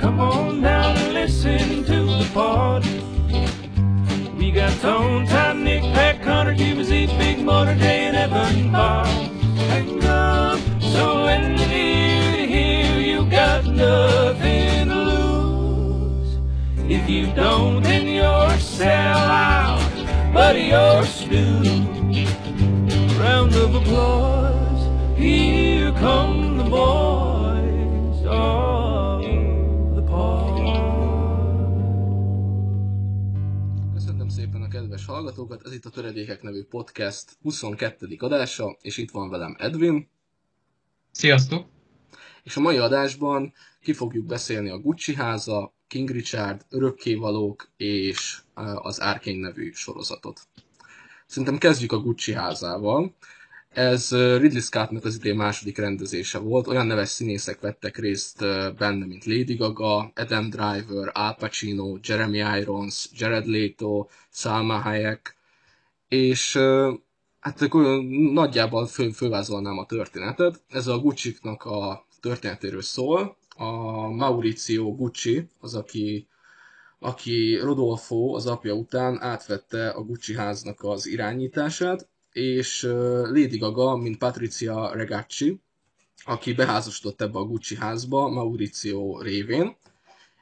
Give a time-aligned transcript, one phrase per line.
[0.00, 3.04] Come on down and listen to the party.
[4.38, 8.72] We got Tone, Time, Nick, Pat, Connor, Cuba, Z, Big Motor, Jay, and Evan.
[9.68, 16.38] Hang on, so when you hear you got nothing to lose.
[16.90, 21.60] If you don't, then you're sell out, buddy, you're stew.
[23.20, 27.19] Round of applause, here come the boys
[35.20, 38.16] hallgatókat, ez itt a Töredékek nevű podcast 22.
[38.18, 40.08] adása, és itt van velem Edwin,
[41.10, 41.68] Sziasztok!
[42.42, 48.86] és a mai adásban ki fogjuk beszélni a Gucci háza, King Richard, Örökkévalók és eh,
[48.86, 50.40] az Arkane nevű sorozatot.
[51.26, 53.14] Szerintem kezdjük a Gucci házával.
[53.70, 58.38] Ez Ridley Scottnak az idén második rendezése volt, olyan neves színészek vettek részt
[58.76, 65.36] benne, mint Lady Gaga, Adam Driver, Al Pacino, Jeremy Irons, Jared Leto, Salma Hayek,
[66.08, 66.56] és
[67.40, 70.62] hát akkor nagyjából fő, fővázolnám a történetet.
[70.68, 73.36] Ez a Gucci-nak a történetéről szól.
[73.56, 73.72] A
[74.08, 76.26] Maurizio Gucci, az aki,
[76.98, 82.82] aki Rodolfo az apja után átvette a Gucci háznak az irányítását, és
[83.22, 85.60] Lady Gaga, mint Patricia Regacci,
[86.24, 89.76] aki beházasodott ebbe a Gucci házba Maurizio révén,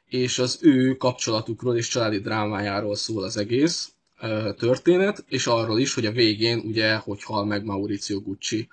[0.08, 3.92] és az ő kapcsolatukról és családi drámájáról szól az egész
[4.56, 8.68] történet, és arról is, hogy a végén ugye, hogy hal meg Maurizio Gucci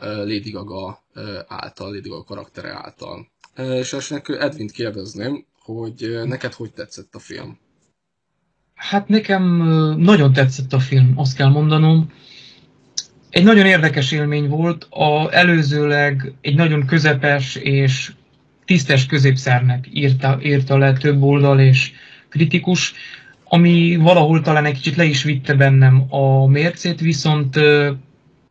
[0.00, 1.02] Lady Gaga
[1.46, 3.28] által, Lady Gaga karaktere által.
[3.54, 7.58] És esetleg Edwint kérdezném, hogy neked hogy tetszett a film?
[8.74, 9.42] Hát nekem
[9.98, 12.12] nagyon tetszett a film, azt kell mondanom.
[13.30, 18.12] Egy nagyon érdekes élmény volt, a előzőleg egy nagyon közepes és
[18.64, 21.92] tisztes középszernek írta, írta le több oldal és
[22.28, 22.94] kritikus,
[23.44, 27.58] ami valahol talán egy kicsit le is vitte bennem a mércét, viszont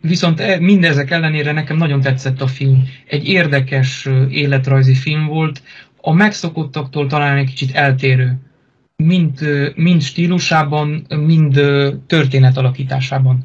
[0.01, 2.84] Viszont e- mindezek ellenére nekem nagyon tetszett a film.
[3.07, 5.62] Egy érdekes életrajzi film volt,
[6.01, 8.38] a megszokottaktól talán egy kicsit eltérő.
[8.95, 9.39] Mind,
[9.75, 11.62] mind stílusában, mind
[12.07, 13.44] történetalakításában.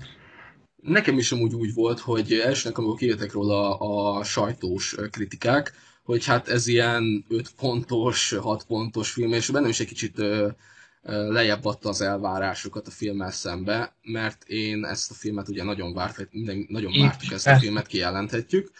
[0.84, 5.72] Nekem is amúgy úgy volt, hogy elsőnek, amikor kijöttek róla a sajtós ö, kritikák,
[6.03, 10.49] hogy hát ez ilyen 5 pontos, 6 pontos film, és bennem is egy kicsit ö,
[11.03, 15.94] ö, lejjebb adta az elvárásokat a filmmel szembe, mert én ezt a filmet ugye nagyon
[15.94, 18.71] várt, minden, nagyon Én vártuk ezt a filmet, kijelenthetjük,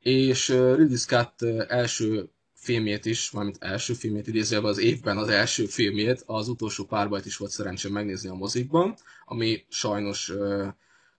[0.00, 6.22] és Ridley Scott első filmjét is, mármint első filmjét idézőjelben az évben az első filmjét,
[6.26, 10.68] az utolsó párbajt is volt szerencsém megnézni a mozikban, ami sajnos ö,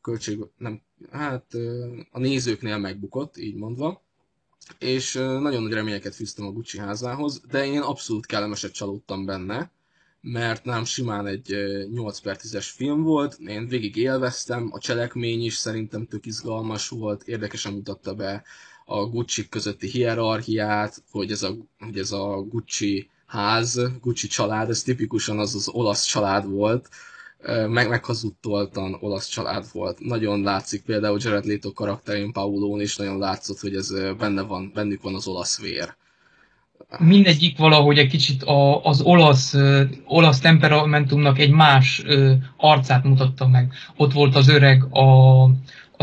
[0.03, 0.81] költség, nem,
[1.11, 1.45] hát
[2.11, 4.01] a nézőknél megbukott, így mondva,
[4.79, 9.71] és nagyon nagy reményeket fűztem a Gucci házához, de én abszolút kellemeset csalódtam benne,
[10.21, 15.43] mert nem simán egy ö, 8 per 10-es film volt, én végig élveztem, a cselekmény
[15.43, 18.43] is szerintem tök izgalmas volt, érdekesen mutatta be
[18.85, 24.83] a Gucci közötti hierarchiát, hogy ez a, hogy ez a Gucci ház, Gucci család, ez
[24.83, 26.89] tipikusan az az olasz család volt,
[27.67, 29.99] meg, meghazudtoltan olasz család volt.
[29.99, 35.01] Nagyon látszik például Jared Leto karakterén Paulón is nagyon látszott, hogy ez benne van, bennük
[35.01, 35.95] van az olasz vér.
[36.99, 43.47] Mindegyik valahogy egy kicsit a, az olasz, ö, olasz temperamentumnak egy más ö, arcát mutatta
[43.47, 43.73] meg.
[43.97, 45.43] Ott volt az öreg, a,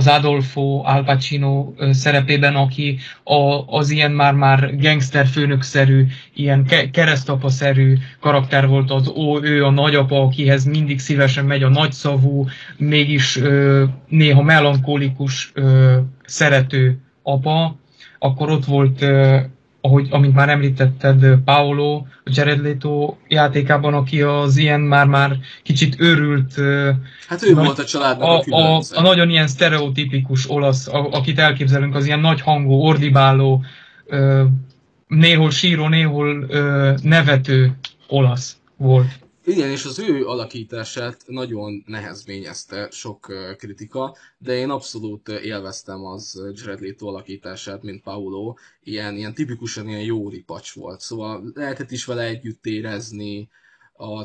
[0.01, 7.97] az Adolfo Al Pacino szerepében, aki a, az ilyen már-már gangster főnökszerű, ilyen ke- keresztapa-szerű
[8.21, 12.47] karakter volt az, ó, ő a nagyapa, akihez mindig szívesen megy a nagyszavú,
[12.77, 17.77] mégis ö, néha melankolikus, ö, szerető apa.
[18.19, 19.39] Akkor ott volt ö,
[19.81, 26.55] ahogy, amint már említetted, Paolo, a Jared Leto játékában, aki az ilyen már-már kicsit őrült,
[27.29, 31.09] Hát ő Nagy- volt a családnak a, a, a, a nagyon ilyen sztereotipikus olasz, a,
[31.11, 33.65] akit elképzelünk, az ilyen nagy hangú, ordibáló,
[35.07, 36.47] néhol síró, néhol
[37.03, 37.77] nevető
[38.09, 39.19] olasz volt.
[39.51, 46.81] Igen, és az ő alakítását nagyon nehezményezte sok kritika, de én abszolút élveztem az Jared
[46.81, 48.55] Leto alakítását, mint Paulo.
[48.83, 53.49] Ilyen, ilyen tipikusan ilyen jó ripacs volt, szóval lehetett is vele együtt érezni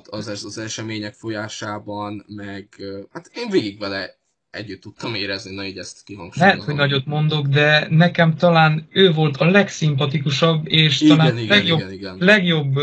[0.05, 2.67] az, az események folyásában, meg
[3.11, 4.17] hát én végig vele
[4.49, 6.57] együtt tudtam érezni, na így ezt kihangsúlyozom.
[6.57, 11.57] Lehet, hogy nagyot mondok, de nekem talán ő volt a legszimpatikusabb, és Igen, talán igen,
[11.57, 12.17] legjobb, igen, igen.
[12.19, 12.73] legjobb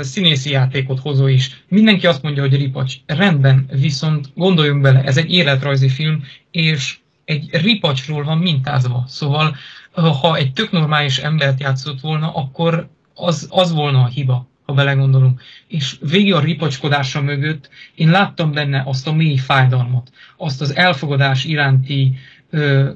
[0.00, 1.64] színészi játékot hozó is.
[1.68, 2.94] Mindenki azt mondja, hogy ripacs.
[3.06, 9.04] Rendben, viszont gondoljunk bele, ez egy életrajzi film, és egy ripacsról van mintázva.
[9.06, 9.56] Szóval,
[9.92, 15.42] ha egy tök normális embert játszott volna, akkor az, az volna a hiba, ha belegondolunk.
[15.66, 21.44] És végig a ripacskodása mögött én láttam benne azt a mély fájdalmat, azt az elfogadás
[21.44, 22.16] iránti
[22.50, 22.90] ö,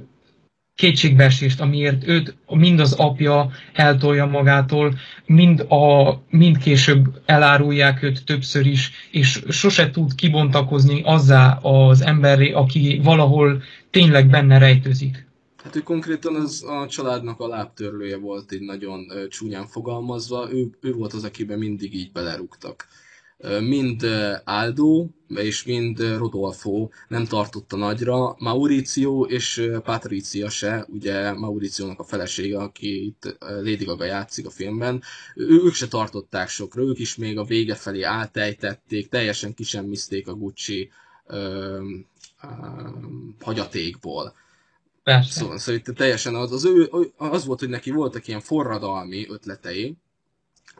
[0.74, 8.66] kétségbeesést, amiért őt mind az apja eltolja magától, mind, a, mind később elárulják őt többször
[8.66, 15.26] is, és sose tud kibontakozni azzá az emberré, aki valahol tényleg benne rejtőzik.
[15.64, 20.92] Hát ő konkrétan az a családnak a lábtörlője volt így nagyon csúnyán fogalmazva, ő, ő
[20.92, 22.86] volt az, akiben mindig így belerúgtak
[23.60, 24.06] mind
[24.44, 32.58] Aldo és mind Rodolfo nem tartotta nagyra, Mauricio és Patricia se, ugye Mauriciónak a felesége,
[32.58, 35.02] aki itt Lady Gaga játszik a filmben,
[35.34, 40.90] ők se tartották sokra, ők is még a vége felé átejtették, teljesen kisemmizték a Gucci
[41.26, 41.36] ö,
[42.42, 42.48] ö,
[43.40, 44.34] hagyatékból.
[45.02, 45.30] Persze.
[45.30, 49.96] Szóval, szóval itt teljesen az, az, ő, az volt, hogy neki voltak ilyen forradalmi ötletei,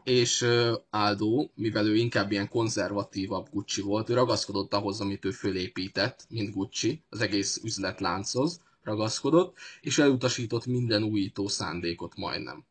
[0.05, 0.47] és
[0.91, 6.55] Aldo, mivel ő inkább ilyen konzervatívabb Gucci volt, ő ragaszkodott ahhoz, amit ő fölépített, mint
[6.55, 12.65] Gucci, az egész üzletlánchoz ragaszkodott, és elutasított minden újító szándékot majdnem.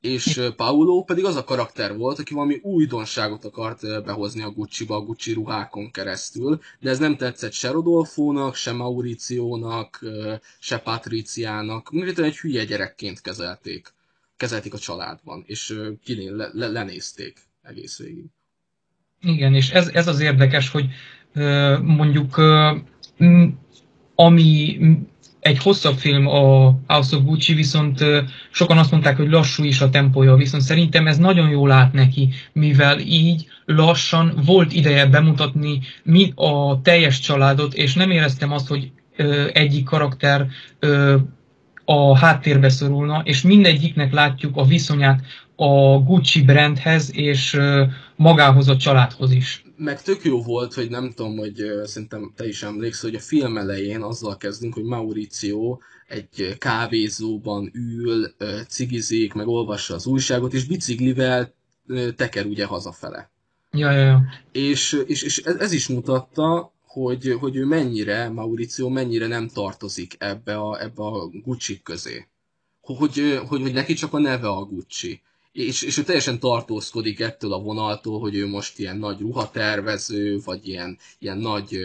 [0.00, 5.00] És Paulo pedig az a karakter volt, aki valami újdonságot akart behozni a Gucci-ba, a
[5.00, 10.04] Gucci ruhákon keresztül, de ez nem tetszett se Rodolfónak, se Mauriciónak,
[10.58, 13.92] se Patriciának, mint egy hülye gyerekként kezelték
[14.38, 15.74] kezelték a családban, és
[16.04, 18.24] kinél le, le, lenézték egész végig.
[19.20, 20.86] Igen, és ez, ez az érdekes, hogy
[21.82, 22.40] mondjuk
[24.14, 24.78] ami
[25.40, 28.04] egy hosszabb film a House of Gucci, viszont
[28.50, 32.28] sokan azt mondták, hogy lassú is a tempója, viszont szerintem ez nagyon jól lát neki,
[32.52, 38.92] mivel így lassan volt ideje bemutatni mi a teljes családot, és nem éreztem azt, hogy
[39.52, 40.46] egyik karakter
[41.90, 45.20] a háttérbe szorulna, és mindegyiknek látjuk a viszonyát
[45.56, 47.58] a Gucci brandhez és
[48.16, 49.64] magához a családhoz is.
[49.76, 53.56] Meg tök jó volt, hogy nem tudom, hogy szerintem te is emlékszel, hogy a film
[53.56, 58.34] elején azzal kezdünk, hogy Mauricio egy kávézóban ül,
[58.68, 61.54] cigizik, meg olvassa az újságot, és biciklivel
[62.16, 63.30] teker ugye hazafele.
[63.72, 64.24] Ja, ja, ja.
[64.52, 66.72] És, és, és ez, ez is mutatta,
[67.02, 72.26] hogy, hogy ő mennyire, Mauricio mennyire nem tartozik ebbe a, ebbe a Gucci közé.
[72.80, 75.20] Hogy, hogy, hogy neki csak a neve a Gucci.
[75.52, 80.68] És, és ő teljesen tartózkodik ettől a vonaltól, hogy ő most ilyen nagy ruhatervező, vagy
[80.68, 81.80] ilyen, ilyen nagy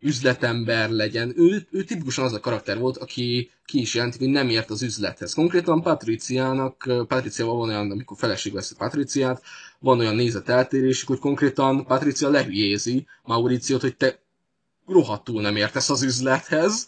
[0.00, 1.32] üzletember legyen.
[1.36, 4.82] Ő, ő tipikusan az a karakter volt, aki ki is jelenti, hogy nem ért az
[4.82, 5.34] üzlethez.
[5.34, 9.42] Konkrétan Patriciának, Patriciával van olyan, amikor feleség veszi Patriciát,
[9.78, 14.18] van olyan nézeteltérésük, hogy konkrétan Patricia lehülyézi Mauriciót, hogy te
[14.86, 16.86] rohadtul nem értesz az üzlethez,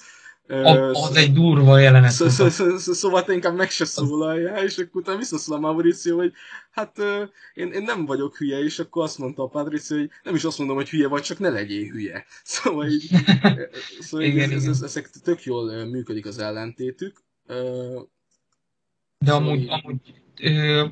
[0.49, 2.11] a, az egy durva jelenet.
[2.11, 5.61] Szó, szó, szó, szó, szóval te inkább meg se szólaljál, és akkor utána visszaszól a
[5.61, 6.33] Mauricio, hogy
[6.71, 6.99] hát
[7.55, 10.59] én, én nem vagyok hülye, és akkor azt mondta a Patricio, hogy nem is azt
[10.59, 12.25] mondom, hogy hülye vagy, csak ne legyél hülye.
[12.45, 13.11] Szóval így,
[14.01, 17.23] szóval igen, ez, ez, ez, ezek tök jól működik az ellentétük.
[17.47, 17.55] De
[19.31, 20.01] szóval amúgy, amúgy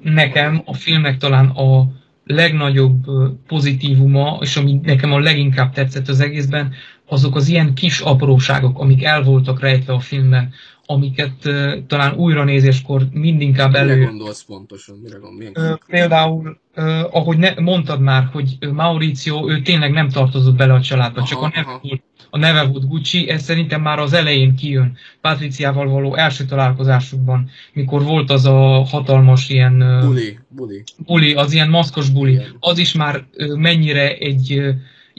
[0.03, 1.89] nekem a filmek talán a
[2.31, 3.05] legnagyobb
[3.47, 6.73] pozitívuma, és ami nekem a leginkább tetszett az egészben,
[7.07, 10.53] azok az ilyen kis apróságok, amik el voltak rejtve a filmben,
[10.91, 13.95] amiket uh, talán újra nézéskor mindinkább elő...
[13.95, 14.97] Mire gondolsz pontosan?
[15.03, 15.57] Mire gondolsz?
[15.57, 20.81] Uh, például, uh, ahogy ne, mondtad már, hogy Mauricio, ő tényleg nem tartozott bele a
[20.81, 24.55] családba, aha, csak a neve, volt, a neve volt Gucci, ez szerintem már az elején
[24.55, 30.01] kijön, Patriciával való első találkozásukban, mikor volt az a hatalmas ilyen...
[30.01, 30.83] Buli, buli.
[31.07, 32.33] Buli, az ilyen maszkos buli.
[32.33, 32.57] Igen.
[32.61, 33.25] Az is már
[33.55, 34.63] mennyire egy...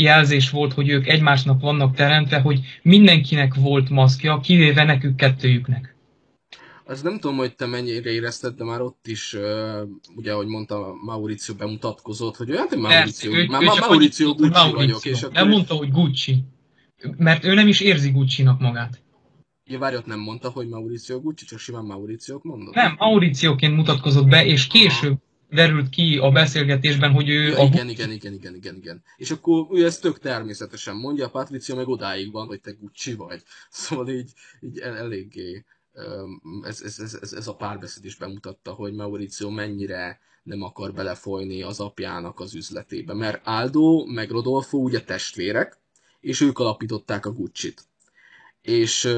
[0.01, 5.96] Jelzés volt, hogy ők egymásnak vannak teremtve, hogy mindenkinek volt maszkja, kivéve nekük kettőjüknek.
[6.86, 10.93] Az nem tudom, hogy te mennyire érezted, de már ott is, uh, ugye, ahogy mondta,
[11.05, 14.75] Mauricio bemutatkozott, hogy olyan, hogy Mauricio, Persze, ő, ő Mauricio Gucci Mauricio.
[14.75, 15.05] vagyok.
[15.05, 15.36] És akkor...
[15.36, 16.43] Nem mondta, hogy Gucci.
[17.17, 19.01] Mert ő nem is érzi Gucci-nak magát.
[19.65, 22.74] Ja, várj, ott nem mondta, hogy Mauricio Gucci, csak simán Mauricio mondott?
[22.74, 25.17] Nem, Mauricióként mutatkozott be, és később
[25.51, 27.48] derült ki a beszélgetésben, hogy ő...
[27.48, 27.63] Ja, a...
[27.63, 29.03] igen, igen, igen, igen, igen, igen.
[29.17, 33.13] És akkor ő ezt tök természetesen mondja, a Patricia meg odáig van, hogy te Gucci
[33.13, 33.41] vagy.
[33.70, 34.31] Szóval így,
[34.62, 35.65] így el, eléggé
[36.63, 41.62] ez, ez, ez, ez, ez a párbeszéd is bemutatta, hogy Mauricio mennyire nem akar belefolyni
[41.62, 43.13] az apjának az üzletébe.
[43.13, 45.79] Mert Aldo meg Rodolfo ugye testvérek,
[46.20, 47.86] és ők alapították a Gucci-t.
[48.62, 49.10] És,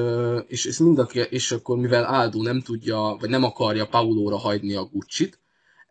[0.48, 4.74] és, és, mind a, és akkor mivel Aldo nem tudja, vagy nem akarja Paulóra hagyni
[4.74, 5.40] a Gucci-t,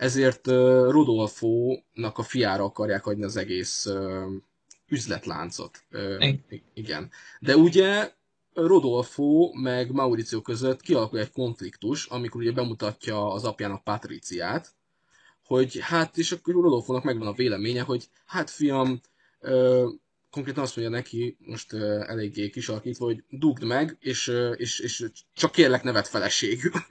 [0.02, 0.46] ezért
[0.90, 3.88] Rodolfo-nak a fiára akarják hagyni az egész
[4.88, 5.84] üzletláncot.
[6.74, 7.10] Igen.
[7.40, 8.12] De ugye
[8.54, 14.74] Rodolfo meg Mauricio között kialakul egy konfliktus, amikor ugye bemutatja az apjának Patriciát,
[15.46, 19.00] hogy hát, és akkor Rodolfónak megvan a véleménye, hogy hát fiam,
[20.32, 25.04] konkrétan azt mondja neki, most uh, eléggé kisalakítva, hogy dugd meg, és, uh, és, és
[25.34, 26.72] csak kérlek nevet feleségül.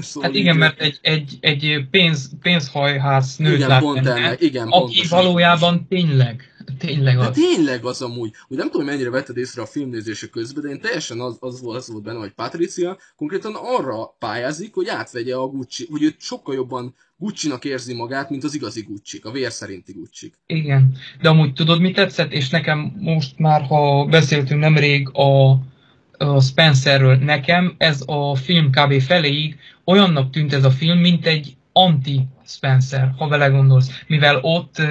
[0.00, 4.40] szóval hát igen, így, mert egy, egy, egy pénz, pénzhajház nőt igen, lát pont ennek,
[4.40, 5.18] igen, aki pontosan.
[5.18, 7.36] valójában tényleg, tényleg De az.
[7.36, 11.20] tényleg az amúgy, hogy nem tudom, mennyire vetted észre a filmnézése közben, de én teljesen
[11.20, 15.86] az, az, volt, az volt benne, hogy Patricia konkrétan arra pályázik, hogy átvegye a Gucci,
[15.90, 20.32] hogy őt sokkal jobban Gucci-nak érzi magát, mint az igazi gucci a vér szerinti gucci
[20.46, 25.50] Igen, de amúgy tudod, mi tetszett, és nekem most már, ha beszéltünk nemrég a,
[26.24, 29.00] a Spencerről, nekem ez a film kb.
[29.00, 34.82] feléig olyannak tűnt ez a film, mint egy anti-Spencer, ha vele gondolsz, mivel ott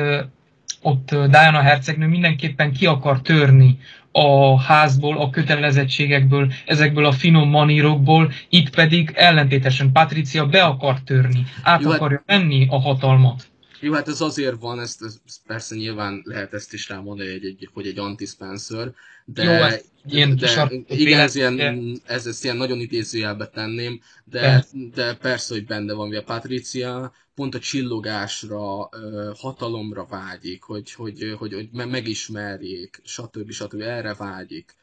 [0.88, 3.80] ott Diana hercegnő mindenképpen ki akar törni
[4.12, 11.46] a házból, a kötelezettségekből, ezekből a finom manírokból, itt pedig ellentétesen Patricia be akar törni,
[11.64, 13.48] át Jó, hát- akarja venni a hatalmat.
[13.80, 17.70] Jó, hát ez azért van, ezt, ezt persze nyilván lehet ezt is rámondani, hogy egy,
[17.74, 18.92] hogy egy anti-Spencer,
[19.26, 24.40] de, Jó, ez ilyen de igen, ez, ilyen, ez, ez ilyen nagyon idézőjelbe tenném, de
[24.40, 24.68] persze.
[24.96, 28.90] de persze, hogy benne van, a Patricia pont a csillogásra,
[29.36, 33.52] hatalomra vágyik, hogy, hogy, hogy, hogy megismerjék, stb.
[33.52, 33.82] stb.
[33.82, 34.76] erre vágyik.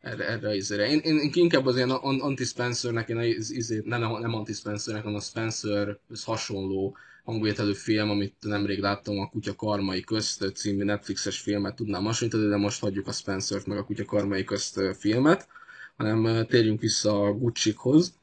[0.00, 0.88] Erre, erre izére.
[0.88, 3.36] Én, én, inkább az ilyen anti-Spencernek, én
[3.84, 10.00] nem, nem anti-Spencernek, hanem a Spencer hasonló hangvételű film, amit nemrég láttam, a Kutya Karmai
[10.00, 14.44] Közt című Netflixes filmet tudnám hasonlítani, de most hagyjuk a Spencer-t meg a Kutya Karmai
[14.44, 15.48] Közt filmet,
[15.96, 18.14] hanem térjünk vissza a Gucci-hoz.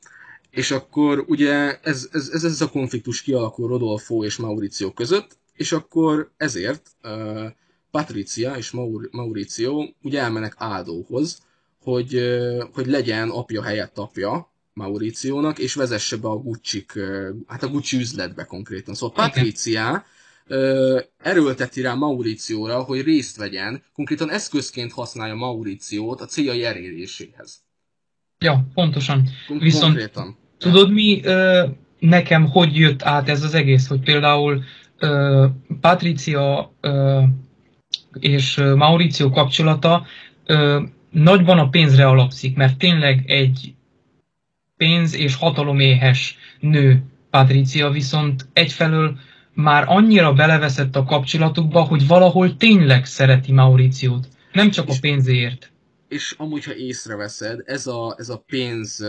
[0.58, 5.72] És akkor ugye ez, ez, ez, ez a konfliktus kialakul Rodolfo és Mauricio között, és
[5.72, 7.46] akkor ezért uh,
[7.92, 11.42] Patricia és Maur- Mauricio ugye elmenek Áldóhoz,
[11.84, 16.86] hogy, uh, hogy legyen apja helyett apja, Mauriciónak, és vezesse be a gucci
[17.48, 18.94] hát a Gucci üzletbe konkrétan.
[18.96, 20.06] Szóval Patricia
[21.18, 27.62] erőlteti rá Mauricióra, hogy részt vegyen, konkrétan eszközként használja Mauriciót a céljai eléréséhez.
[28.40, 29.30] Ja, pontosan.
[29.48, 30.38] Kon- Viszont konkrétan.
[30.58, 31.22] Tudod mi,
[32.00, 34.64] nekem hogy jött át ez az egész, hogy például
[35.82, 36.72] Patricia
[38.20, 40.06] és Mauricio kapcsolata
[41.12, 43.74] nagyban a pénzre alapszik, mert tényleg egy
[44.78, 49.18] pénz és hataloméhes nő Patricia, viszont egyfelől
[49.54, 54.28] már annyira beleveszett a kapcsolatukba, hogy valahol tényleg szereti Mauriciót.
[54.52, 55.72] Nem csak és, a pénzért.
[56.08, 59.06] És amúgy, ha észreveszed, ez a, ez a pénz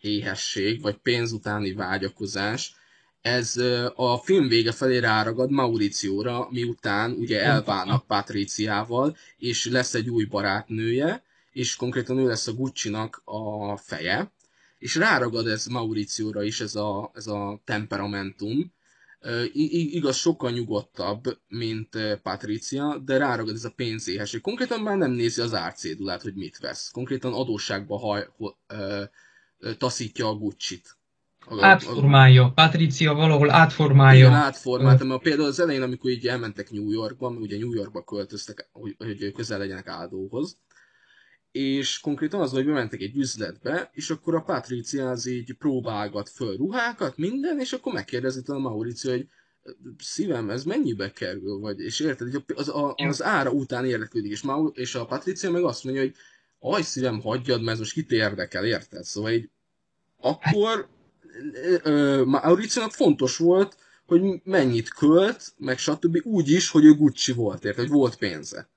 [0.00, 2.74] éhesség, vagy pénz utáni vágyakozás,
[3.20, 3.56] ez
[3.94, 11.22] a film vége felé ráragad Mauricióra, miután ugye elválnak Patriciával, és lesz egy új barátnője,
[11.52, 14.32] és konkrétan ő lesz a Gucci-nak a feje,
[14.78, 18.72] és ráragad ez Mauricióra is ez a, ez a temperamentum.
[19.52, 24.40] I- igaz, sokkal nyugodtabb, mint Patricia, de ráragad ez a pénzéhesség.
[24.40, 26.90] Konkrétan már nem nézi az árcédulát, hogy mit vesz.
[26.90, 29.02] Konkrétan adósságba haj, ho, ö,
[29.78, 30.96] taszítja a Gucci-t.
[31.60, 32.52] átformálja.
[32.54, 34.26] Patricia valahol átformálja.
[34.26, 38.04] Igen, átformálta, mert például az elején, amikor így elmentek New Yorkba, mert ugye New Yorkba
[38.04, 40.58] költöztek, hogy, hogy közel legyenek áldóhoz,
[41.52, 46.56] és konkrétan az, hogy bementek egy üzletbe, és akkor a Patricia az így próbálgat föl
[46.56, 49.26] ruhákat, minden, és akkor megkérdezi a Mauricio, hogy
[49.98, 54.42] szívem, ez mennyibe kerül, vagy, és érted, hogy az, a, az ára után érdeklődik, és,
[54.42, 56.14] Maur, és a Patricia meg azt mondja, hogy
[56.60, 59.04] aj szívem, hagyjad, mert ez most kit érdekel, érted?
[59.04, 59.50] Szóval így,
[60.20, 60.88] akkor
[62.24, 63.76] Mauricio fontos volt,
[64.06, 66.18] hogy mennyit költ, meg stb.
[66.22, 68.68] úgy is, hogy ő Gucci volt, érted, hogy volt pénze.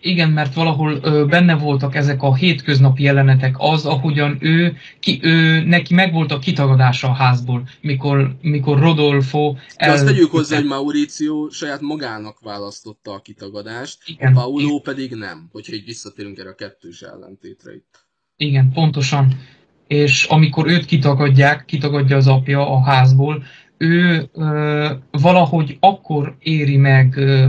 [0.00, 5.64] Igen, mert valahol ö, benne voltak ezek a hétköznapi jelenetek, az, ahogyan ő, ki, ő
[5.64, 9.54] neki megvolt a kitagadása a házból, mikor, mikor Rodolfo...
[9.76, 9.88] El...
[9.88, 14.32] De azt tegyük hozzá, hogy Mauricio saját magának választotta a kitagadást, Igen.
[14.32, 14.80] Paulo Igen.
[14.82, 18.06] pedig nem, hogyha így visszatérünk erre a kettős ellentétre itt.
[18.36, 19.40] Igen, pontosan.
[19.86, 23.44] És amikor őt kitagadják, kitagadja az apja a házból,
[23.76, 27.46] ő ö, valahogy akkor éri meg ö,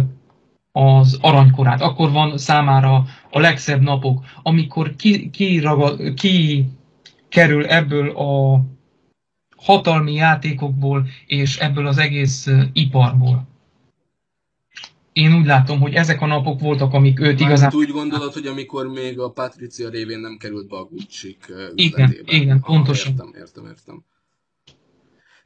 [0.78, 6.66] az aranykorát, akkor van számára a legszebb napok, amikor ki, ki, ragad, ki
[7.30, 8.62] kerül ebből a
[9.58, 13.48] hatalmi játékokból és ebből az egész iparból.
[15.14, 17.72] Én úgy látom, hogy ezek a napok voltak, amik őt Már igazán...
[17.74, 21.38] úgy gondolod, hogy amikor még a Patricia révén nem került be a gucci
[21.76, 23.12] Igen, igen, pontosan.
[23.12, 24.04] Értem, értem, értem.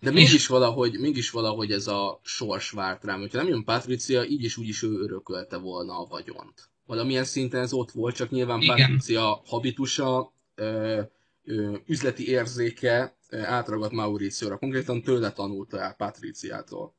[0.01, 3.20] De mégis valahogy, mégis valahogy ez a sors várt rám.
[3.20, 6.53] Hogyha nem jön Patricia, így is úgy is ő örökölte volna a vagyont.
[6.86, 8.75] valamilyen szinten ez ott volt, csak nyilván Igen.
[8.75, 11.01] Patricia habitusa, ö,
[11.46, 14.58] ö, üzleti érzéke ö, átragadt Mauricióra.
[14.58, 16.94] Konkrétan tőle tanulta el Patriciától.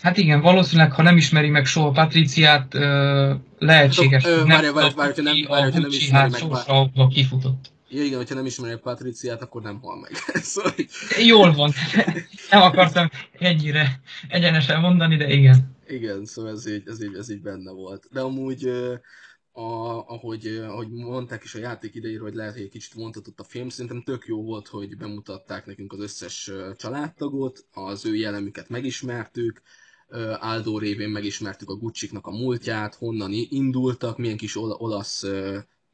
[0.00, 4.74] Hát igen, valószínűleg, ha nem ismeri meg soha Patriciát, ö, lehetséges, Ö, hogy várj, nem
[4.74, 7.70] várj, tudta, várj, hogyha nem- ismeri hát meg, sorsa abba kifutott.
[7.88, 10.10] Ja, igen, hogyha nem ismeri Patriciát, akkor nem hal meg.
[10.42, 10.72] szóval,
[11.18, 11.72] Jól van.
[12.50, 15.76] Nem akartam ennyire egyenesen mondani, de igen.
[15.86, 18.08] igen, szóval ez így, ez így, ez így benne volt.
[18.10, 18.66] De amúgy,
[19.52, 23.44] a, ahogy, ahogy mondták is a játék idejére, hogy lehet, hogy egy kicsit mondhatott a
[23.44, 29.62] film, szerintem tök jó volt, hogy bemutatták nekünk az összes családtagot, az ő jellemüket megismertük,
[30.40, 35.24] Aldo révén megismertük a Gucci-knak a múltját, honnan indultak, milyen kis ol- olasz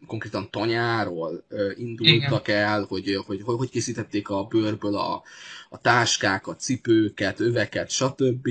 [0.06, 1.44] konkrétan tanyáról
[1.76, 5.22] indultak el, hogy, hogy, hogy készítették a bőrből a,
[5.70, 8.48] a táskákat, cipőket, öveket, stb.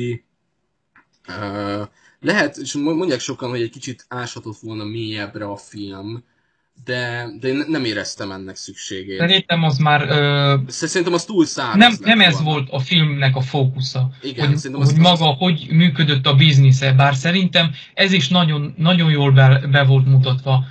[2.20, 6.24] Lehet, és mondják sokan, hogy egy kicsit áshatott volna mélyebbre a film,
[6.86, 9.18] de, de én nem éreztem ennek szükségét.
[9.20, 12.50] Szerintem az már ö, Szerintem az túl száraz nem, nem ez volna.
[12.50, 16.36] volt a filmnek a fókusza, Igen, hogy, szerintem az- hogy az- maga hogy működött a
[16.36, 20.64] biznisze, bár szerintem ez is nagyon, nagyon jól be, be volt mutatva.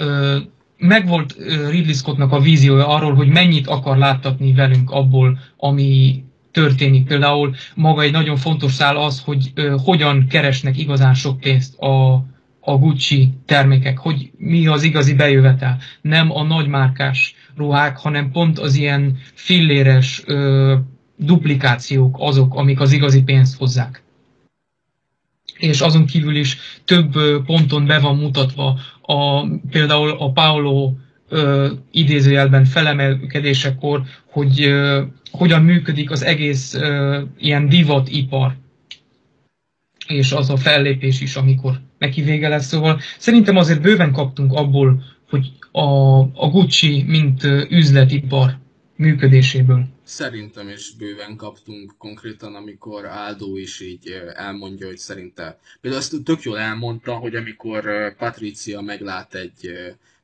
[0.00, 0.38] Ö,
[0.76, 6.22] meg volt ö, Ridley Scottnak a víziója arról, hogy mennyit akar láttatni velünk abból, ami
[6.50, 7.06] történik.
[7.06, 12.12] Például maga egy nagyon fontos szál az, hogy ö, hogyan keresnek igazán sok pénzt a,
[12.60, 15.78] a Gucci termékek, hogy mi az igazi bejövetel.
[16.00, 20.74] Nem a nagymárkás ruhák, hanem pont az ilyen filléres ö,
[21.16, 24.02] duplikációk azok, amik az igazi pénzt hozzák.
[25.58, 27.12] És azon kívül is több
[27.44, 28.78] ponton be van mutatva
[29.10, 30.92] a, például a Paolo
[31.28, 38.56] ö, idézőjelben felemelkedésekor, hogy ö, hogyan működik az egész ö, ilyen divatipar
[40.06, 42.66] és az a fellépés is, amikor neki vége lesz.
[42.66, 48.58] Szóval szerintem azért bőven kaptunk abból, hogy a, a Gucci, mint üzletipar
[49.00, 49.84] működéséből.
[50.04, 55.58] Szerintem is bőven kaptunk konkrétan, amikor Aldo is így elmondja, hogy szerinte...
[55.80, 59.70] Például azt tök jól elmondta, hogy amikor Patricia meglát egy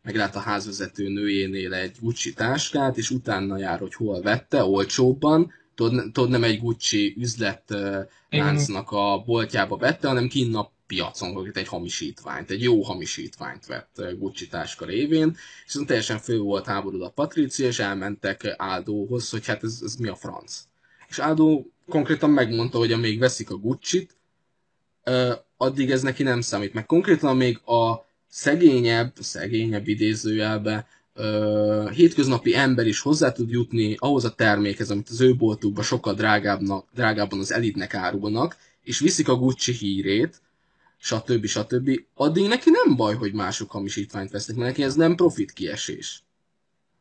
[0.02, 6.28] meglát a házvezető nőjénél egy Gucci táskát, és utána jár, hogy hol vette, olcsóbban, tudod,
[6.28, 8.44] nem egy Gucci üzlet ö, Igen.
[8.44, 14.02] láncnak a boltjába vette, hanem kinn a piacon konkrétan egy hamisítványt, egy jó hamisítványt vett
[14.18, 19.62] Gucci táska révén, és teljesen fő volt háború a Patricia, és elmentek Aldóhoz, hogy hát
[19.62, 20.62] ez, ez mi a franc.
[21.08, 24.16] És Aldo konkrétan megmondta, hogy amíg veszik a Gucci-t,
[25.56, 26.74] addig ez neki nem számít.
[26.74, 30.86] Meg konkrétan amíg a szegényebb, szegényebb idézőjelbe,
[31.94, 36.88] hétköznapi ember is hozzá tud jutni ahhoz a termékhez, amit az ő boltukban sokkal drágábbnak,
[36.94, 40.40] drágábban az elitnek árulnak, és viszik a Gucci hírét,
[41.06, 41.46] stb.
[41.46, 42.00] stb.
[42.14, 46.22] Addig neki nem baj, hogy mások hamisítványt vesznek, mert neki ez nem profit kiesés.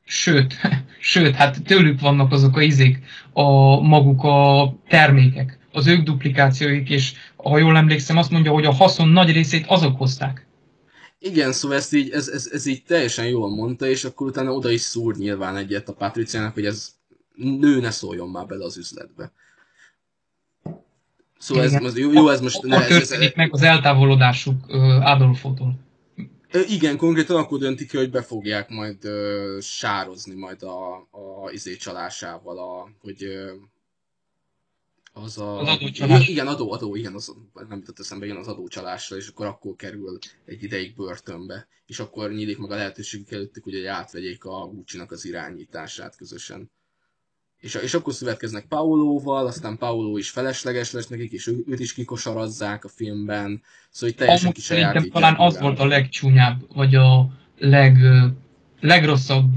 [0.04, 0.56] Sőt,
[1.12, 3.00] sőt, hát tőlük vannak azok a izék,
[3.34, 8.74] a maguk a termékek, az ők duplikációik, és ha jól emlékszem, azt mondja, hogy a
[8.74, 10.48] haszon nagy részét azok hozták.
[11.20, 14.70] Igen, szóval ezt így, ez, ez, ez így teljesen jól mondta, és akkor utána oda
[14.70, 16.96] is szúr nyilván egyet a Patriciának, hogy ez
[17.36, 19.32] nő ne szóljon már bele az üzletbe.
[21.38, 21.86] Szóval ez, Igen.
[21.86, 22.56] ez jó, jó, ez most...
[22.56, 24.66] Akkor Ne, ez, ez, történik meg az eltávolodásuk
[25.02, 25.80] Adolfótól.
[26.68, 31.76] Igen, konkrétan akkor döntik ki, hogy be fogják majd ö, sározni majd a, a izé
[31.76, 33.52] csalásával, a, hogy ö,
[35.14, 35.60] az a...
[35.60, 36.28] Az adócsalás.
[36.28, 40.18] Igen, adó, adó, igen, az, nem jutott eszembe, igen, az adócsalásra, és akkor akkor kerül
[40.46, 45.02] egy ideig börtönbe, és akkor nyílik meg a lehetőségük előttük, hogy hogy átvegyék a gucci
[45.08, 46.72] az irányítását közösen.
[47.66, 51.94] És, és akkor szövetkeznek Paolóval, aztán Paolo is felesleges lesz nekik, és ő, őt is
[51.94, 57.30] kikosarazzák a filmben, szóval így teljesen Amúgy szerintem talán az volt a legcsúnyább, vagy a
[57.58, 57.98] leg,
[58.80, 59.56] legrosszabb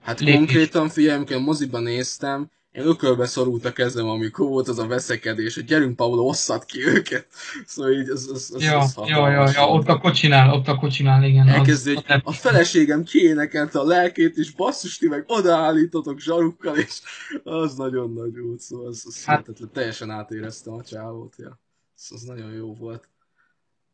[0.00, 0.34] Hát lépés.
[0.34, 5.54] konkrétan figyelj, amikor moziban néztem, én ökölbe szorult a kezem, amikor volt az a veszekedés,
[5.54, 7.26] hogy gyerünk, Paulo, osszad ki őket.
[7.66, 10.76] Szóval így, az, az, az, Ja, az ja, ja, ja, ott a kocsinál, ott a
[10.76, 11.48] kocsinál, igen.
[11.48, 17.00] Elkezdő, az hogy a feleségem kiénekelte a lelkét, és basszus, ti meg odaállítotok zsarukkal, és
[17.42, 21.60] az nagyon nagy volt, szóval az, az Hát- hát, teljesen átéreztem a csávót, ja.
[21.96, 23.08] Az, az nagyon jó volt.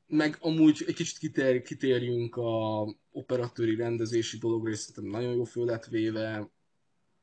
[0.06, 5.64] Meg amúgy egy kicsit kitér, kitérjünk a operatőri rendezési dologra, és szerintem nagyon jó föl
[5.64, 6.50] lett véve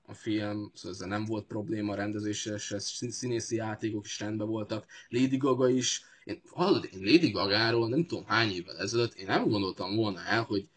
[0.09, 4.47] a film, szóval ezzel nem volt probléma a rendezéssel, se szín- színészi játékok is rendben
[4.47, 4.85] voltak.
[5.09, 9.49] Lady Gaga is, én, hallod, én Lady Gagáról nem tudom hány évvel ezelőtt, én nem
[9.49, 10.67] gondoltam volna el, hogy,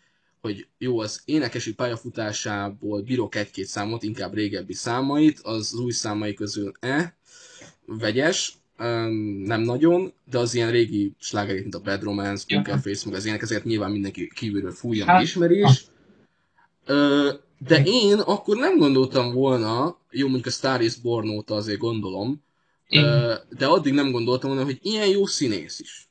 [0.41, 6.73] hogy jó, az énekesi pályafutásából bírok egy-két számot, inkább régebbi számait, az, új számai közül
[6.81, 7.11] eh,
[7.87, 8.59] vegyes,
[9.45, 12.45] nem nagyon, de az ilyen régi slágerét, mint a Bad Romance.
[12.57, 15.85] Poker Face, meg az ilyenek, ezeket nyilván mindenki kívülről fújja, Hát, ismeri is.
[16.85, 17.33] Ö,
[17.67, 22.43] de én akkor nem gondoltam volna, jó, mondjuk a Star is Born óta azért gondolom,
[22.89, 26.09] ö, de addig nem gondoltam volna, hogy ilyen jó színész is.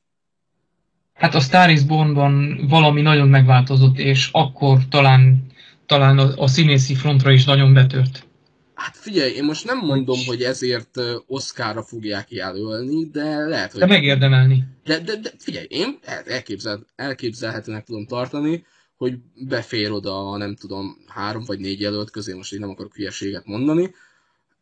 [1.13, 5.45] hát a Star is Born-ban valami nagyon megváltozott, és akkor talán,
[5.85, 8.27] talán a, a színészi frontra is nagyon betört.
[8.73, 13.79] Hát figyelj, én most nem mondom, hogy ezért Oscarra fogják jelölni, de lehet, hogy...
[13.79, 14.63] De megérdemelni.
[14.83, 18.65] De, de, de figyelj, én el- elképzel, elképzelhetőnek tudom tartani,
[18.99, 23.45] hogy befér oda, nem tudom, három vagy négy jelölt közé, most így nem akarok hülyeséget
[23.45, 23.93] mondani,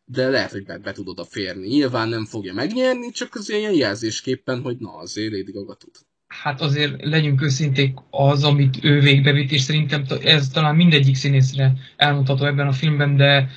[0.04, 1.66] de lehet, hogy be, be tud oda férni.
[1.66, 5.90] Nyilván nem fogja megnyerni, csak az ilyen jelzésképpen, hogy na, azért Lady Gaga tud.
[6.26, 12.44] Hát azért legyünk őszinték, az, amit ő végbevitt, és szerintem ez talán mindegyik színészre elmutató
[12.44, 13.50] ebben a filmben, de,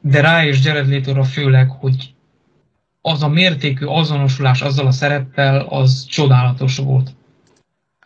[0.00, 2.14] de rá és Jared Leto-ra főleg, hogy
[3.00, 7.15] az a mértékű azonosulás azzal a szereppel, az csodálatos volt.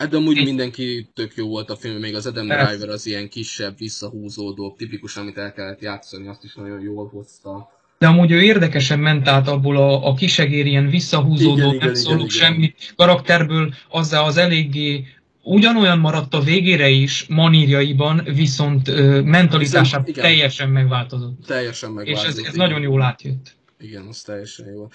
[0.01, 2.71] Hát de amúgy mindenki tök jó volt a film, még az Adam Persze.
[2.71, 7.71] Driver az ilyen kisebb, visszahúzódó, tipikus, amit el kellett játszani, azt is nagyon jól hozta.
[7.99, 11.95] De amúgy ő érdekesen ment át abból a, a kisegér ilyen visszahúzódó, Igen, nem igen,
[11.95, 12.53] szólunk igen, igen.
[12.53, 15.07] semmi karakterből, azzal az eléggé
[15.43, 20.25] ugyanolyan maradt a végére is manírjaiban, viszont ö, mentalitásában igen.
[20.25, 21.47] teljesen megváltozott.
[21.47, 22.29] Teljesen És megváltozott.
[22.29, 22.69] ez, ez igen.
[22.69, 23.57] nagyon jól átjött.
[23.79, 24.89] Igen, az teljesen jó.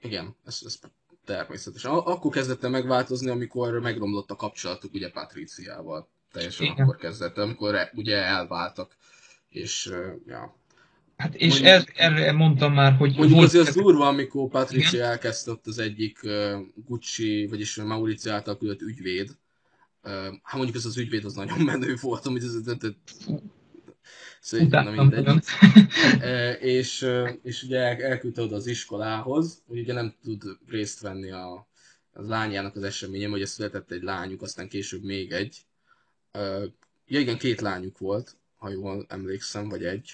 [0.00, 0.78] Igen, ez, ez
[1.28, 1.84] természetes.
[1.84, 6.08] A- Akkor kezdett el megváltozni, amikor megromlott a kapcsolatuk ugye Patriciával.
[6.32, 6.84] Teljesen Igen.
[6.84, 8.96] akkor kezdett, amikor e- ugye elváltak.
[9.48, 9.92] És,
[10.26, 10.56] ja.
[11.16, 15.10] Hát és Mondjuk- erre mondtam már, hogy Mondjuk volt azért az durva, amikor Patricia Igen.
[15.10, 19.30] elkezdte ott az egyik ö, Gucci, vagyis Mauricio által küldött ügyvéd.
[20.02, 20.10] Ö,
[20.42, 22.90] Hát mondjuk ez az ügyvéd az nagyon menő volt, amit ez, ez, ez,
[24.52, 25.42] ez, na mindegy.
[26.20, 27.06] E, és,
[27.42, 31.52] és ugye el- elküldte oda az iskolához, hogy ugye nem tud részt venni a,
[32.12, 35.56] a lányának az eseményem, hogy született egy lányuk, aztán később még egy.
[36.32, 36.60] E,
[37.10, 40.10] Ja igen, két lányuk volt, ha jól emlékszem, vagy egy.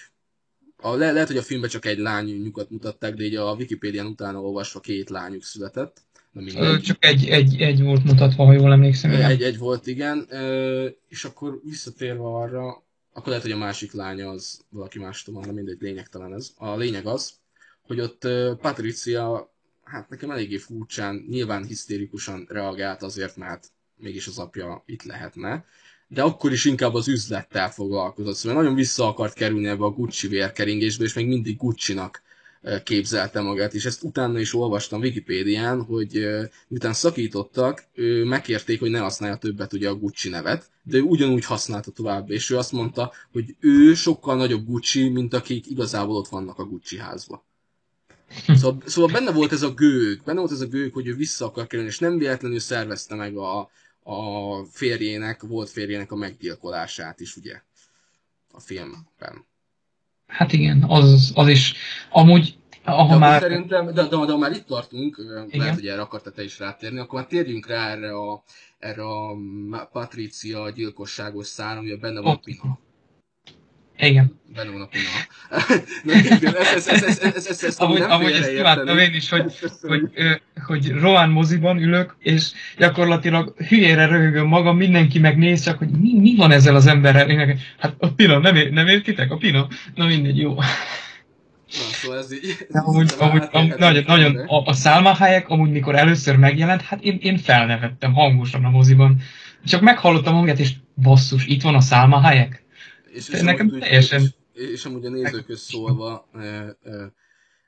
[0.77, 4.41] A, le, lehet, hogy a filmben csak egy lányukat mutatták, de így a Wikipédián utána
[4.41, 6.01] olvasva két lányuk született.
[6.31, 6.81] Na mindegy.
[6.81, 9.11] Csak egy, egy, egy volt mutatva, ha jól emlékszem.
[9.11, 9.29] igen.
[9.29, 10.27] Egy, egy volt, igen.
[11.07, 12.83] És akkor visszatérve arra,
[13.15, 16.51] akkor lehet, hogy a másik lánya az valaki mástól van, de mindegy, lényegtelen ez.
[16.57, 17.33] A lényeg az,
[17.81, 18.27] hogy ott
[18.61, 25.65] Patricia, hát nekem eléggé furcsán, nyilván hisztérikusan reagált azért, mert mégis az apja itt lehetne,
[26.07, 30.27] de akkor is inkább az üzlettel foglalkozott, szóval nagyon vissza akart kerülni ebbe a Gucci
[30.27, 32.21] vérkeringésbe, és még mindig Gucci-nak
[32.83, 36.27] képzelte magát, és ezt utána is olvastam Wikipédián, hogy
[36.67, 41.45] miután szakítottak, ő megkérték, hogy ne használja többet ugye a Gucci nevet, de ő ugyanúgy
[41.45, 46.27] használta tovább, és ő azt mondta, hogy ő sokkal nagyobb Gucci, mint akik igazából ott
[46.27, 47.45] vannak a Gucci házba.
[48.47, 51.45] Szóval, szóval benne volt ez a gőg, benne volt ez a gőg, hogy ő vissza
[51.45, 53.69] akar kerülni, és nem véletlenül szervezte meg a,
[54.03, 57.61] a férjének, volt férjének a meggyilkolását is, ugye,
[58.51, 59.45] a filmben.
[60.27, 61.73] Hát igen, az, az is.
[62.09, 63.41] Amúgy, De ha akkor már...
[63.41, 65.59] szerintem, de, de, de, már itt tartunk, Igen.
[65.59, 68.43] lehet, hogy erre akartál te is rátérni, akkor már térjünk rá erre a,
[68.79, 72.43] erre a Patricia gyilkosságos szára, amiben benne van Ott.
[72.43, 72.79] Pina.
[73.97, 74.43] Igen.
[76.39, 77.83] Igen, ez, ez, ez, ez, ez, ez, ezt
[78.57, 80.01] imádtam én is, hogy, hogy,
[80.65, 86.35] hogy Rohan moziban ülök, és gyakorlatilag hülyére röhögöm magam, mindenki megnéz, csak hogy mi, mi
[86.35, 87.29] van ezzel az emberrel.
[87.29, 89.31] Én hát a Pina, nem, ér, nem értitek?
[89.31, 89.67] A Pina?
[89.95, 90.55] Na mindegy, jó.
[90.55, 90.63] Na,
[91.91, 92.67] szóval ez így...
[92.69, 97.01] De amúgy, amúgy, amúgy nagyon, nagyon, a, a Salma Hayek, amúgy mikor először megjelent, hát
[97.01, 99.21] én, én felnevettem hangosan a moziban.
[99.65, 102.64] Csak meghallottam hangját, és basszus, itt van a Salma Hayek.
[103.15, 106.29] És, és nekem amúgy, teljesen- És, és amúgy a nézőköz szólva,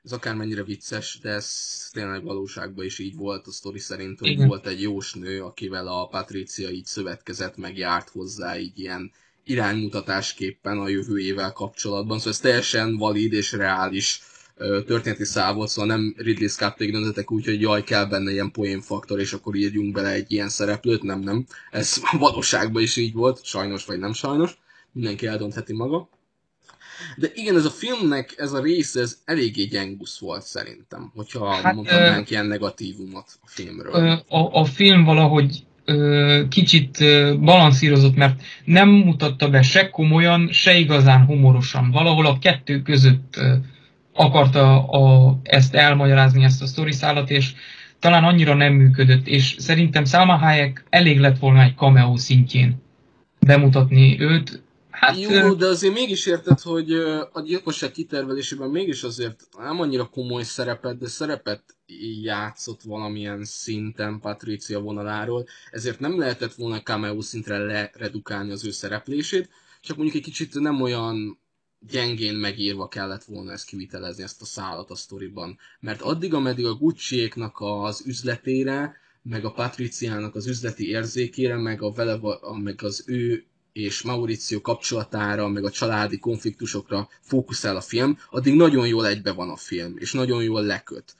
[0.04, 1.48] ez akármennyire vicces, de ez
[1.92, 4.46] tényleg valóságban is így volt a sztori szerint, hogy Igen.
[4.46, 9.12] volt egy jósnő, akivel a Patricia így szövetkezett, meg járt hozzá így ilyen
[9.44, 12.16] iránymutatásképpen a jövőjével kapcsolatban.
[12.18, 14.20] Szóval ez teljesen valid és reális
[14.86, 19.20] történeti szál volt, szóval nem Ridley Scott döntöttek úgy, hogy jaj, kell benne ilyen poénfaktor,
[19.20, 21.46] és akkor írjunk bele egy ilyen szereplőt, nem, nem.
[21.70, 24.56] Ez valóságban is így volt, sajnos vagy nem sajnos
[24.92, 26.08] mindenki eldöntheti maga.
[27.16, 31.74] De igen, ez a filmnek, ez a része, ez eléggé gyengusz volt szerintem, hogyha Hát,
[31.74, 33.92] mondhatnánk ilyen negatívumot a filmről.
[33.94, 40.48] Ö, a, a film valahogy ö, kicsit ö, balanszírozott, mert nem mutatta be se komolyan,
[40.52, 41.90] se igazán humorosan.
[41.90, 43.54] Valahol a kettő között ö,
[44.12, 47.52] akarta a, ezt elmagyarázni, ezt a sztoriszállat, és
[47.98, 52.82] talán annyira nem működött, és szerintem Salma Hayek elég lett volna egy cameo szintjén
[53.40, 54.62] bemutatni őt.
[55.00, 56.92] Hát, Jó, de azért mégis érted, hogy
[57.32, 61.76] a gyilkosság kitervelésében mégis azért nem annyira komoly szerepet, de szerepet
[62.22, 69.48] játszott valamilyen szinten Patricia vonaláról, ezért nem lehetett volna cameo szintre leredukálni az ő szereplését,
[69.80, 71.40] csak mondjuk egy kicsit nem olyan
[71.80, 75.58] gyengén megírva kellett volna ezt kivitelezni, ezt a szállat a sztoriban.
[75.80, 81.92] Mert addig, ameddig a gucci az üzletére, meg a Patriciának az üzleti érzékére, meg, a
[81.92, 82.18] vele,
[82.62, 83.46] meg az ő
[83.78, 89.50] és Mauricio kapcsolatára, meg a családi konfliktusokra fókuszál a film, addig nagyon jól egybe van
[89.50, 91.14] a film, és nagyon jól leköt.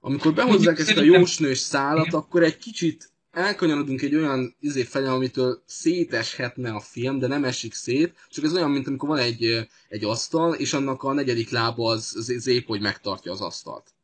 [0.00, 5.62] Amikor behozzák ezt a jósnős szállat, akkor egy kicsit elkanyarodunk egy olyan izé felé, amitől
[5.66, 10.04] széteshetne a film, de nem esik szét, csak ez olyan, mint amikor van egy, egy
[10.04, 13.94] asztal, és annak a negyedik lába az, az, az épp, hogy megtartja az asztalt.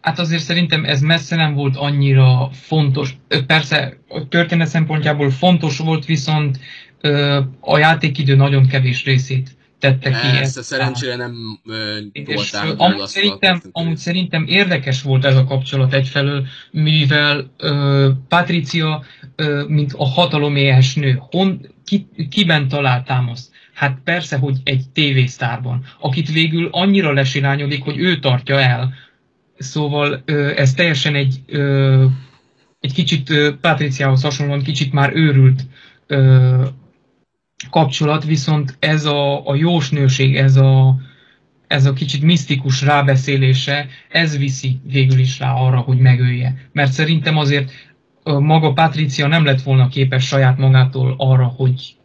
[0.00, 3.16] Hát azért szerintem ez messze nem volt annyira fontos.
[3.46, 6.58] Persze a történet szempontjából fontos volt, viszont
[7.60, 10.36] a játékidő nagyon kevés részét tette ki.
[10.36, 11.32] Persze, szerencsére nem
[12.24, 19.04] tolták amúgy szerintem, amúgy szerintem érdekes volt ez a kapcsolat egyfelől, mivel ö, Patricia,
[19.36, 23.50] ö, mint a hataloméhes nő, hon, ki, kiben talált támaszt?
[23.74, 28.94] Hát persze, hogy egy tévésztárban, akit végül annyira lesirányodik, hogy ő tartja el.
[29.58, 32.04] Szóval ö, ez teljesen egy, ö,
[32.80, 35.62] egy kicsit Patriciához hasonlóan kicsit már őrült
[36.06, 36.62] ö,
[37.70, 40.96] kapcsolat, viszont ez a, a jósnőség, ez a,
[41.66, 46.68] ez a kicsit misztikus rábeszélése, ez viszi végül is rá arra, hogy megölje.
[46.72, 47.70] Mert szerintem azért
[48.24, 51.96] maga Patricia nem lett volna képes saját magától arra, hogy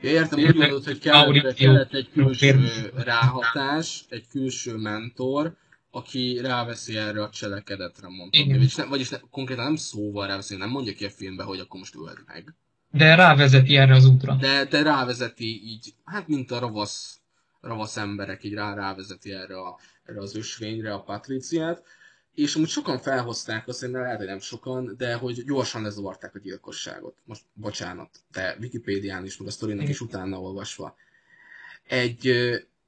[0.00, 5.56] Ja, értem, úgy gondolod, hogy kellett, kellett egy külső ráhatás, egy külső mentor,
[5.90, 8.48] aki ráveszi erre a cselekedetre, mondtam.
[8.48, 11.78] Vagyis, ne, vagyis ne, konkrétan nem szóval ráveszi, nem mondja ki a filmbe, hogy akkor
[11.78, 12.54] most öld meg.
[12.92, 14.34] De rávezeti erre az útra.
[14.34, 17.20] De, de rávezeti így, hát mint a ravasz,
[17.60, 21.82] ravasz emberek, így rá, rávezeti erre, a, erre az ösvényre a Patriciát.
[22.34, 26.38] És amúgy sokan felhozták azt, hogy lehet, hogy nem sokan, de hogy gyorsan lezavarták a
[26.38, 27.16] gyilkosságot.
[27.24, 30.96] Most bocsánat, de Wikipédián is, meg a sztorinak is utána olvasva.
[31.88, 32.28] Egy,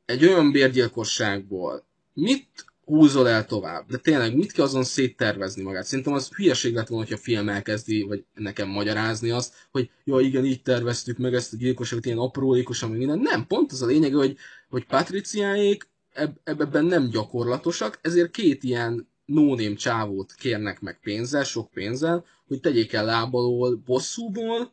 [0.05, 3.89] egy olyan bérgyilkosságból mit húzol el tovább.
[3.89, 5.85] De tényleg, mit kell azon széttervezni magát?
[5.85, 10.21] Szerintem az hülyeség lett volna, hogy a film elkezdi, vagy nekem magyarázni azt, hogy ja
[10.21, 13.19] igen, így terveztük meg ezt a gyilkosságot, ilyen aprólékosan, meg minden.
[13.19, 14.37] Nem, pont az a lényeg, hogy,
[14.69, 21.71] hogy Patriciáék eb- ebben nem gyakorlatosak, ezért két ilyen nóném csávót kérnek meg pénzzel, sok
[21.71, 24.73] pénzzel, hogy tegyék el lábalól bosszúból,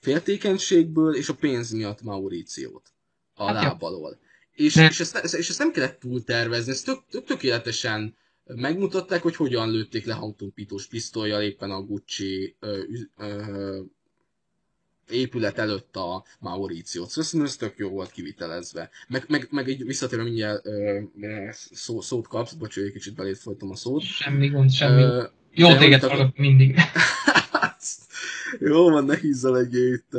[0.00, 2.92] féltékenységből és a pénz miatt Mauriciót
[3.34, 4.18] a hát lábalól.
[4.62, 9.36] És, és, ezt, és ezt nem kellett túl tervezni, ezt tök, tök, tökéletesen megmutatták, hogy
[9.36, 12.80] hogyan lőtték le hangtompítós pisztolyjal éppen a Gucci ö,
[13.18, 13.80] ö,
[15.10, 17.08] épület előtt a Mauriciót.
[17.08, 18.90] Szóval szerintem ez tök jó volt kivitelezve.
[19.08, 21.00] Meg, meg, meg így visszatérve mindjárt ö,
[21.50, 24.02] szó, szót kapsz, bocs, egy kicsit belét folytam a szót.
[24.02, 25.02] Semmi gond, semmi.
[25.02, 26.76] Ö, jó téged hallok mindig.
[28.58, 30.16] Jó van, ne hízzel egy itt.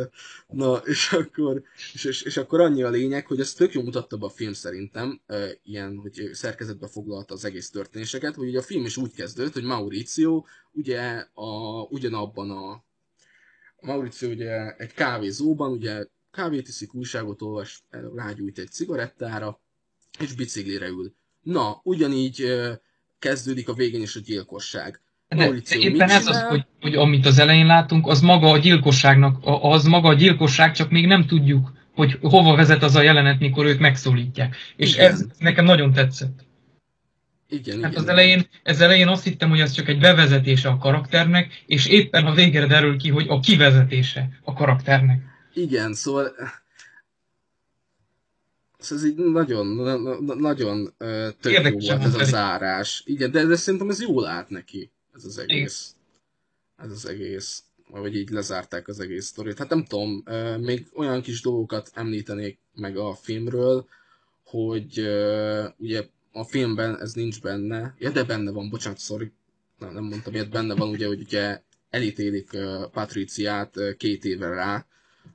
[0.47, 4.17] Na, és akkor, és, és, és, akkor annyi a lényeg, hogy ez tök jó mutatta
[4.17, 8.63] be a film szerintem, e, ilyen, hogy szerkezetbe foglalta az egész történéseket, hogy ugye a
[8.63, 12.83] film is úgy kezdődött, hogy Mauricio ugye a, ugyanabban a,
[13.83, 17.83] Mauricio ugye egy kávézóban, ugye kávét iszik, újságot olvas,
[18.15, 19.61] rágyújt egy cigarettára,
[20.19, 21.13] és biciklire ül.
[21.41, 22.45] Na, ugyanígy
[23.19, 25.01] kezdődik a végén is a gyilkosság.
[25.35, 29.83] De éppen ez az, hogy, hogy amit az elején látunk, az maga a gyilkosságnak, az
[29.83, 33.79] maga a gyilkosság, csak még nem tudjuk, hogy hova vezet az a jelenet, mikor ők
[33.79, 34.55] megszólítják.
[34.75, 35.11] És igen.
[35.11, 36.45] ez nekem nagyon tetszett.
[37.49, 38.03] Igen, hát igen.
[38.03, 42.25] Az elején, ez elején azt hittem, hogy ez csak egy bevezetése a karakternek, és éppen
[42.25, 45.21] a végre derül ki, hogy a kivezetése a karakternek.
[45.53, 46.31] Igen, szóval
[48.83, 49.67] Szóval ez így nagyon,
[50.37, 50.93] nagyon
[51.39, 53.03] tök jó volt ez a zárás.
[53.05, 55.95] Igen, de, de szerintem ez jól állt neki ez az egész.
[56.77, 57.63] Ez az egész.
[57.89, 59.57] Vagy így lezárták az egész sztorit.
[59.57, 60.23] Hát nem tudom,
[60.59, 63.87] még olyan kis dolgokat említenék meg a filmről,
[64.43, 64.99] hogy
[65.77, 69.31] ugye a filmben ez nincs benne, ja de benne van, bocsánat, sorry,
[69.79, 72.49] nem, nem mondtam ilyet, benne van ugye, hogy ugye elítélik
[72.91, 74.85] Patriciát két éve rá,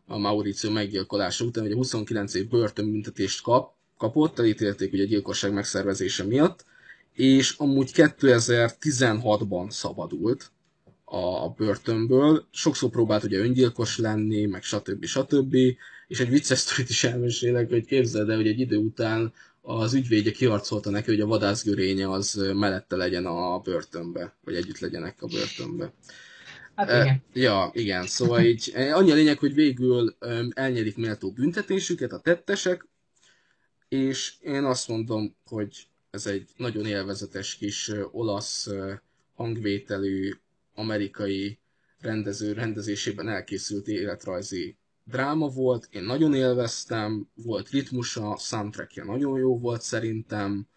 [0.07, 6.65] a Mauricio meggyilkolása után, ugye 29 év börtönbüntetést kap, kapott, elítélték ugye gyilkosság megszervezése miatt,
[7.19, 10.51] és amúgy 2016-ban szabadult
[11.05, 12.47] a börtönből.
[12.51, 15.05] Sokszor próbált ugye öngyilkos lenni, meg stb.
[15.05, 15.55] stb.
[16.07, 20.33] És egy vicces sztorit is elmesélek, hogy képzeld el, hogy egy idő után az ügyvédje
[20.33, 25.93] kiarcolta neki, hogy a vadászgörénye az mellette legyen a börtönbe, vagy együtt legyenek a börtönbe.
[26.75, 27.23] Hát igen.
[27.33, 30.17] Ja, igen, szóval így annyi a lényeg, hogy végül
[30.51, 32.89] elnyerik méltó büntetésüket a tettesek,
[33.89, 38.69] és én azt mondom, hogy ez egy nagyon élvezetes kis olasz
[39.35, 40.33] hangvételű,
[40.75, 41.59] amerikai
[42.01, 49.83] rendező rendezésében elkészült életrajzi dráma volt, én nagyon élveztem, volt ritmusa, soundtrackja nagyon jó volt
[49.83, 50.69] szerintem,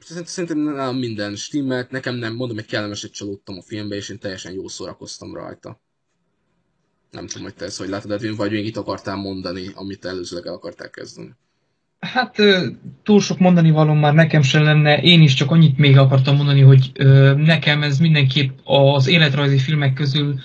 [0.00, 4.52] szerintem nem minden stimmelt, nekem nem, mondom, hogy kellemeset csalódtam a filmbe, és én teljesen
[4.52, 5.80] jó szórakoztam rajta.
[7.10, 10.46] Nem tudom, hogy te ezt hogy látod, Edwin, vagy még itt akartál mondani, amit előzőleg
[10.46, 11.34] el akartál kezdeni.
[12.00, 12.36] Hát
[13.02, 16.60] túl sok mondani való már nekem sem lenne, én is csak annyit még akartam mondani,
[16.60, 16.92] hogy
[17.36, 20.40] nekem ez mindenképp az életrajzi filmek közül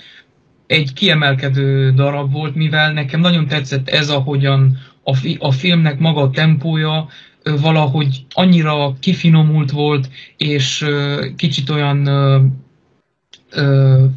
[0.68, 6.22] egy kiemelkedő darab volt, mivel nekem nagyon tetszett ez, ahogyan a, fi, a filmnek maga
[6.22, 7.08] a tempója
[7.44, 10.86] valahogy annyira kifinomult volt, és
[11.36, 12.04] kicsit olyan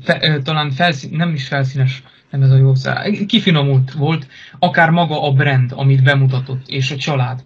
[0.03, 2.03] fe, talán felszín, nem is felszínes,
[2.37, 4.27] nem ez a jó szá, kifinomult volt,
[4.59, 7.44] akár maga a brand, amit bemutatott, és a család.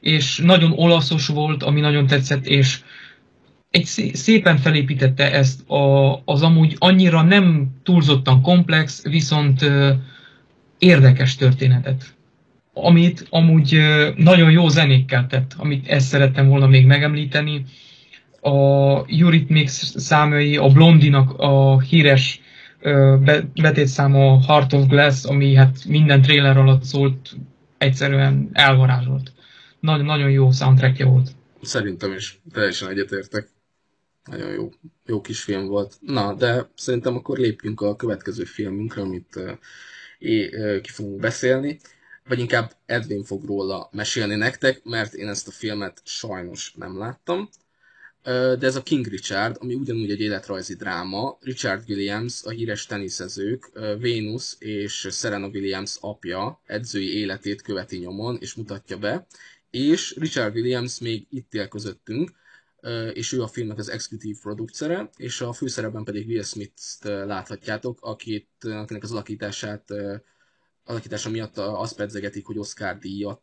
[0.00, 2.80] És nagyon olaszos volt, ami nagyon tetszett, és
[3.70, 9.70] egy szépen felépítette ezt a, az amúgy annyira nem túlzottan komplex, viszont
[10.78, 12.14] érdekes történetet.
[12.72, 13.78] Amit amúgy
[14.16, 17.64] nagyon jó zenékkel tett, amit ezt szerettem volna még megemlíteni.
[18.40, 18.50] A
[19.10, 22.40] Eurythmics számai, a Blondinak a híres
[23.62, 27.36] betétszáma Heart of Glass, ami hát minden trailer alatt szólt,
[27.78, 29.32] egyszerűen elvarázsolt.
[29.80, 31.30] Nagyon, nagyon jó soundtrackja volt.
[31.62, 33.48] Szerintem is teljesen egyetértek.
[34.24, 34.70] Nagyon jó,
[35.06, 35.96] jó kis film volt.
[36.00, 39.50] Na, de szerintem akkor lépjünk a következő filmünkre, amit uh,
[40.20, 41.80] uh, ki fogunk beszélni.
[42.28, 47.48] Vagy inkább Edwin fog róla mesélni nektek, mert én ezt a filmet sajnos nem láttam.
[48.22, 51.38] De ez a King Richard, ami ugyanúgy egy életrajzi dráma.
[51.40, 58.54] Richard Williams, a híres teniszezők, Venus és Serena Williams apja edzői életét követi nyomon és
[58.54, 59.26] mutatja be.
[59.70, 62.30] És Richard Williams még itt él közöttünk,
[63.12, 68.64] és ő a filmnek az executive producere, és a főszerepben pedig Will Smith-t láthatjátok, akit,
[68.64, 69.90] akinek az alakítását,
[70.84, 73.42] alakítása miatt azt pedzegetik, hogy Oscar díjat,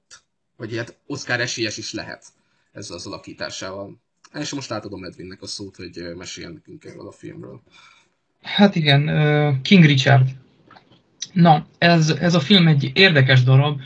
[0.55, 2.25] vagy hát Oscar esélyes is lehet
[2.71, 4.05] ezzel az alakításával.
[4.33, 7.61] És most átadom Edwinnek a szót, hogy meséljen nekünk erről a filmről.
[8.41, 10.29] Hát igen, King Richard.
[11.33, 13.79] Na, ez, ez a film egy érdekes darab,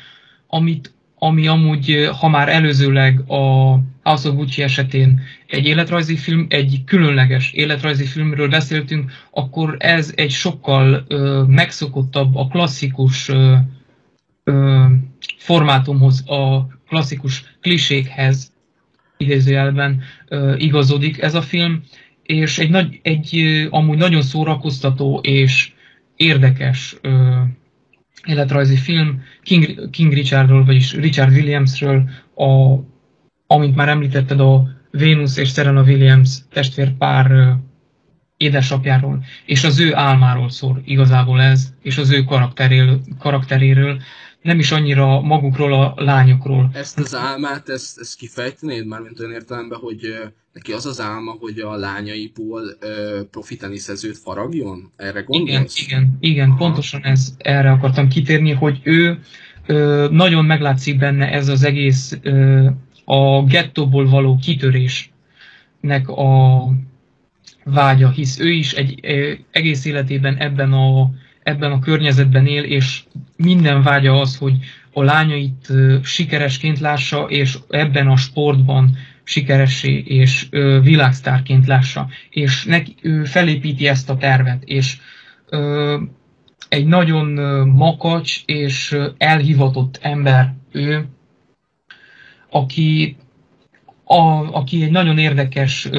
[0.48, 6.82] amit ami amúgy, ha már előzőleg a House of Gucci esetén egy életrajzi film, egy
[6.86, 13.56] különleges életrajzi filmről beszéltünk, akkor ez egy sokkal ö, megszokottabb, a klasszikus ö,
[14.44, 14.86] ö,
[15.38, 18.51] formátumhoz, a klasszikus klisékhez
[19.22, 20.02] idézőjelben
[20.58, 21.84] igazodik ez a film,
[22.24, 25.72] és egy, nagy, egy amúgy nagyon szórakoztató és
[26.16, 26.96] érdekes
[28.26, 32.80] életrajzi film King, King Richardról, vagyis Richard Williamsről, a,
[33.48, 37.56] amint már említetted, a Venus és Serena Williams testvérpár
[38.38, 44.02] édesapjáról, és az ő álmáról szól igazából ez, és az ő karakteréről, karakteréről
[44.42, 46.70] nem is annyira magukról a lányokról.
[46.74, 50.00] Ezt az álmát, ezt, ezt kifejtenéd már, mint olyan értelemben, hogy
[50.54, 54.92] neki az az álma, hogy a lányaiból uh, profi teniszezőt faragjon?
[54.96, 55.82] Erre gondolsz?
[55.82, 56.58] Igen, igen, igen Aha.
[56.58, 59.20] pontosan ez, erre akartam kitérni, hogy ő
[59.68, 62.66] uh, nagyon meglátszik benne ez az egész uh,
[63.06, 66.64] a gettóból való kitörésnek a
[67.64, 69.00] vágya, hisz ő is egy
[69.52, 71.12] egész életében ebben a
[71.44, 73.04] ebben a környezetben él, és
[73.36, 74.54] minden vágya az, hogy
[74.94, 75.68] a lányait
[76.04, 80.48] sikeresként lássa, és ebben a sportban sikeressé és
[80.82, 82.08] világsztárként lássa.
[82.30, 84.98] És neki, ő felépíti ezt a tervet, és
[86.70, 87.28] egy nagyon
[87.68, 91.06] makacs és elhivatott ember ő,
[92.50, 93.16] aki,
[94.04, 95.90] a, aki egy nagyon érdekes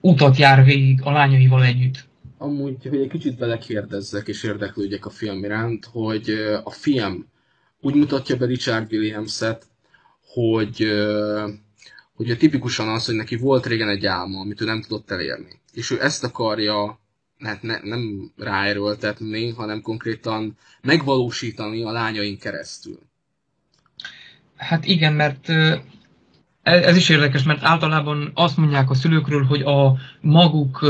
[0.00, 2.08] utat jár végig a lányaival együtt
[2.44, 6.30] amúgy, hogy egy kicsit belekérdezzek és érdeklődjek a film iránt, hogy
[6.64, 7.26] a film
[7.80, 9.66] úgy mutatja be Richard Williams-et,
[10.26, 10.86] hogy,
[12.14, 15.60] hogy tipikusan az, hogy neki volt régen egy álma, amit ő nem tudott elérni.
[15.72, 17.00] És ő ezt akarja
[17.38, 22.98] hát ne, nem ráerőltetni, hanem konkrétan megvalósítani a lányain keresztül.
[24.56, 25.48] Hát igen, mert
[26.62, 30.86] ez is érdekes, mert általában azt mondják a szülőkről, hogy a maguk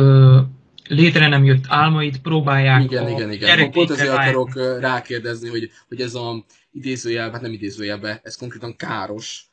[0.89, 3.71] létre nem jött álmait próbálják Igen, igen, igen.
[3.71, 9.47] Pont ezért akarok rákérdezni, hogy, hogy ez a idézőjelben, hát nem idézőjelben, ez konkrétan káros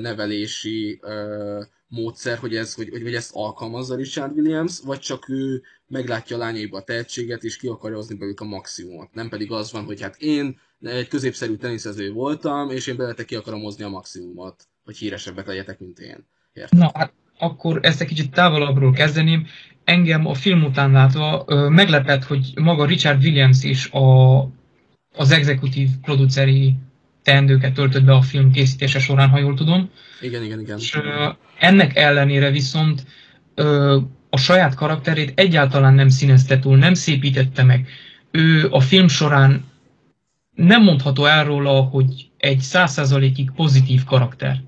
[0.00, 1.00] nevelési
[1.88, 6.78] módszer, hogy, ez, hogy, hogy ezt alkalmazza Richard Williams, vagy csak ő meglátja a lányaiba
[6.78, 9.14] a tehetséget, és ki akarja hozni belőlük a maximumot.
[9.14, 13.34] Nem pedig az van, hogy hát én egy középszerű teniszező voltam, és én beletek ki
[13.34, 16.26] akarom hozni a maximumot, hogy híresebbek legyetek, mint én.
[16.52, 16.78] Értem?
[16.78, 19.46] Na, hát akkor ezt egy kicsit távolabbról kezdeném.
[19.84, 24.38] Engem a film után látva meglepett, hogy maga Richard Williams is a,
[25.16, 26.74] az exekutív produceri
[27.22, 29.90] teendőket töltött be a film készítése során, ha jól tudom.
[30.20, 30.78] Igen, igen, igen.
[30.78, 30.98] És
[31.58, 33.06] ennek ellenére viszont
[34.30, 37.88] a saját karakterét egyáltalán nem színezte túl, nem szépítette meg.
[38.30, 39.64] Ő a film során
[40.54, 44.62] nem mondható el róla, hogy egy százszázalékig pozitív karakter.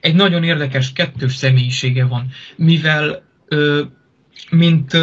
[0.00, 3.23] Egy nagyon érdekes kettős személyisége van, mivel
[4.50, 4.96] mint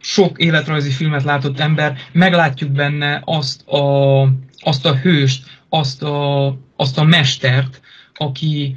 [0.00, 4.22] sok életrajzi filmet látott ember, meglátjuk benne azt a,
[4.58, 6.46] azt a hőst, azt a,
[6.76, 7.80] azt a mestert,
[8.14, 8.76] aki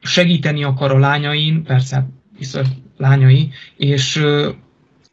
[0.00, 4.24] segíteni akar a lányain, persze viszont lányai, és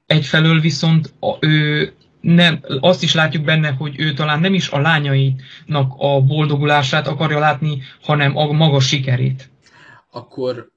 [0.05, 5.93] egyfelől viszont ő nem, azt is látjuk benne, hogy ő talán nem is a lányainak
[5.97, 9.49] a boldogulását akarja látni, hanem a maga sikerét.
[10.11, 10.71] Akkor,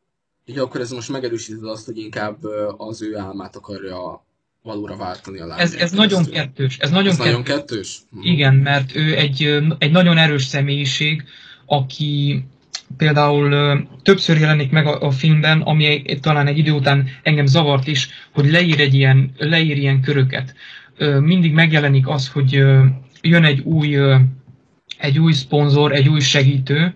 [0.55, 2.37] ja, akkor ez most megerősíted azt, hogy inkább
[2.77, 4.25] az ő álmát akarja
[4.63, 5.65] valóra váltani a lányát.
[5.65, 6.79] Ez, ez nagyon kettős.
[6.79, 7.31] Ez nagyon, ez kettős.
[7.31, 7.99] nagyon kettős?
[8.11, 8.23] Hm.
[8.23, 11.25] Igen, mert ő egy, egy nagyon erős személyiség,
[11.67, 12.45] aki
[12.97, 18.09] például többször jelenik meg a, a filmben, ami talán egy idő után engem zavart is,
[18.35, 20.55] hogy leír egy ilyen, leír ilyen köröket
[21.21, 22.51] mindig megjelenik az, hogy
[23.21, 23.99] jön egy új,
[24.99, 26.95] egy új szponzor, egy új segítő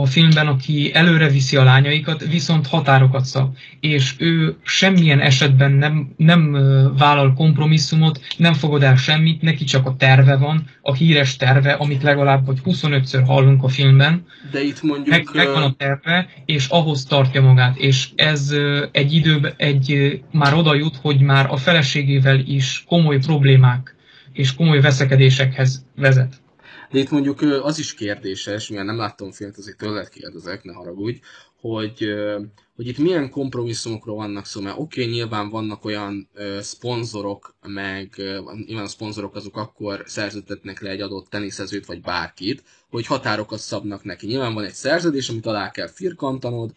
[0.00, 3.56] a filmben, aki előre viszi a lányaikat, viszont határokat szab.
[3.80, 6.52] És ő semmilyen esetben nem, nem
[6.96, 12.02] vállal kompromisszumot, nem fogod el semmit, neki csak a terve van, a híres terve, amit
[12.02, 14.26] legalább vagy 25-ször hallunk a filmben.
[14.50, 15.08] De itt mondjuk...
[15.08, 17.76] Meg, megvan a terve, és ahhoz tartja magát.
[17.76, 18.54] És ez
[18.92, 23.96] egy időben egy, már oda jut, hogy már a feleségével is komoly problémák
[24.32, 26.41] és komoly veszekedésekhez vezet.
[26.92, 31.20] De itt mondjuk az is kérdéses, mivel nem láttam filmet, azért tőled kérdezek, ne haragudj,
[31.60, 32.06] hogy,
[32.76, 36.28] hogy itt milyen kompromisszumokról vannak szó, mert oké, okay, nyilván vannak olyan
[36.60, 38.14] szponzorok, meg
[38.66, 44.04] nyilván a szponzorok azok akkor szerződtetnek le egy adott teniszezőt, vagy bárkit, hogy határokat szabnak
[44.04, 44.26] neki.
[44.26, 46.70] Nyilván van egy szerződés, amit alá kell firkantanod,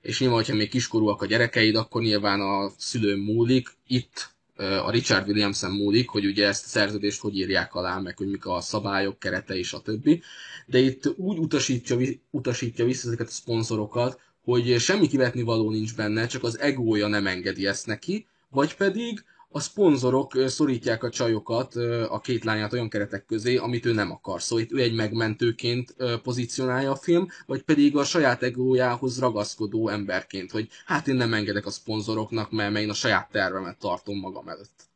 [0.00, 3.68] és nyilván, hogyha még kiskorúak a gyerekeid, akkor nyilván a szülő múlik.
[3.86, 4.30] Itt
[4.62, 8.46] a Richard Williamson múlik, hogy ugye ezt a szerződést hogy írják alá, meg hogy mik
[8.46, 10.22] a szabályok, kerete és a többi.
[10.66, 11.96] De itt úgy utasítja,
[12.30, 17.26] utasítja vissza ezeket a szponzorokat, hogy semmi kivetni való nincs benne, csak az egója nem
[17.26, 21.74] engedi ezt neki, vagy pedig a szponzorok szorítják a csajokat,
[22.08, 24.42] a két lányát olyan keretek közé, amit ő nem akar.
[24.42, 30.50] Szóval itt ő egy megmentőként pozícionálja a film, vagy pedig a saját egójához ragaszkodó emberként,
[30.50, 34.90] hogy hát én nem engedek a szponzoroknak, mert én a saját tervemet tartom magam előtt.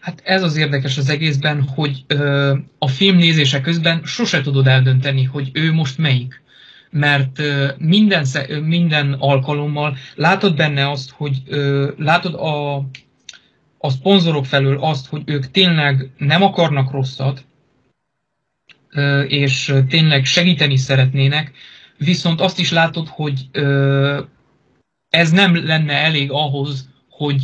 [0.00, 5.22] Hát ez az érdekes az egészben, hogy ö, a film nézése közben sose tudod eldönteni,
[5.24, 6.42] hogy ő most melyik.
[6.90, 8.26] Mert ö, minden,
[8.62, 12.84] minden alkalommal látod benne azt, hogy ö, látod a
[13.84, 17.44] a szponzorok felől azt, hogy ők tényleg nem akarnak rosszat,
[19.26, 21.52] és tényleg segíteni szeretnének,
[21.98, 23.48] viszont azt is látod, hogy
[25.10, 27.42] ez nem lenne elég ahhoz, hogy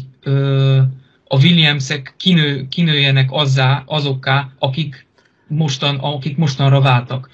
[1.24, 5.06] a Williamsek kinő, kinőjenek azzá, azokká, akik,
[5.48, 7.30] mostan, akik mostanra váltak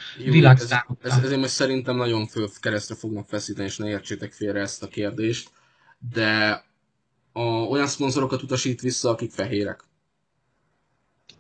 [1.03, 4.83] Ez, ez, ezért most szerintem nagyon föl keresztre fognak feszíteni, és ne értsétek félre ezt
[4.83, 5.51] a kérdést,
[6.13, 6.65] de
[7.37, 9.84] a, olyan szponzorokat utasít vissza, akik fehérek.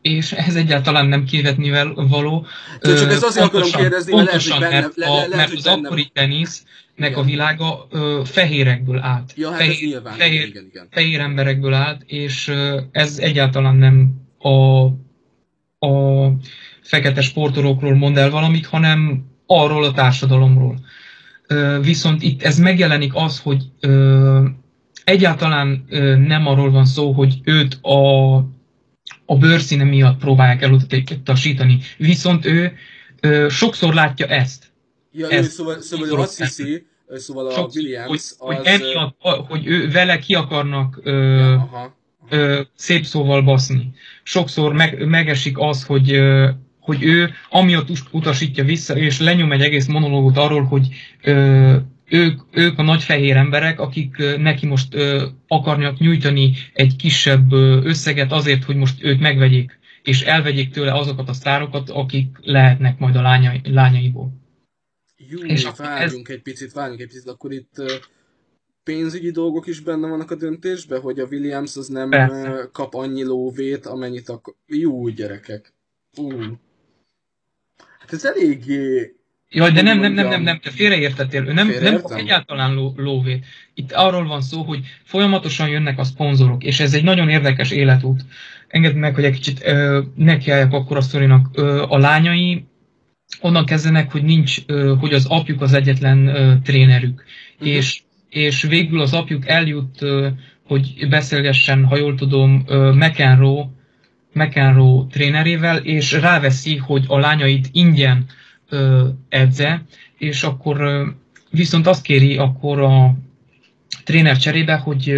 [0.00, 2.46] És ez egyáltalán nem kivetnivel való.
[2.80, 5.64] Csak, csak ez azért akarom kérdezni, mert lehet, hogy benne, mert, a, le, mert az
[5.64, 5.86] benne...
[5.86, 9.32] akkori tenisznek a világa ö, fehérekből állt.
[9.36, 10.88] Ja, hát fehér, nyilván, fehér, igen, igen.
[10.90, 14.84] fehér emberekből állt, és ö, ez egyáltalán nem a,
[15.86, 16.32] a
[16.82, 20.78] fekete sportolókról mond el valamit, hanem arról a társadalomról.
[21.46, 24.44] Ö, viszont itt ez megjelenik az, hogy ö,
[25.06, 25.84] egyáltalán
[26.26, 28.34] nem arról van szó, hogy őt a,
[29.26, 32.72] a bőrszíne miatt próbálják elutasítani, viszont ő
[33.48, 34.72] sokszor látja ezt.
[35.12, 38.36] Ja, ezt, ő szóval, szóval ő azt hiszi, szóval a Sok, Williams hogy, az...
[38.38, 39.16] Hogy, emiatt,
[39.48, 41.96] hogy ő vele ki akarnak ö, ja, aha, aha.
[42.28, 43.92] Ö, szép szóval baszni.
[44.22, 46.48] Sokszor meg, megesik az, hogy ö,
[46.80, 50.88] hogy ő amiatt utasítja vissza, és lenyom egy egész monológot arról, hogy
[51.22, 51.76] ö,
[52.08, 57.52] ők, ők a nagy fehér emberek, akik neki most ö, akarnak nyújtani egy kisebb
[57.82, 63.16] összeget azért, hogy most őt megvegyék, és elvegyék tőle azokat a sztárokat, akik lehetnek majd
[63.16, 64.32] a lányai, lányaiból.
[65.16, 66.34] Jó, és várjunk ez...
[66.34, 67.82] egy picit, várjunk egy picit, akkor itt
[68.82, 72.68] pénzügyi dolgok is benne vannak a döntésben, hogy a Williams az nem Persze.
[72.72, 74.54] kap annyi lóvét, amennyit akkor...
[74.66, 75.72] Jó, gyerekek.
[76.16, 76.44] Uh.
[77.98, 79.15] Hát ez eléggé...
[79.56, 81.46] Jaj, de nem, nem, nem, nem, nem, te félreértettél.
[81.46, 83.44] Ő nem, nem egyáltalán ló, lóvét.
[83.74, 88.24] Itt arról van szó, hogy folyamatosan jönnek a szponzorok, és ez egy nagyon érdekes életút.
[88.68, 91.48] Engedd meg, hogy egy kicsit ö, nekiálljak akkor a sztorinak.
[91.52, 92.64] Ö, a lányai
[93.40, 97.24] onnan kezdenek, hogy nincs, ö, hogy az apjuk az egyetlen ö, trénerük.
[97.58, 97.74] Uh-huh.
[97.74, 99.98] És és végül az apjuk eljut,
[100.66, 103.68] hogy beszélgessen, ha jól tudom, McEnroe,
[104.32, 108.26] McEnroe trénerével, és ráveszi, hogy a lányait ingyen
[109.28, 109.82] edze,
[110.18, 111.06] és akkor
[111.50, 113.14] viszont azt kéri akkor a
[114.04, 115.14] tréner cserébe, hogy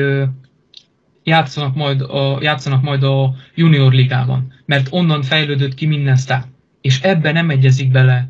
[1.23, 6.45] játszanak majd, a, játszanak majd a junior ligában, mert onnan fejlődött ki minden sztár.
[6.81, 8.29] És ebben nem egyezik bele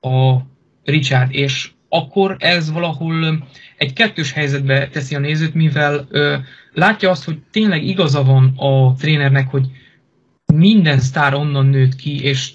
[0.00, 0.36] a
[0.84, 3.46] Richard, és akkor ez valahol
[3.76, 6.36] egy kettős helyzetbe teszi a nézőt, mivel ö,
[6.72, 9.66] látja azt, hogy tényleg igaza van a trénernek, hogy
[10.54, 12.52] minden sztár onnan nőtt ki, és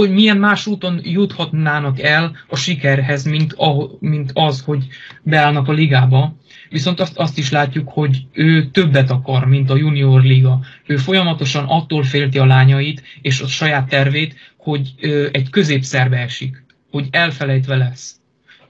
[0.00, 4.86] hogy milyen más úton juthatnának el a sikerhez, mint, a, mint az, hogy
[5.22, 6.36] beállnak a ligába.
[6.70, 10.60] Viszont azt, azt is látjuk, hogy ő többet akar, mint a junior liga.
[10.86, 16.64] Ő folyamatosan attól félti a lányait és a saját tervét, hogy ö, egy középszerbe esik,
[16.90, 18.20] hogy elfelejtve lesz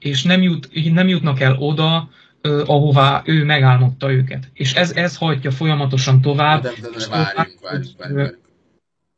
[0.01, 2.09] és nem, jut, nem jutnak el oda,
[2.43, 4.49] uh, ahová ő megálmodta őket.
[4.53, 6.61] És ez, ez hajtja folyamatosan tovább.
[6.61, 7.97] De, de, de, de várjunk, várjunk, várjunk.
[7.97, 8.39] várjunk.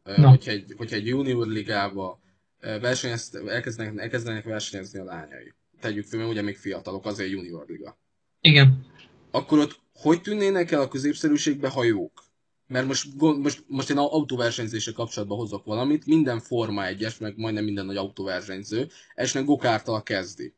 [0.03, 2.19] Hogyha, egy, hogyha egy junior ligába
[2.59, 5.53] elkezdenek, elkezdenek versenyezni a lányai.
[5.79, 7.97] Tegyük fel, mert ugye még fiatalok, azért junior liga.
[8.39, 8.85] Igen.
[9.31, 12.23] Akkor ott hogy tűnnének el a középszerűségbe hajók?
[12.67, 17.85] Mert most, most, most én autóversenyzéssel kapcsolatban hozok valamit, minden Forma 1-es, meg majdnem minden
[17.85, 20.53] nagy autóversenyző esnek gokártal kezdi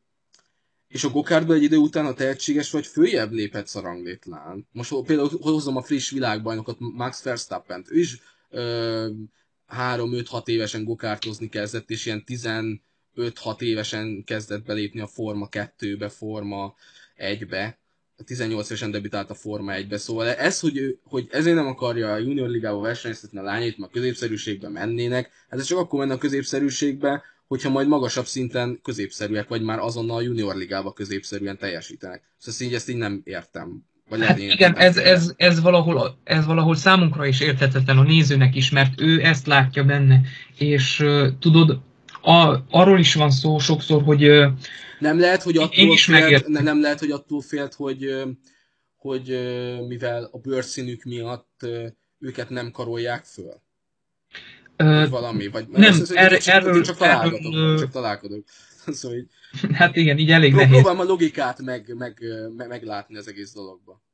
[0.88, 4.68] és a gokártban egy idő után a tehetséges vagy följebb léphetsz a ranglétlán.
[4.72, 7.90] Most például hozom a friss világbajnokot, Max Verstappen-t.
[7.90, 8.20] Ő is
[8.56, 16.74] 3-5-6 évesen gokártozni kezdett, és ilyen 15-6 évesen kezdett belépni a Forma 2-be, Forma
[17.16, 17.78] 1-be.
[18.24, 22.16] 18 évesen debütált a Forma 1-be, szóval ez, hogy, ő, hogy ezért nem akarja a
[22.16, 27.22] junior ligába versenyeztetni a lányait, mert középszerűségbe mennének, hát ez csak akkor menne a középszerűségbe,
[27.46, 32.22] hogyha majd magasabb szinten középszerűek, vagy már azonnal a junior ligába középszerűen teljesítenek.
[32.38, 33.84] Szóval így ezt így nem értem.
[34.08, 38.70] Vagy hát igen, ez, ez, ez, valahol, ez valahol számunkra is érthetetlen, a nézőnek is,
[38.70, 40.20] mert ő ezt látja benne.
[40.58, 41.80] És uh, tudod,
[42.22, 44.46] a, arról is van szó sokszor, hogy uh,
[44.98, 48.24] nem lehet, hogy attól én is félt, ne, nem lehet, hogy attól félt, hogy,
[48.96, 49.38] hogy
[49.88, 51.66] mivel a bőrszínük miatt
[52.18, 53.64] őket nem karolják föl.
[54.76, 58.44] Vagy valami, vagy nem, ez, ez, erre, csak, erről, csak erről, csak találkodok.
[58.92, 59.28] Szóval így,
[59.72, 60.70] hát igen, így elég nehéz.
[60.70, 62.22] Próbálom a logikát meg, meg,
[62.56, 64.04] meg, meglátni az egész dologba.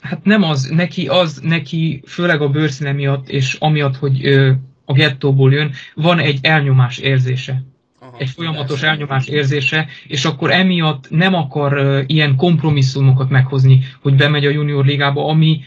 [0.00, 4.52] Hát nem az, neki az, neki főleg a bőrszíne miatt, és amiatt, hogy ö,
[4.84, 7.62] a gettóból jön, van egy elnyomás érzése.
[8.00, 14.14] Aha, egy folyamatos elnyomás érzése, és akkor emiatt nem akar uh, ilyen kompromisszumokat meghozni, hogy
[14.14, 15.60] bemegy a junior ligába, ami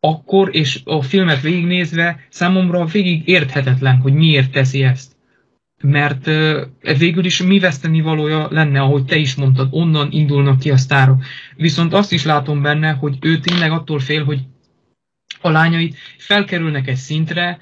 [0.00, 5.16] akkor, és a filmet végignézve számomra végig érthetetlen, hogy miért teszi ezt.
[5.82, 6.60] Mert uh,
[6.98, 11.24] végül is mi veszteni valója lenne, ahogy te is mondtad, onnan indulnak ki a sztárok.
[11.56, 14.40] Viszont azt is látom benne, hogy ő tényleg attól fél, hogy
[15.40, 17.58] a lányait felkerülnek egy szintre,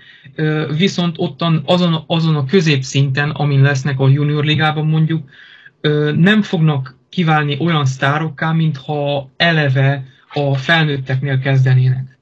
[0.77, 5.31] viszont ottan azon, azon a középszinten, amin lesznek a junior ligában mondjuk,
[6.17, 12.16] nem fognak kiválni olyan sztárokká, mintha eleve a felnőtteknél kezdenének.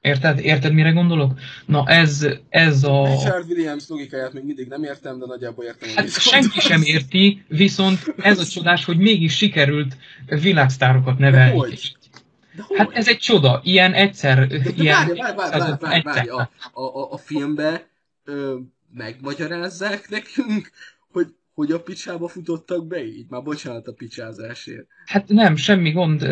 [0.00, 0.38] Érted?
[0.38, 1.38] Érted, mire gondolok?
[1.66, 3.06] Na ez, ez a...
[3.06, 5.88] Richard Williams logikáját még mindig nem értem, de nagyjából értem.
[5.94, 9.96] Hát senki sem érti, viszont ez a csodás, hogy mégis sikerült
[10.26, 11.58] világsztárokat nevelni.
[11.58, 12.64] De?
[12.76, 14.46] Hát ez egy csoda, ilyen egyszer...
[14.46, 16.28] De, de ilyen, várj, várj, várj, várj, várj, várj.
[16.28, 17.88] A, a, a filmbe
[18.24, 18.56] ö,
[18.94, 20.70] megmagyarázzák nekünk,
[21.12, 23.26] hogy hogy a picsába futottak be így?
[23.28, 24.86] Már bocsánat a picsázásért.
[25.06, 26.28] Hát nem, semmi gond.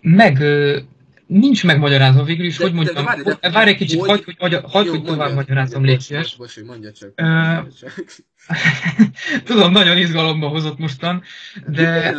[0.00, 0.42] Meg
[1.32, 3.04] nincs megmagyarázva végül is, de, hogy mondjam.
[3.04, 6.36] Várj, de, várj egy kicsit, hogy, hagyd, hogy, hagy, hagy, hogy tovább magyarázom, légy szíves.
[6.66, 7.14] mondja csak.
[9.44, 11.22] Tudom, nagyon izgalomba hozott mostan,
[11.66, 12.14] de...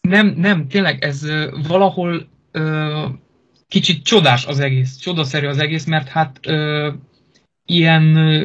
[0.00, 1.26] Nem, nem, tényleg ez
[1.68, 3.06] valahol ö,
[3.68, 6.90] kicsit csodás az egész, csodaszerű az egész, mert hát ö,
[7.64, 8.44] ilyen, ö,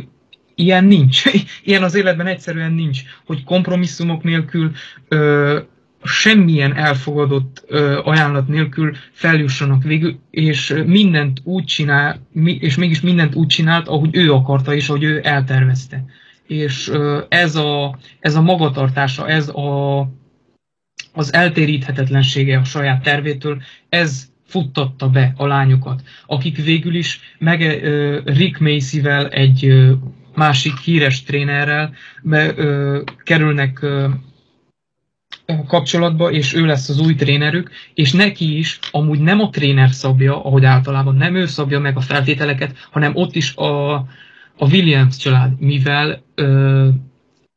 [0.55, 1.23] ilyen nincs.
[1.63, 4.71] ilyen az életben egyszerűen nincs, hogy kompromisszumok nélkül
[5.07, 5.59] ö,
[6.07, 7.65] semmilyen elfogadott
[8.03, 14.33] ajánlat nélkül feljussanak végül, és mindent úgy csinál, és mégis mindent úgy csinált, ahogy ő
[14.33, 16.05] akarta, és ahogy ő eltervezte.
[16.47, 16.91] és
[17.29, 19.99] ez a, ez a magatartása, ez a,
[21.13, 27.61] az eltéríthetetlensége a saját tervétől, ez futtatta be a lányokat, akik végül is meg
[28.25, 29.87] Rick Macy-vel egy
[30.37, 31.93] másik híres trénerrel
[32.23, 34.07] be, ö, kerülnek ö,
[35.67, 40.43] kapcsolatba, és ő lesz az új trénerük, és neki is amúgy nem a tréner szabja,
[40.43, 43.93] ahogy általában nem ő szabja meg a feltételeket, hanem ott is a,
[44.57, 46.87] a Williams család, mivel ö,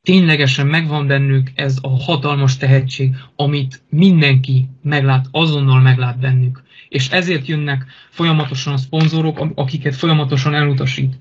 [0.03, 6.62] ténylegesen megvan bennük ez a hatalmas tehetség, amit mindenki meglát, azonnal meglát bennük.
[6.88, 11.14] És ezért jönnek folyamatosan a szponzorok, akiket folyamatosan elutasít.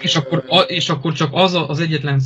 [0.00, 2.20] És akkor, a, és akkor csak az az egyetlen,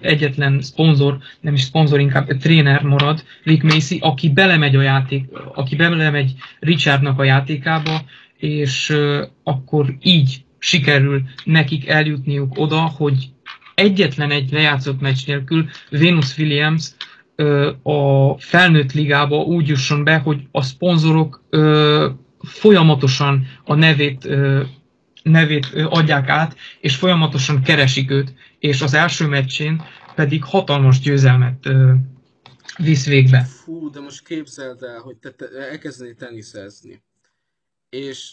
[0.00, 5.24] egyetlen szponzor, nem is szponzor, inkább tréner marad, Rick Macy, aki belemegy a játék,
[5.54, 8.04] aki belemegy Richardnak a játékába,
[8.36, 13.28] és uh, akkor így sikerül nekik eljutniuk oda, hogy
[13.74, 16.90] egyetlen egy lejátszott meccs nélkül Venus Williams
[17.36, 22.04] uh, a felnőtt ligába úgy jusson be, hogy a szponzorok uh,
[22.42, 24.28] folyamatosan a nevét
[25.24, 29.82] nevét adják át, és folyamatosan keresik őt, és az első meccsén
[30.14, 31.68] pedig hatalmas győzelmet
[32.76, 33.44] visz végbe.
[33.44, 37.02] Fú, de most képzeld el, hogy te, te elkezdeni teniszezni,
[37.88, 38.32] és,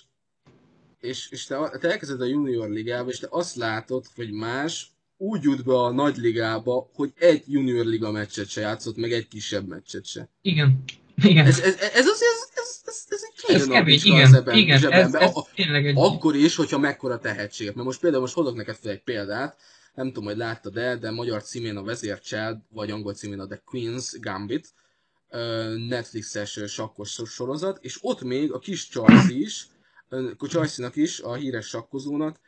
[0.99, 5.43] és, és te, te elkezded a junior ligába, és te azt látod, hogy más úgy
[5.43, 9.67] jut be a nagy ligába, hogy egy junior liga meccset se játszott, meg egy kisebb
[9.67, 10.29] meccset se.
[10.41, 10.83] Igen.
[11.15, 11.45] Igen.
[11.45, 15.13] Ez, ez, ez, az, ez, ez, ez, ez egy ez kemény, igen, ebben, igen, ez,
[15.13, 15.95] ez tényleg egy...
[15.97, 17.65] Akkor is, hogyha mekkora tehetség.
[17.65, 19.57] Mert most például most hozok neked fel egy példát,
[19.93, 23.61] nem tudom, hogy láttad de de magyar címén a Vezércseld, vagy angol címén a The
[23.71, 24.73] Queen's Gambit,
[25.87, 29.67] Netflixes sakkos sorozat, és ott még a kis Charles is,
[30.47, 32.39] Charles-nak is, a híres sakkozónak,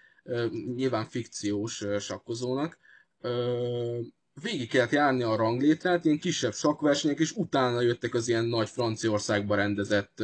[0.75, 2.77] nyilván fikciós sakkozónak,
[4.41, 9.57] végig kellett járni a ranglétrát, ilyen kisebb sakversenyek, és utána jöttek az ilyen nagy Franciaországban
[9.57, 10.23] rendezett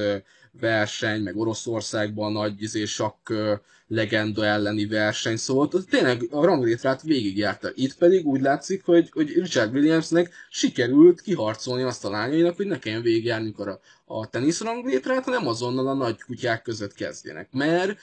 [0.52, 3.34] verseny, meg Oroszországban nagy izé, sakk
[3.88, 7.72] legenda elleni verseny, szóval tényleg a ranglétrát végigjárta.
[7.76, 12.80] Itt pedig úgy látszik, hogy, hogy Richard Williamsnek sikerült kiharcolni azt a lányainak, hogy ne
[12.80, 17.48] kelljen végigjárni a, a tenisz ranglétrát, hanem azonnal a nagy kutyák között kezdjenek.
[17.52, 18.00] Mert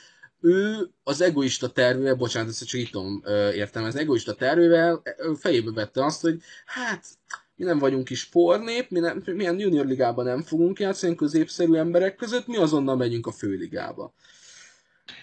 [0.46, 3.22] ő az egoista tervével, bocsánat, ezt csak itt tudom
[3.54, 5.02] értem, az egoista tervével
[5.38, 7.04] fejébe vette azt, hogy hát
[7.56, 12.16] mi nem vagyunk is pornép, mi nem, milyen junior ligában nem fogunk játszani középszerű emberek
[12.16, 14.12] között, mi azonnal megyünk a főligába.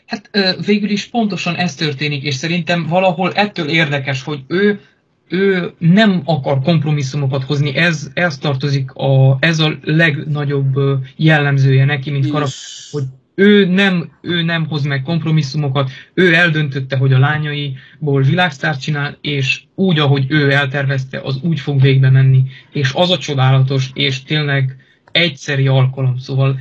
[0.06, 0.30] Hát
[0.66, 4.80] végül is pontosan ez történik, és szerintem valahol ettől érdekes, hogy ő
[5.28, 10.74] ő nem akar kompromisszumokat hozni, ez, ez tartozik, a, ez a legnagyobb
[11.16, 12.60] jellemzője neki, mint karakter,
[12.92, 13.04] hogy
[13.36, 19.62] ő nem, ő nem hoz meg kompromisszumokat, ő eldöntötte, hogy a lányaiból világsztárt csinál, és
[19.76, 22.44] úgy, ahogy ő eltervezte, az úgy fog végbe menni.
[22.72, 24.76] És az a csodálatos, és tényleg
[25.12, 26.18] egyszeri alkalom.
[26.18, 26.60] Szóval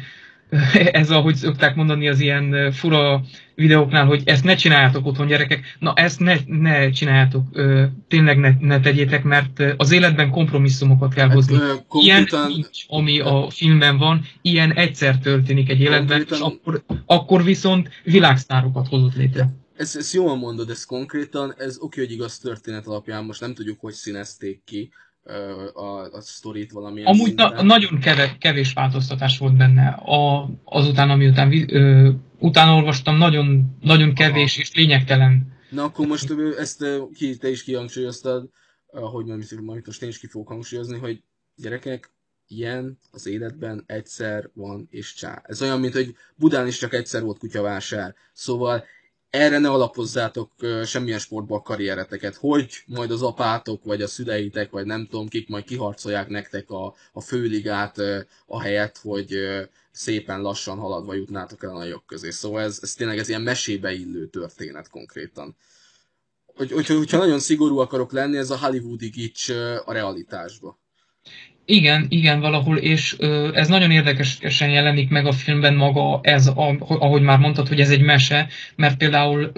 [1.00, 3.22] ez, ahogy szokták mondani az ilyen fura
[3.55, 7.44] videóknál, hogy ezt ne csináljátok otthon gyerekek, na ezt ne, ne csináljátok,
[8.09, 11.57] tényleg ne, ne tegyétek, mert az életben kompromisszumokat kell hát, hozni.
[11.57, 17.44] Hát, ilyen nincs, ami a filmben van, ilyen egyszer történik egy életben, és akkor, akkor
[17.44, 19.48] viszont világsztárokat hozott létre.
[19.76, 23.80] Ezt, ezt jól mondod, ez konkrétan, ez oké, hogy igaz történet alapján, most nem tudjuk,
[23.80, 24.90] hogy színezték ki,
[25.74, 29.88] a, a sztorit valamilyen Amúgy na, nagyon kevés, kevés változtatás volt benne.
[29.88, 34.60] A, azután, amiután ö, utána olvastam, nagyon, nagyon kevés Aha.
[34.60, 35.52] és lényegtelen.
[35.70, 38.48] Na akkor most ezt ki, te is kihangsúlyoztad,
[38.86, 39.26] hogy
[39.60, 41.22] majd most én is ki fogok hangsúlyozni, hogy
[41.56, 42.10] gyerekek,
[42.48, 45.42] ilyen az életben egyszer van és csá.
[45.46, 48.14] Ez olyan, mint hogy Budán is csak egyszer volt kutyavásár.
[48.32, 48.84] Szóval
[49.33, 50.51] erre ne alapozzátok
[50.85, 55.49] semmilyen sportban a karriereteket, hogy majd az apátok, vagy a szüleitek, vagy nem tudom kik
[55.49, 57.99] majd kiharcolják nektek a, a főligát
[58.47, 59.35] a helyet, hogy
[59.91, 62.30] szépen lassan haladva jutnátok el a nagyok közé.
[62.30, 65.57] Szóval ez, ez tényleg ez ilyen mesébe illő történet konkrétan.
[66.55, 69.49] Hogy, hogy, hogyha nagyon szigorú akarok lenni, ez a hollywoodi gics
[69.85, 70.78] a realitásba.
[71.64, 73.16] Igen, igen, valahol, és
[73.52, 77.90] ez nagyon érdekesen jelenik meg a filmben maga ez, a, ahogy már mondtad, hogy ez
[77.90, 79.52] egy mese, mert például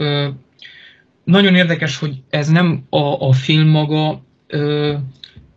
[1.25, 4.25] nagyon érdekes, hogy ez nem a, a film maga,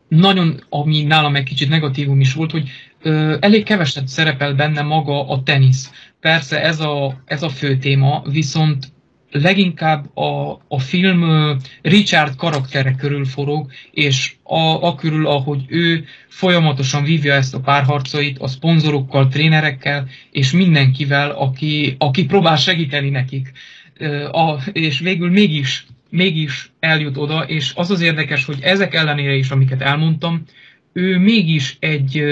[0.08, 2.70] nagyon, ami nálam egy kicsit negatívum is volt, hogy
[3.02, 5.92] ö, elég keveset szerepel benne maga a tenisz.
[6.20, 8.92] Persze ez a, ez a fő téma, viszont
[9.32, 11.24] leginkább a, a film
[11.82, 18.38] Richard karaktere körül forog, és a, a körül, ahogy ő folyamatosan vívja ezt a párharcait
[18.40, 23.52] a szponzorokkal, trénerekkel, és mindenkivel, aki, aki próbál segíteni nekik.
[24.32, 29.50] A, és végül mégis mégis eljut oda, és az az érdekes, hogy ezek ellenére is,
[29.50, 30.44] amiket elmondtam,
[30.94, 32.24] ő mégis egy,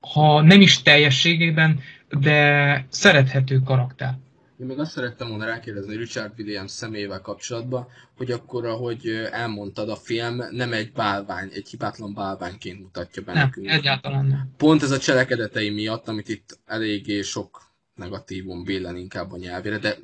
[0.00, 1.80] ha nem is teljességében,
[2.20, 4.14] de szerethető karakter.
[4.60, 7.86] Én még azt szerettem volna rákérdezni Richard Williams személyével kapcsolatban,
[8.16, 13.44] hogy akkor, ahogy elmondtad, a film nem egy bálvány, egy hibátlan bálványként mutatja be nem,
[13.44, 13.68] nekünk.
[13.68, 14.50] egyáltalán nem.
[14.56, 17.62] Pont ez a cselekedetei miatt, amit itt eléggé sok
[17.94, 19.96] negatívum vélen inkább a nyelvére, de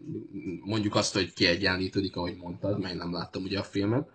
[0.64, 4.08] mondjuk azt, hogy kiegyenlítődik, ahogy mondtad, mert én nem láttam ugye a filmet.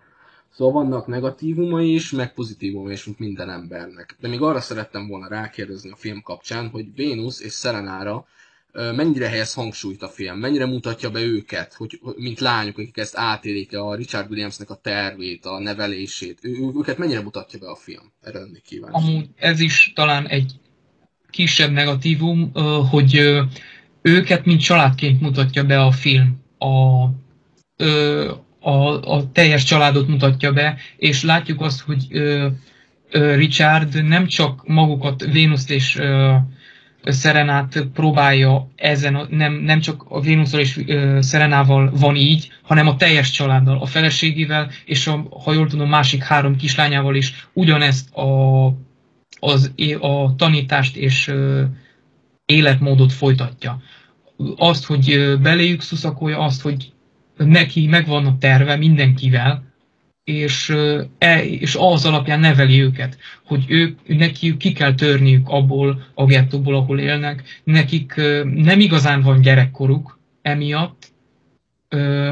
[0.54, 4.16] Szóval vannak negatívumai is, meg pozitívumai is, mint minden embernek.
[4.20, 8.26] De még arra szerettem volna rákérdezni a film kapcsán, hogy Vénusz és Selenára
[8.72, 13.76] mennyire helyez hangsúlyt a film, mennyire mutatja be őket, hogy, mint lányok, akik ezt átélik
[13.76, 18.12] a Richard Williamsnek a tervét, a nevelését, ő, őket mennyire mutatja be a film?
[18.20, 19.08] Erre lennék kíváncsi.
[19.08, 20.52] Amúgy ez is talán egy
[21.30, 22.52] kisebb negatívum,
[22.90, 23.40] hogy
[24.02, 26.40] őket mint családként mutatja be a film.
[26.58, 27.04] A,
[28.60, 32.06] a, a teljes családot mutatja be, és látjuk azt, hogy
[33.10, 36.00] Richard nem csak magukat, Vénuszt és
[37.04, 40.80] Szerenát próbálja ezen, nem, nem csak a Vénuszról és
[41.20, 46.22] Szerenával van így, hanem a teljes családdal, a feleségével, és a, ha jól tudom, másik
[46.22, 48.66] három kislányával is ugyanezt a,
[49.40, 51.32] az, a tanítást és
[52.46, 53.82] életmódot folytatja.
[54.56, 56.92] Azt, hogy beléjük szuszakolja, azt, hogy
[57.36, 59.69] neki megvan a terve mindenkivel,
[60.24, 60.74] és,
[61.18, 66.74] e, és az alapján neveli őket, hogy ők, neki ki kell törniük abból a gettóból,
[66.74, 67.60] ahol élnek.
[67.64, 68.14] Nekik
[68.44, 71.12] nem igazán van gyerekkoruk emiatt,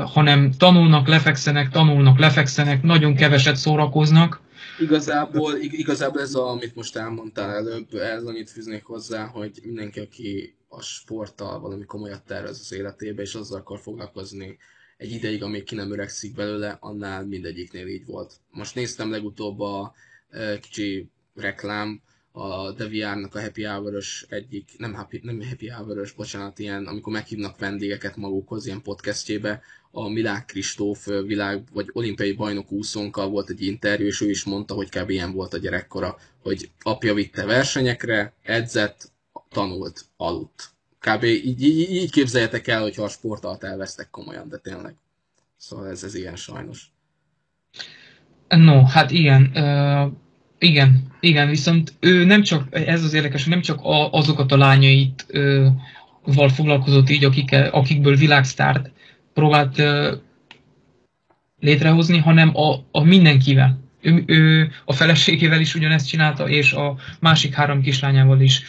[0.05, 4.41] hanem tanulnak, lefekszenek, tanulnak, lefekszenek, nagyon keveset szórakoznak.
[4.81, 10.55] Igazából, igazából ez, a, amit most elmondtál előbb, ez annyit fűznék hozzá, hogy mindenki, aki
[10.69, 14.59] a sporttal valami komolyat tervez az életébe, és azzal akar foglalkozni,
[14.99, 18.35] egy ideig, amíg ki nem öregszik belőle, annál mindegyiknél így volt.
[18.51, 19.95] Most néztem legutóbb a
[20.61, 26.87] kicsi reklám, a Deviárnak a Happy hour egyik, nem happy, nem Happy hour bocsánat, ilyen,
[26.87, 33.51] amikor meghívnak vendégeket magukhoz, ilyen podcastjébe, a Milák Kristóf világ, vagy olimpiai bajnok úszónkkal volt
[33.51, 35.11] egy interjú, és ő is mondta, hogy kb.
[35.11, 39.13] ilyen volt a gyerekkora, hogy apja vitte versenyekre, edzett,
[39.49, 41.25] tanult, aludt kb.
[41.25, 44.95] Így, így, így képzeljetek el, hogyha a sportalt elvesztek komolyan, de tényleg.
[45.57, 46.91] Szóval ez, ez ilyen sajnos.
[48.49, 49.51] No, hát igen.
[49.55, 50.13] Uh,
[50.59, 54.57] igen, igen, viszont ő nem csak, ez az érdekes, hogy nem csak a, azokat a
[54.57, 55.67] lányait uh,
[56.25, 58.91] val foglalkozott így, akik, akikből világsztárt
[59.35, 60.13] próbált uh,
[61.61, 63.79] létrehozni, hanem a, a mindenkivel.
[64.01, 68.63] Ő, ő a feleségével is ugyanezt csinálta, és a másik három kislányával is.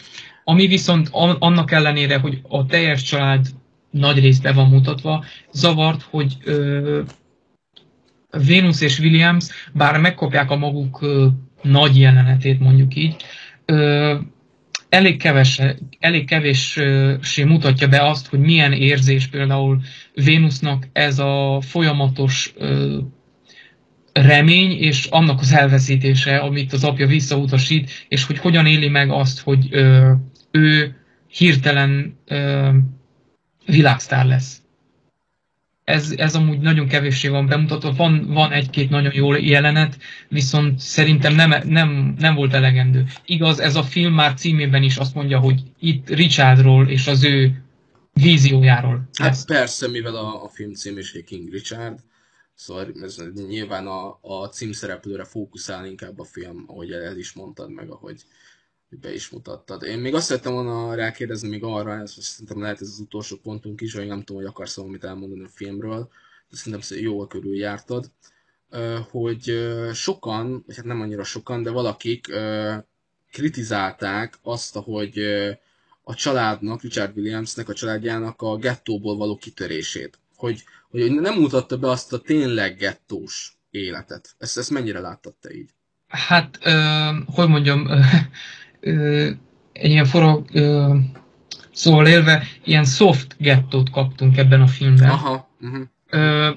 [0.50, 3.46] Ami viszont annak ellenére, hogy a teljes család
[3.90, 7.00] nagy részt be van mutatva, zavart, hogy ö,
[8.30, 11.26] Venus és Williams, bár megkapják a maguk ö,
[11.62, 13.16] nagy jelenetét, mondjuk így,
[13.64, 14.14] ö,
[14.88, 15.60] elég, keves,
[15.98, 19.80] elég kevéssé mutatja be azt, hogy milyen érzés például
[20.14, 22.98] Vénusznak ez a folyamatos ö,
[24.12, 29.40] remény, és annak az elveszítése, amit az apja visszautasít, és hogy hogyan éli meg azt,
[29.40, 30.12] hogy ö,
[30.50, 30.96] ő
[31.26, 32.70] hirtelen ö,
[33.66, 34.62] világsztár lesz.
[35.84, 37.92] Ez, ez amúgy nagyon kevéssé van bemutatva.
[37.92, 39.96] Van, van egy-két nagyon jó jelenet,
[40.28, 43.04] viszont szerintem nem, nem, nem volt elegendő.
[43.24, 47.64] Igaz, ez a film már címében is azt mondja, hogy itt Richardról és az ő
[48.12, 49.08] víziójáról.
[49.18, 51.98] Hát persze, mivel a, a film cím is King Richard,
[52.60, 57.90] Szóval ez nyilván a, a címszereplőre fókuszál inkább a film, ahogy el is mondtad meg,
[57.90, 58.22] ahogy
[58.90, 59.82] be is mutattad.
[59.82, 63.80] Én még azt szerettem volna rákérdezni még arra, ez szerintem lehet ez az utolsó pontunk
[63.80, 66.10] is, hogy nem tudom, hogy akarsz valamit elmondani a filmről,
[66.50, 68.10] de szerintem jól körül jártad,
[69.10, 72.26] hogy sokan, vagy hát nem annyira sokan, de valakik
[73.32, 75.18] kritizálták azt, hogy
[76.02, 80.18] a családnak, Richard Williamsnek, a családjának a gettóból való kitörését.
[80.36, 84.34] Hogy, hogy nem mutatta be azt a tényleg gettós életet.
[84.38, 85.70] Ezt, ezt mennyire láttad te így?
[86.08, 88.00] Hát, ö, hogy mondjam, ö,
[89.72, 90.94] egy ilyen forog ö,
[91.72, 95.08] szóval élve, ilyen soft gettót kaptunk ebben a filmben.
[95.08, 95.48] Aha.
[95.60, 95.82] Uh-huh.
[96.10, 96.50] Ö,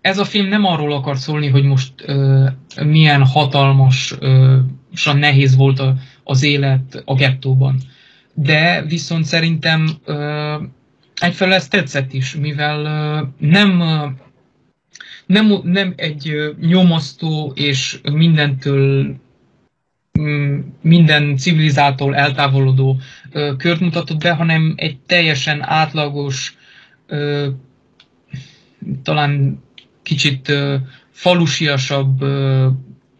[0.00, 2.46] ez a film nem arról akar szólni, hogy most ö,
[2.84, 4.58] milyen hatalmas, ö,
[5.12, 5.94] nehéz volt a,
[6.24, 7.80] az élet a gettóban.
[8.34, 10.54] De viszont szerintem ö,
[11.20, 13.82] egyfelől ez tetszett is, mivel ö, nem
[15.26, 19.16] nem, nem egy nyomasztó és mindentől
[20.80, 23.00] minden civilizától eltávolodó
[23.56, 26.56] kört mutatott be, hanem egy teljesen átlagos,
[29.02, 29.62] talán
[30.02, 30.52] kicsit
[31.10, 32.24] falusiasabb,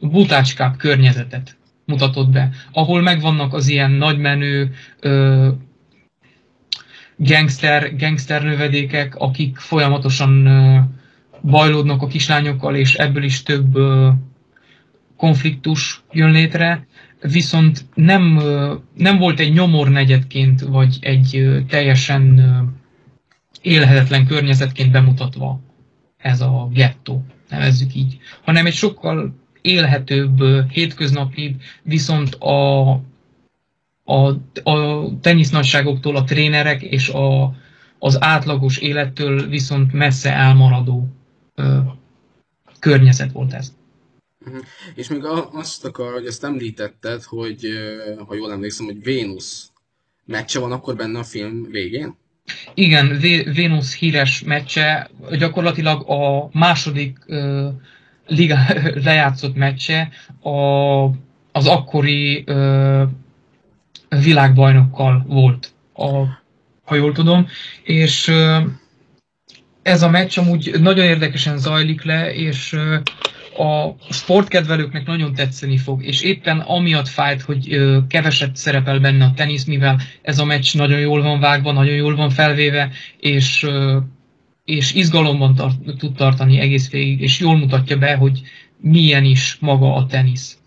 [0.00, 4.70] butácskább környezetet mutatott be, ahol megvannak az ilyen nagymenő
[7.16, 10.48] gangster, gangster növedékek, akik folyamatosan
[11.42, 13.78] bajlódnak a kislányokkal, és ebből is több
[15.24, 16.86] konfliktus jön létre,
[17.20, 18.40] viszont nem,
[18.96, 22.40] nem volt egy nyomor negyedként, vagy egy teljesen
[23.62, 25.60] élhetetlen környezetként bemutatva
[26.16, 32.90] ez a gettó, nevezzük így, hanem egy sokkal élhetőbb, hétköznapi, viszont a,
[34.04, 34.28] a,
[34.62, 37.54] a tenisznagyságoktól a trénerek és a,
[37.98, 41.08] az átlagos élettől viszont messze elmaradó
[41.54, 41.78] ö,
[42.78, 43.72] környezet volt ez.
[44.46, 44.62] Uh-huh.
[44.94, 47.66] És még azt akar, hogy ezt említetted, hogy
[48.26, 49.70] ha jól emlékszem, hogy Vénusz
[50.24, 52.16] meccse van akkor benne a film végén?
[52.74, 53.18] Igen,
[53.54, 57.68] Vénusz híres meccse gyakorlatilag a második uh,
[58.26, 58.58] liga
[59.04, 60.08] lejátszott meccse
[60.42, 60.50] a,
[61.52, 63.02] az akkori uh,
[64.08, 66.24] világbajnokkal volt, a,
[66.84, 67.46] ha jól tudom,
[67.82, 68.62] és uh,
[69.82, 72.96] ez a meccs amúgy nagyon érdekesen zajlik le, és uh,
[73.58, 77.78] a sportkedvelőknek nagyon tetszeni fog, és éppen amiatt fájt, hogy
[78.08, 82.16] keveset szerepel benne a tenisz, mivel ez a meccs nagyon jól van vágva, nagyon jól
[82.16, 82.90] van felvéve,
[83.20, 83.66] és,
[84.64, 88.40] és izgalomban tart, tud tartani egész végig, és jól mutatja be, hogy
[88.80, 90.58] milyen is maga a tenisz.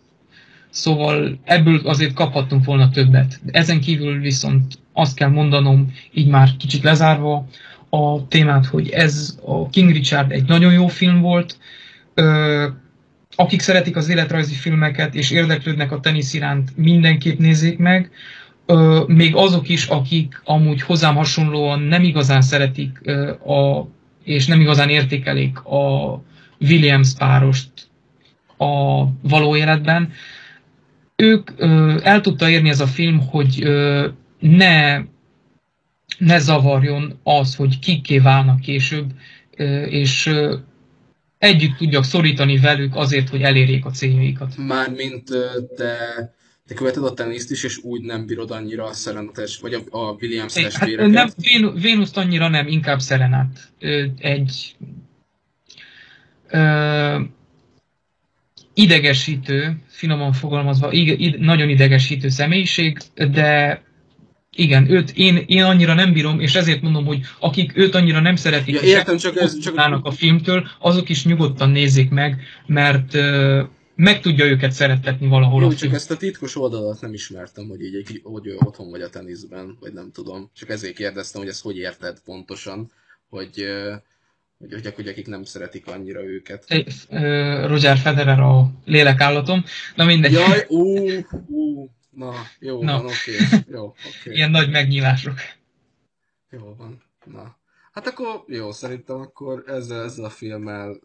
[0.69, 3.39] Szóval ebből azért kaphattunk volna többet.
[3.51, 7.47] Ezen kívül viszont azt kell mondanom, így már kicsit lezárva
[7.89, 11.57] a témát, hogy ez a King Richard egy nagyon jó film volt,
[13.35, 18.11] akik szeretik az életrajzi filmeket és érdeklődnek a tenisz iránt, mindenképp nézzék meg.
[19.07, 23.07] Még azok is, akik amúgy hozzám hasonlóan nem igazán szeretik
[23.45, 23.87] a,
[24.23, 26.13] és nem igazán értékelik a
[26.59, 27.69] Williams párost
[28.57, 30.11] a való életben,
[31.15, 31.51] ők
[32.03, 33.63] el tudta érni ez a film, hogy
[34.39, 34.97] ne,
[36.17, 39.11] ne zavarjon az, hogy kikké válnak később,
[39.89, 40.29] és
[41.37, 44.57] együtt tudjak szorítani velük azért, hogy elérjék a céljaikat.
[44.57, 45.23] Mármint
[45.75, 45.97] te,
[46.67, 50.11] te követed a teniszt is, és úgy nem bírod annyira a Serenates, vagy a, a
[50.21, 51.15] Williams testvéreket?
[51.15, 53.71] Hát nem, Vénuszt annyira nem, inkább Serenát.
[54.17, 54.75] Egy
[56.49, 57.19] ö,
[58.73, 63.81] idegesítő, finoman fogalmazva, ide, ide, nagyon idegesítő személyiség, de
[64.57, 68.35] igen, őt én, én annyira nem bírom, és ezért mondom, hogy akik őt annyira nem
[68.35, 69.99] szeretik, ja, értem, csak ez, csak...
[70.03, 73.59] a filmtől, azok is nyugodtan nézik meg, mert uh,
[73.95, 77.81] meg tudja őket szeretetni valahol Jó, a csak ezt a titkos oldalat nem ismertem, hogy
[77.81, 80.51] így egy, hogy ő otthon vagy a teniszben, vagy nem tudom.
[80.53, 82.91] Csak ezért kérdeztem, hogy ezt hogy érted pontosan,
[83.29, 83.65] hogy,
[84.57, 86.65] hogy, hogy, hogy akik nem szeretik annyira őket.
[87.67, 89.63] Roger Federer a lélekállatom,
[89.95, 90.31] na mindegy.
[90.31, 91.07] Jaj, ú,
[91.47, 92.91] ú, Na, jó Na.
[92.91, 93.35] van, oké.
[93.45, 93.59] Okay.
[93.75, 94.35] Jó, okay.
[94.35, 95.33] Ilyen nagy megnyílások.
[96.49, 97.03] Jó van.
[97.25, 97.57] Na.
[97.91, 100.99] Hát akkor jó, szerintem akkor ezzel, ezzel a filmmel,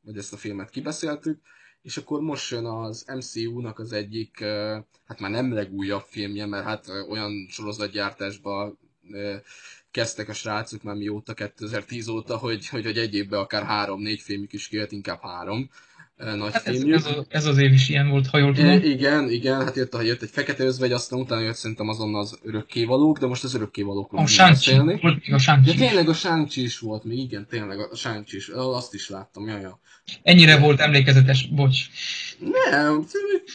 [0.00, 1.40] vagy ezt a filmet kibeszéltük,
[1.82, 4.44] és akkor most jön az MCU-nak az egyik,
[5.06, 8.76] hát már nem legújabb filmje, mert hát olyan sorozatgyártásba
[9.90, 14.52] kezdtek a srácok már mióta 2010 óta, hogy, hogy, hogy egy évben akár három-négy filmük
[14.52, 15.70] is kijött, inkább három
[16.24, 18.70] nagy hát ez, ez, a, ez, az év is ilyen volt, ha jól tudom.
[18.70, 23.18] Igen, igen, hát jött, jött egy fekete özvegy, aztán utána jött szerintem azon az örökkévalók,
[23.18, 24.98] de most az örökkévalókról a beszélni.
[25.02, 25.70] Volt még a Sáncsi.
[25.70, 29.46] Ja, tényleg a Sáncsi is volt még, igen, tényleg a Sáncsi is, azt is láttam,
[29.46, 29.80] jaj, ja.
[30.22, 31.78] Ennyire volt emlékezetes, bocs.
[32.70, 33.06] Nem,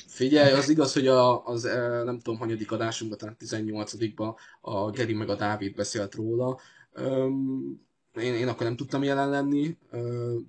[0.08, 1.64] figyelj, az igaz, hogy a, az
[2.06, 6.60] nem tudom, hanyadik adásunkban, tehát 18-ban a Geri meg a Dávid beszélt róla.
[8.20, 9.78] én, én akkor nem tudtam jelen lenni,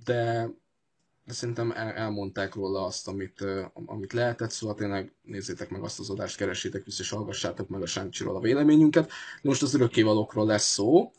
[0.04, 0.50] de
[1.28, 3.44] de szerintem el, elmondták róla azt, amit,
[3.86, 7.86] amit lehetett, szóval tényleg nézzétek meg azt az adást, keresétek vissza, és hallgassátok meg a
[7.86, 9.06] Sáncsiról a véleményünket.
[9.06, 11.12] De most az örökkévalókról lesz szó,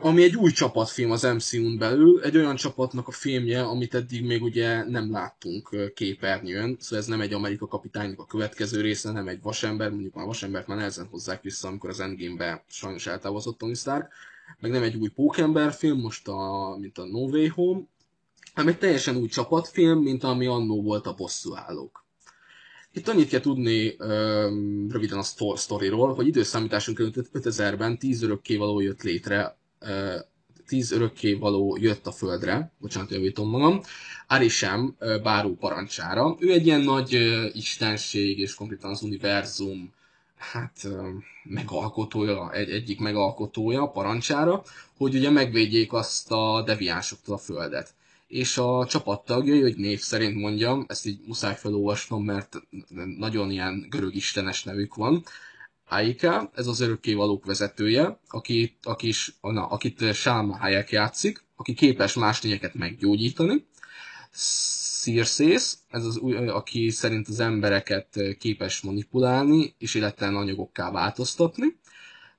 [0.00, 4.42] ami egy új csapatfilm az MCU-n belül, egy olyan csapatnak a filmje, amit eddig még
[4.42, 9.42] ugye nem láttunk képernyőn, szóval ez nem egy Amerika kapitánynak a következő része, nem egy
[9.42, 14.12] vasember, mondjuk már vasembert már nehezen hozzák vissza, amikor az Endgame-be sajnos eltávozott Tony Stark,
[14.60, 17.80] meg nem egy új Pókember film, most a, mint a No Way Home,
[18.54, 22.04] hanem egy teljesen új csapatfilm, mint ami annó volt a bosszúállók.
[22.92, 29.02] Itt annyit kell tudni um, röviden a sztoriról, hogy időszámításunk előtt 5000-ben 10 örökkévaló jött
[29.02, 30.14] létre, uh,
[30.66, 33.80] 10 örökkévaló jött a földre, bocsánat, javítom magam,
[34.28, 36.36] Arishem báró parancsára.
[36.38, 39.92] Ő egy ilyen nagy uh, istenség, és konkrétan az univerzum
[40.52, 40.88] hát
[41.44, 44.62] megalkotója, egy, egyik megalkotója parancsára,
[44.96, 47.94] hogy ugye megvédjék azt a deviánsoktól a földet.
[48.34, 52.56] És a csapattagjai, hogy név szerint mondjam, ezt így muszáj felolvasnom, mert
[53.18, 55.24] nagyon ilyen görög istenes nevük van,
[55.88, 62.14] Aika, ez az örökkévalók vezetője, aki, aki is, na, akit Salma Hayek játszik, aki képes
[62.14, 63.66] más lényeket meggyógyítani.
[65.02, 71.78] Circes, ez az, aki szerint az embereket képes manipulálni, és illetve anyagokká változtatni.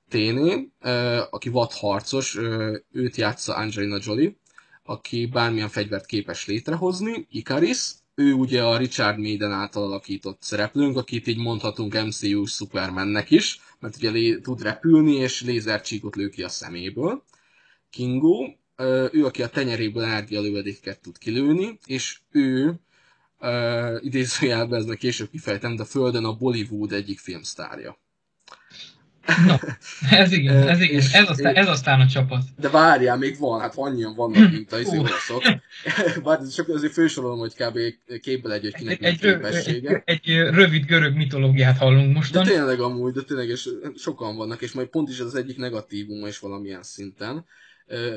[0.08, 0.68] Téné,
[1.30, 2.38] aki vadharcos,
[2.92, 4.36] őt játsza Angelina Jolie,
[4.86, 7.26] aki bármilyen fegyvert képes létrehozni.
[7.30, 13.60] Icaris, ő ugye a Richard Maiden által alakított szereplőnk, akit így mondhatunk MCU Supermannek is,
[13.80, 17.24] mert ugye lé- tud repülni, és lézercsíkot lő ki a szeméből.
[17.90, 18.46] Kingo,
[19.12, 22.80] ő, aki a tenyeréből energialövedéket tud kilőni, és ő,
[23.40, 27.98] uh, idézőjelben eznek később kifejtem, de Földön a Bollywood egyik filmsztárja.
[29.46, 29.60] Na,
[30.10, 32.42] ez igen, ez igen, ez aztán, ez aztán a csapat.
[32.56, 35.42] De várjál, még van, hát annyian vannak, mint a izé olaszok.
[36.24, 37.78] Bár csak azért fősorolom, hogy kb.
[38.20, 40.02] képbe egy, hogy kinek egy, egy, képessége.
[40.04, 42.32] Egy, egy, rövid görög mitológiát hallunk most.
[42.32, 45.56] De tényleg amúgy, de tényleg és sokan vannak, és majd pont is ez az egyik
[45.56, 47.44] negatívum is valamilyen szinten.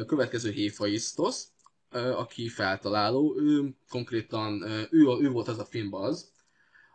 [0.02, 1.36] A következő Héphaistos,
[2.18, 6.32] aki feltaláló, ő konkrétan, ő, ő volt az a filmbaz,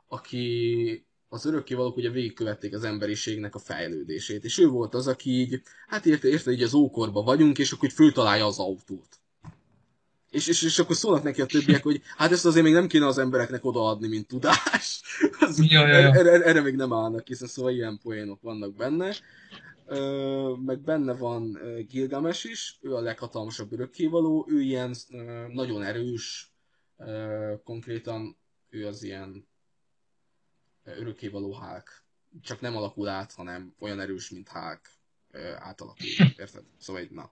[0.09, 5.63] aki az örökkévalók ugye végigkövették az emberiségnek a fejlődését, és ő volt az, aki így,
[5.87, 9.21] hát érte, érte, így az ókorba vagyunk, és akkor így föltalálja az autót.
[10.31, 13.07] És, és, és akkor szólnak neki a többiek, hogy hát ezt azért még nem kéne
[13.07, 15.03] az embereknek odaadni, mint tudás.
[15.41, 16.13] Az, ja, ja, ja.
[16.13, 19.15] Erre, erre még nem állnak, hiszen szóval ilyen poénok vannak benne.
[19.87, 21.59] Ö, meg benne van
[21.89, 26.53] Gilgames is, ő a leghatalmasabb örökkévaló, ő ilyen ö, nagyon erős,
[26.99, 28.37] ö, konkrétan
[28.71, 29.47] ő az ilyen
[30.85, 32.03] örökkévaló Hulk.
[32.43, 34.81] Csak nem alakul át, hanem olyan erős, mint Hulk
[35.59, 36.07] átalakul.
[36.39, 36.63] Érted?
[36.79, 37.31] Szóval így, na.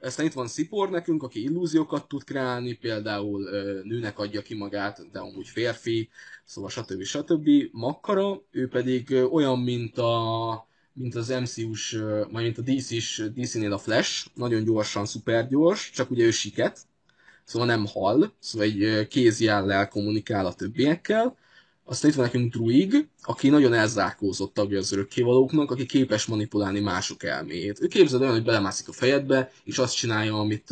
[0.00, 3.50] Aztán itt van Szipor nekünk, aki illúziókat tud kreálni, például
[3.82, 6.08] nőnek adja ki magát, de amúgy férfi,
[6.44, 7.02] szóval stb.
[7.02, 7.48] stb.
[7.72, 11.98] Makkara, ő pedig olyan, mint a mint az MCU-s,
[12.30, 16.80] majd mint a DC-s, DC-nél a Flash, nagyon gyorsan, szuper gyors, csak ugye ő siket,
[17.44, 21.36] szóval nem hall, szóval egy kézjellel kommunikál a többiekkel,
[21.90, 27.22] aztán itt van nekünk Druig, aki nagyon elzárkózott tagja az örökkévalóknak, aki képes manipulálni mások
[27.24, 27.80] elméjét.
[27.82, 30.68] Ő képzeld olyan, hogy belemászik a fejedbe, és azt csinálja, amit,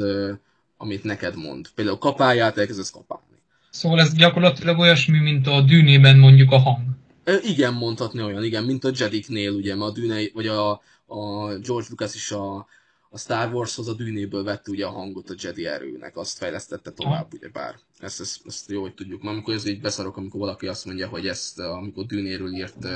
[0.76, 1.68] amit neked mond.
[1.74, 3.24] Például kapálját, elkezdesz kapálni.
[3.70, 6.84] Szóval ez gyakorlatilag olyasmi, mint a dűnében mondjuk a hang.
[7.24, 10.70] E, igen, mondhatni olyan, igen, mint a Jediknél, ugye, mert a dűne, vagy a,
[11.06, 12.66] a George Lucas is a,
[13.10, 17.32] a Star Warshoz a dűnéből vette ugye a hangot a Jedi erőnek, azt fejlesztette tovább,
[17.32, 17.78] ugye bár.
[17.98, 19.22] Ezt, ezt, ezt jó, hogy tudjuk.
[19.22, 22.86] Mert amikor ez így beszarok, amikor valaki azt mondja, hogy ezt, amikor dűnéről írt,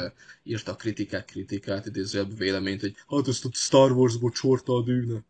[0.43, 5.25] írt a kritikák kritikát, idézőjelben véleményt, hogy hát ezt a Star Wars-ból csorta a dűne.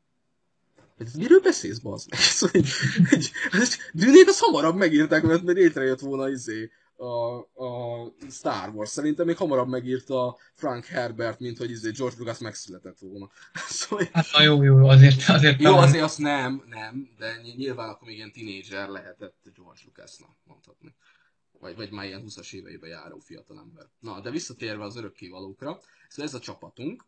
[0.98, 2.20] Hát miről beszélsz, bazd meg?
[2.38, 2.68] Szóval, egy,
[3.10, 6.70] egy, egy, dűnét az hamarabb megírták, mert, mert létrejött volna izé,
[7.03, 8.90] a, a Star Wars.
[8.90, 13.30] Szerintem még hamarabb megírta Frank Herbert, mint hogy izé George Lucas megszületett volna.
[13.68, 14.09] szóval...
[14.12, 15.88] Hát na jó, jó, azért, azért Jó, talán...
[15.88, 20.94] azért azt nem, nem, de nyilván akkor még ilyen tinédzser lehetett George Lucasnak, mondhatni.
[21.61, 23.86] Vagy, vagy már ilyen 20-as éveiben járó fiatalember.
[23.98, 27.05] Na, de visszatérve az örökkévalókra, szóval ez a csapatunk,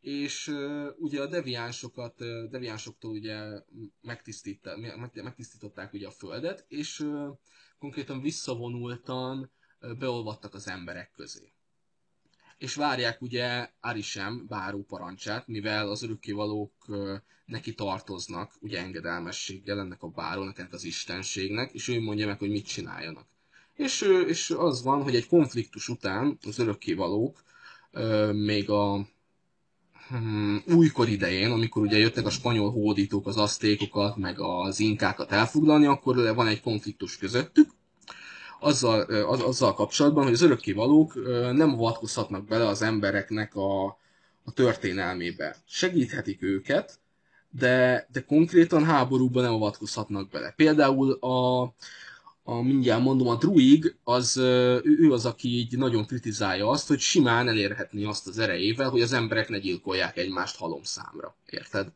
[0.00, 3.62] és uh, ugye a deviánsokat, uh, deviánsoktól ugye
[5.22, 7.38] megtisztították ugye a földet, és uh,
[7.78, 9.50] konkrétan visszavonultan
[9.98, 11.52] beolvadtak az emberek közé.
[12.58, 16.72] És várják ugye Arisem báró parancsát, mivel az örökkévalók
[17.44, 22.50] neki tartoznak, ugye engedelmességgel ennek a bárónak, ennek az istenségnek, és ő mondja meg, hogy
[22.50, 23.26] mit csináljanak.
[23.74, 27.42] És, és az van, hogy egy konfliktus után az örökkévalók
[28.32, 29.08] még a
[30.08, 35.86] hmm, újkor idején, amikor ugye jöttek a spanyol hódítók az asztékokat, meg az inkákat elfoglalni,
[35.86, 37.70] akkor van egy konfliktus közöttük,
[38.60, 41.14] azzal, az, azzal kapcsolatban, hogy az örökkévalók
[41.52, 43.84] nem avatkozhatnak bele az embereknek a,
[44.44, 45.56] a történelmébe.
[45.66, 46.98] Segíthetik őket,
[47.50, 50.50] de, de konkrétan háborúban nem avatkozhatnak bele.
[50.56, 51.62] Például a,
[52.46, 56.98] a mindjárt mondom, a druig, az, ő, ő az, aki így nagyon kritizálja azt, hogy
[56.98, 61.36] simán elérhetni azt az erejével, hogy az emberek ne gyilkolják egymást halomszámra.
[61.46, 61.88] Érted?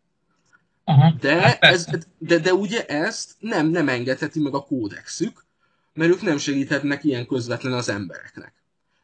[0.84, 1.88] Aha, de, hát ez,
[2.18, 5.44] de, de ugye ezt nem, nem engedheti meg a kódexük,
[5.94, 8.52] mert ők nem segíthetnek ilyen közvetlen az embereknek.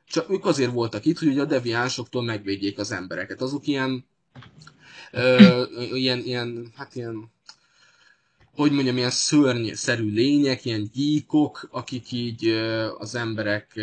[0.06, 3.40] Csak ők azért voltak itt, hogy ugye a deviánsoktól megvédjék az embereket.
[3.40, 4.04] Azok ilyen,
[5.12, 7.32] ö, ilyen, ilyen, hát ilyen
[8.56, 12.48] hogy mondjam, ilyen szörnyszerű lények, ilyen gyíkok, akik így
[12.98, 13.80] az emberek,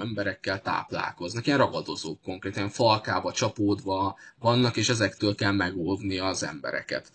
[0.00, 7.10] emberekkel táplálkoznak, ilyen ragadozók konkrétan, falkába csapódva vannak, és ezektől kell megóvni az embereket.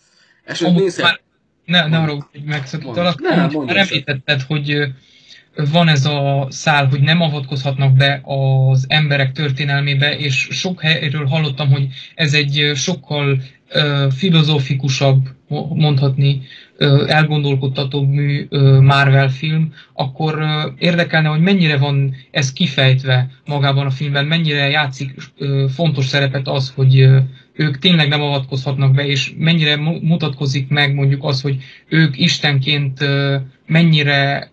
[0.46, 1.22] És nézhet...
[1.64, 3.20] Ne, ne arra, hogy megszakítalak.
[3.20, 4.92] Már említetted, hogy
[5.54, 11.70] van ez a szál, hogy nem avatkozhatnak be az emberek történelmébe, és sok helyről hallottam,
[11.70, 13.42] hogy ez egy sokkal
[13.74, 15.28] uh, filozófikusabb,
[15.74, 16.42] mondhatni,
[17.06, 18.46] elgondolkodtatóbb mű
[18.80, 20.44] Marvel film, akkor
[20.78, 25.14] érdekelne, hogy mennyire van ez kifejtve magában a filmben, mennyire játszik
[25.74, 27.08] fontos szerepet az, hogy
[27.52, 31.56] ők tényleg nem avatkozhatnak be, és mennyire mutatkozik meg mondjuk az, hogy
[31.88, 33.04] ők istenként
[33.66, 34.50] mennyire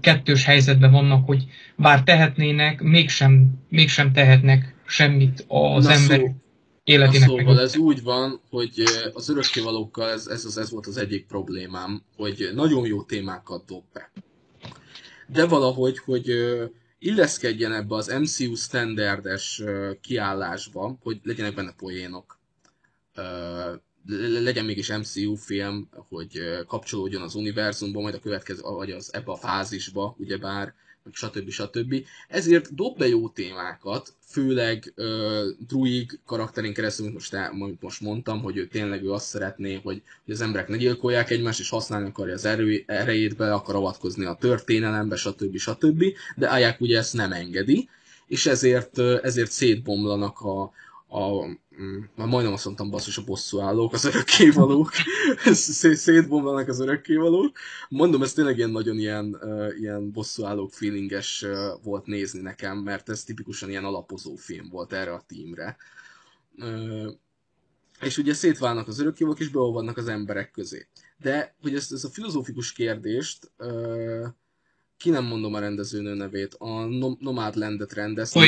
[0.00, 1.44] kettős helyzetben vannak, hogy
[1.76, 6.34] bár tehetnének, mégsem, mégsem tehetnek semmit az Na ember szó,
[6.84, 7.28] életének.
[7.28, 12.02] Szóval ez úgy van, hogy az örökkévalókkal ez, ez, az, ez volt az egyik problémám,
[12.16, 14.10] hogy nagyon jó témákat dob be.
[15.26, 16.34] De valahogy, hogy
[16.98, 19.62] illeszkedjen ebbe az MCU standardes
[20.00, 22.40] kiállásba, hogy legyenek benne poénok,
[24.42, 29.36] legyen mégis MCU film, hogy kapcsolódjon az univerzumba, majd a következő, vagy az ebbe a
[29.36, 30.74] fázisba, ugyebár,
[31.12, 31.50] stb.
[31.50, 31.94] stb.
[32.28, 35.06] Ezért dob be jó témákat, főleg uh,
[35.68, 40.34] Druig karakterén keresztül, most, amit most mondtam, hogy ő tényleg ő azt szeretné, hogy, hogy
[40.34, 44.36] az emberek ne gyilkolják egymást, és használni akarja az erő, erejét, be akar avatkozni a
[44.40, 45.56] történelembe, stb.
[45.56, 46.04] stb.
[46.36, 47.88] De Aják ugye ezt nem engedi,
[48.26, 50.72] és ezért, ezért szétbomlanak a,
[51.12, 51.46] a
[51.80, 54.92] Mm, már majdnem azt mondtam basszus a bosszúállók, az örökkévalók,
[55.94, 57.58] szétbomlanak az örökkévalók.
[57.88, 63.08] Mondom, ez tényleg ilyen nagyon ilyen, uh, ilyen bosszúállók feelinges uh, volt nézni nekem, mert
[63.08, 65.76] ez tipikusan ilyen alapozó film volt erre a tímre.
[66.56, 67.12] Uh,
[68.00, 70.86] és ugye szétválnak az örökkévalók, és beolvadnak az emberek közé.
[71.18, 74.26] De, hogy ezt, ezt a filozófikus kérdést, uh,
[74.96, 76.84] ki nem mondom a rendezőnő nevét, a
[77.18, 78.38] Nomadlandet rendezte.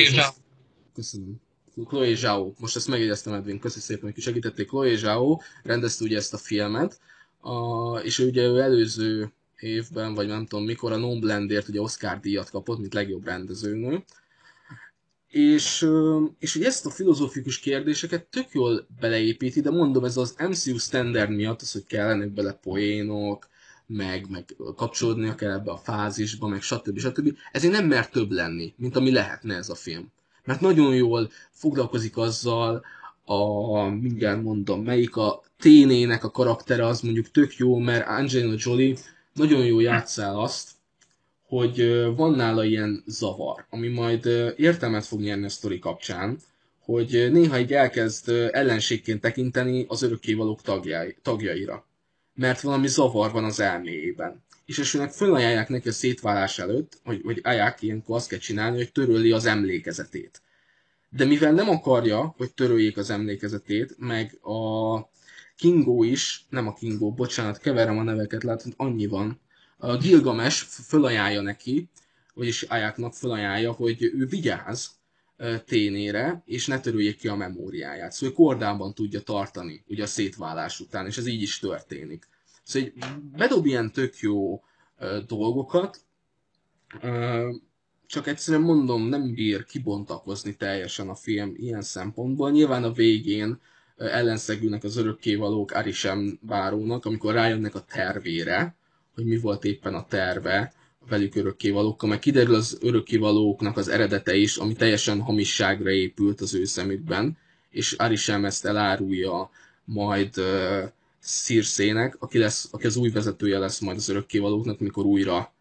[0.95, 1.44] Köszönöm.
[1.83, 4.69] Chloe Zhao, most ezt megjegyeztem Edwin, köszi szépen, hogy segítették.
[4.69, 7.01] Chloe Zhao rendezte ugye ezt a filmet,
[7.41, 12.21] a, és ugye ő előző évben, vagy nem tudom mikor, a Non Blendért ugye Oscar
[12.21, 14.05] díjat kapott, mint legjobb rendezőnő.
[15.29, 15.87] És,
[16.39, 21.31] és ugye ezt a filozófikus kérdéseket tök jól beleépíti, de mondom, ez az MCU standard
[21.31, 23.49] miatt, az, hogy kellenek bele poénok,
[23.87, 26.99] meg, meg kapcsolódnia kell ebbe a fázisba, meg stb.
[26.99, 27.37] stb.
[27.53, 30.13] Ezért nem mer több lenni, mint ami lehetne ez a film
[30.45, 32.85] mert nagyon jól foglalkozik azzal,
[33.25, 38.97] a, mindjárt mondom, melyik a ténének a karaktere, az mondjuk tök jó, mert Angelina Jolie
[39.33, 40.71] nagyon jó játszál azt,
[41.47, 44.27] hogy van nála ilyen zavar, ami majd
[44.57, 46.39] értelmet fog nyerni a sztori kapcsán,
[46.85, 51.87] hogy néha így elkezd ellenségként tekinteni az örökkévalók tagjai, tagjaira.
[52.35, 54.44] Mert valami zavar van az elméjében.
[54.67, 58.93] És esőnek fölajánlják neki a szétválás előtt, hogy, hogy Aják ilyenkor azt kell csinálni, hogy
[58.93, 60.43] töröli az emlékezetét.
[61.09, 64.99] De mivel nem akarja, hogy töröljék az emlékezetét, meg a
[65.57, 69.41] Kingo is, nem a Kingo, bocsánat, keverem a neveket, látod, annyi van.
[69.77, 71.89] A Gilgames fölajánlja neki,
[72.35, 74.91] vagyis Ajáknak fölajánlja, hogy ő vigyáz
[75.67, 78.13] ténére, és ne törüljék ki a memóriáját.
[78.13, 82.29] Szóval kordában tudja tartani, ugye a szétválás után, és ez így is történik.
[82.65, 82.91] Szóval
[83.37, 84.63] bedob ilyen tök jó
[85.27, 86.01] dolgokat,
[88.07, 92.51] csak egyszerűen mondom, nem bír kibontakozni teljesen a film ilyen szempontból.
[92.51, 93.61] Nyilván a végén
[93.97, 98.75] ellenszegülnek az örökkévalók Arisem bárónak, amikor rájönnek a tervére,
[99.15, 100.73] hogy mi volt éppen a terve
[101.09, 106.65] velük örökkévalókkal, meg kiderül az örökkévalóknak az eredete is, ami teljesen hamisságra épült az ő
[106.65, 107.37] szemükben,
[107.71, 109.51] és Arisem ezt elárulja
[109.85, 110.83] majd uh,
[111.27, 115.55] Szírszének, aki, lesz, aki az új vezetője lesz majd az örökkévalóknak, mikor újra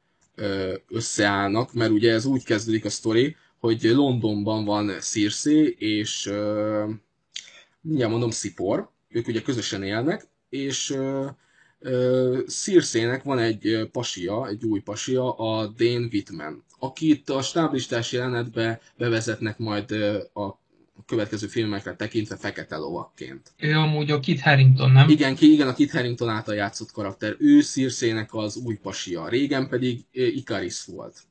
[0.88, 6.90] összeállnak, mert ugye ez úgy kezdődik a sztori, hogy Londonban van Circe és uh,
[7.82, 11.30] mindjárt mondom Szipor, ők ugye közösen élnek, és uh,
[12.48, 19.58] Circe-nek van egy pasia, egy új pasia, a Dane Whitman, akit a stáblistás jelenetbe bevezetnek
[19.58, 19.92] majd
[20.34, 20.63] a
[21.06, 23.52] következő filmekre tekintve fekete lovakként.
[23.58, 25.10] Ő amúgy a Kit Harington, nem?
[25.10, 27.36] Igen, ki, igen, a Kit Harington által játszott karakter.
[27.40, 29.28] Ő Circe-nek az új pasia.
[29.28, 31.22] Régen pedig Icaris volt.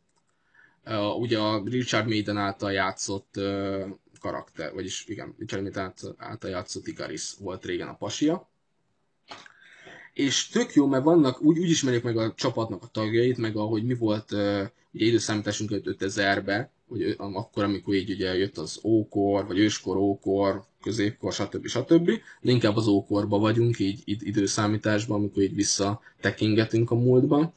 [0.86, 3.86] Uh, ugye a Richard Maiden által játszott uh,
[4.20, 8.50] karakter, vagyis igen, Richard Maiden által játszott Icaris volt régen a pasia.
[10.12, 13.84] És tök jó, mert vannak, úgy, úgy ismerjük meg a csapatnak a tagjait, meg ahogy
[13.84, 14.62] mi volt uh,
[14.92, 21.32] ugye időszámításunk 5000-be, hogy akkor, amikor így ugye jött az ókor, vagy őskor, ókor, középkor,
[21.32, 21.66] stb.
[21.66, 22.10] stb.
[22.40, 27.52] De inkább az ókorba vagyunk, így időszámításban, amikor így visszatekingetünk a múltba.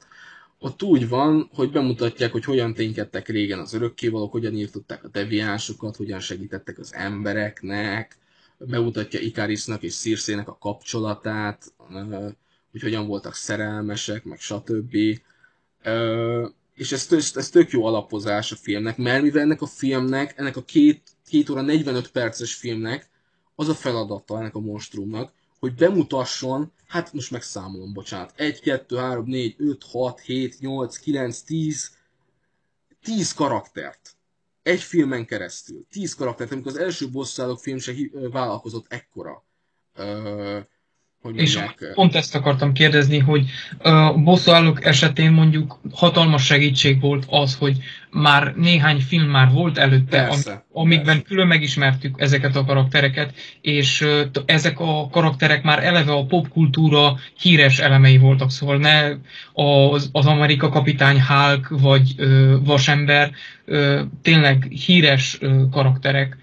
[0.59, 5.95] Ott úgy van, hogy bemutatják, hogy hogyan ténykedtek régen az örökkévalók, hogyan írtották a deviánsokat,
[5.95, 8.17] hogyan segítettek az embereknek,
[8.57, 11.73] bemutatja Ikarisnak és Szirszének a kapcsolatát,
[12.71, 14.97] hogy hogyan voltak szerelmesek, meg stb.
[16.75, 20.63] És ez, ez, tök jó alapozás a filmnek, mert mivel ennek a filmnek, ennek a
[20.63, 23.09] két, két óra 45 perces filmnek
[23.55, 29.25] az a feladata ennek a monstrumnak, hogy bemutasson, hát most megszámolom, bocsánat, 1, 2, 3,
[29.25, 31.91] 4, 5, 6, 7, 8, 9, 10,
[33.03, 34.15] 10 karaktert.
[34.63, 35.85] Egy filmen keresztül.
[35.89, 37.93] 10 karaktert, amikor az első bosszálók film se
[38.31, 39.45] vállalkozott ekkora
[41.25, 41.59] hogy és
[41.93, 43.45] pont ezt akartam kérdezni, hogy
[43.81, 47.77] a bosszúállók esetén mondjuk hatalmas segítség volt az, hogy
[48.11, 51.21] már néhány film már volt előtte, persze, am, amikben persze.
[51.21, 54.07] külön megismertük ezeket a karaktereket, és
[54.45, 59.11] ezek a karakterek már eleve a popkultúra híres elemei voltak, szóval ne
[59.53, 63.31] az, az Amerika kapitány Hulk vagy ö, Vasember
[63.65, 66.37] ö, tényleg híres ö, karakterek,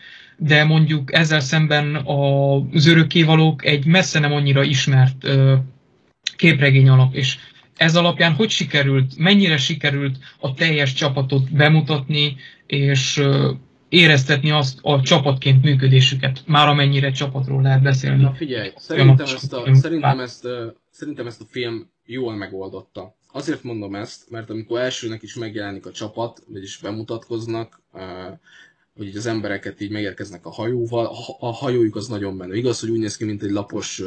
[0.44, 5.28] de mondjuk ezzel szemben az örökkévalók egy messze nem annyira ismert
[6.36, 7.36] képregény alap, és
[7.76, 12.36] ez alapján hogy sikerült, mennyire sikerült a teljes csapatot bemutatni,
[12.66, 13.22] és
[13.88, 18.22] éreztetni azt a csapatként működésüket, már amennyire csapatról lehet beszélni.
[18.22, 20.48] Na figyelj, szerintem ezt, a, szerintem, ezt,
[20.90, 23.16] szerintem ezt a film jól megoldotta.
[23.32, 27.82] Azért mondom ezt, mert amikor elsőnek is megjelenik a csapat, vagyis bemutatkoznak,
[28.96, 32.54] hogy így az embereket így megérkeznek a hajóval, a, a hajójuk az nagyon menő.
[32.54, 34.02] Igaz, hogy úgy néz ki, mint egy lapos,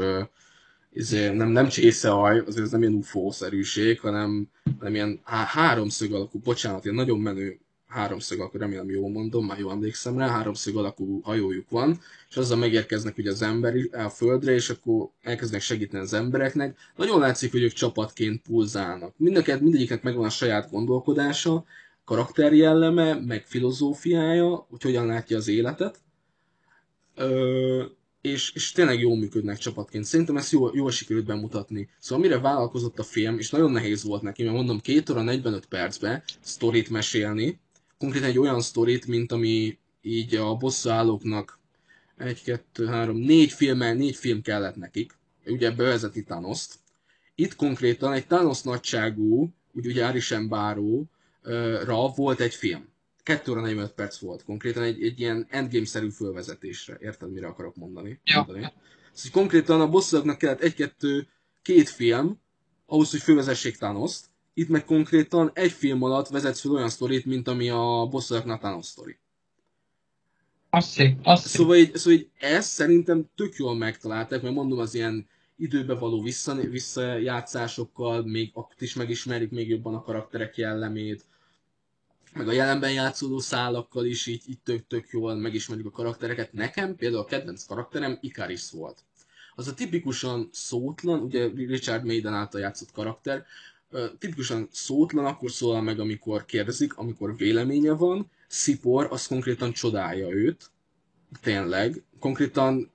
[0.95, 4.47] izé, nem, nem csészehaj, azért ez nem ilyen UFO-szerűség, hanem,
[4.79, 9.59] hanem ilyen há, háromszög alakú, bocsánat, ilyen nagyon menő háromszög, akkor remélem jól mondom, már
[9.59, 11.99] jól emlékszem rá, háromszög alakú hajójuk van,
[12.29, 16.77] és azzal megérkeznek ugye az ember a földre, és akkor elkezdenek segíteni az embereknek.
[16.95, 19.13] Nagyon látszik, hogy ők csapatként pulzálnak.
[19.17, 21.65] Mindeket, mindegyiknek megvan a saját gondolkodása,
[22.05, 25.99] karakterjelleme, meg filozófiája, hogy hogyan látja az életet.
[27.15, 27.83] Ö,
[28.21, 30.03] és, és tényleg jól működnek csapatként.
[30.03, 31.89] Szerintem ezt jól, jól sikerült bemutatni.
[31.99, 35.65] Szóval mire vállalkozott a film, és nagyon nehéz volt neki, mert mondom, 2 óra 45
[35.65, 37.59] percbe sztorit mesélni,
[37.97, 41.59] konkrétan egy olyan sztorit, mint ami így a bosszúállóknak
[42.17, 46.73] egy, kettő, három, négy filmmel, négy film kellett nekik, ugye bevezeti Thanos-t.
[47.35, 51.09] Itt konkrétan egy Thanos nagyságú, ugye, ugye Arisen Báró,
[51.85, 52.93] ra volt egy film.
[53.23, 56.97] 2 óra 45 perc volt, konkrétan egy, egy ilyen endgame-szerű fölvezetésre.
[56.99, 58.19] Érted, mire akarok mondani?
[58.23, 58.43] Ja.
[58.45, 58.73] mondani?
[59.13, 61.27] Szóval konkrétan a bosszoknak kellett egy-kettő,
[61.61, 62.39] két film,
[62.85, 64.29] ahhoz, hogy fölvezessék thanos -t.
[64.53, 68.85] Itt meg konkrétan egy film alatt vezetsz fel olyan sztorit, mint ami a bosszoknak Thanos
[68.85, 69.17] sztori.
[70.69, 74.93] Azt szép, azt szóval, így, szóval így ezt szerintem tök jól megtalálták, mert mondom, az
[74.93, 75.27] ilyen
[75.57, 81.25] időbe való vissza, visszajátszásokkal, még ott is megismerik még jobban a karakterek jellemét,
[82.35, 86.53] meg a jelenben játszódó szálakkal is így, így tök, tök jól megismerjük a karaktereket.
[86.53, 89.03] Nekem például a kedvenc karakterem Ikaris volt.
[89.55, 93.45] Az a tipikusan szótlan, ugye Richard Maiden által játszott karakter,
[94.19, 98.31] tipikusan szótlan, akkor szólal meg, amikor kérdezik, amikor véleménye van.
[98.47, 100.71] Szipor, az konkrétan csodálja őt.
[101.41, 102.03] Tényleg.
[102.19, 102.91] Konkrétan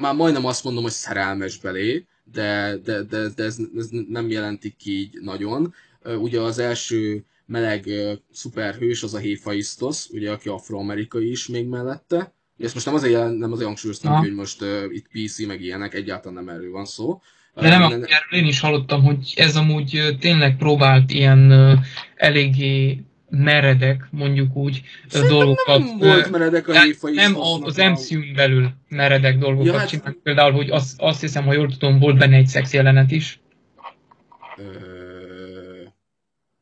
[0.00, 4.76] már majdnem azt mondom, hogy szerelmes belé, de, de, de, de ez, ez nem jelentik
[4.76, 5.74] ki így nagyon.
[6.04, 7.88] Ugye az első meleg
[8.32, 12.34] szuperhős az a Héphaistos, ugye, aki afroamerikai is még mellette.
[12.58, 15.94] Ezt most nem azért, jelen, nem azért hangsúlyoztam, hogy most uh, itt PC meg ilyenek,
[15.94, 17.20] egyáltalán nem erről van szó.
[17.54, 21.78] De nem, erről én is hallottam, hogy ez amúgy tényleg próbált ilyen uh,
[22.14, 25.78] eléggé meredek, mondjuk úgy Szerintem dolgokat.
[25.78, 26.72] nem volt meredek a
[27.14, 29.88] Nem, az MCU-n belül meredek dolgokat ja, hát...
[29.88, 30.22] csinálnak.
[30.22, 33.40] Például, hogy azt, azt hiszem, ha jól tudom, volt benne egy szex jelenet is.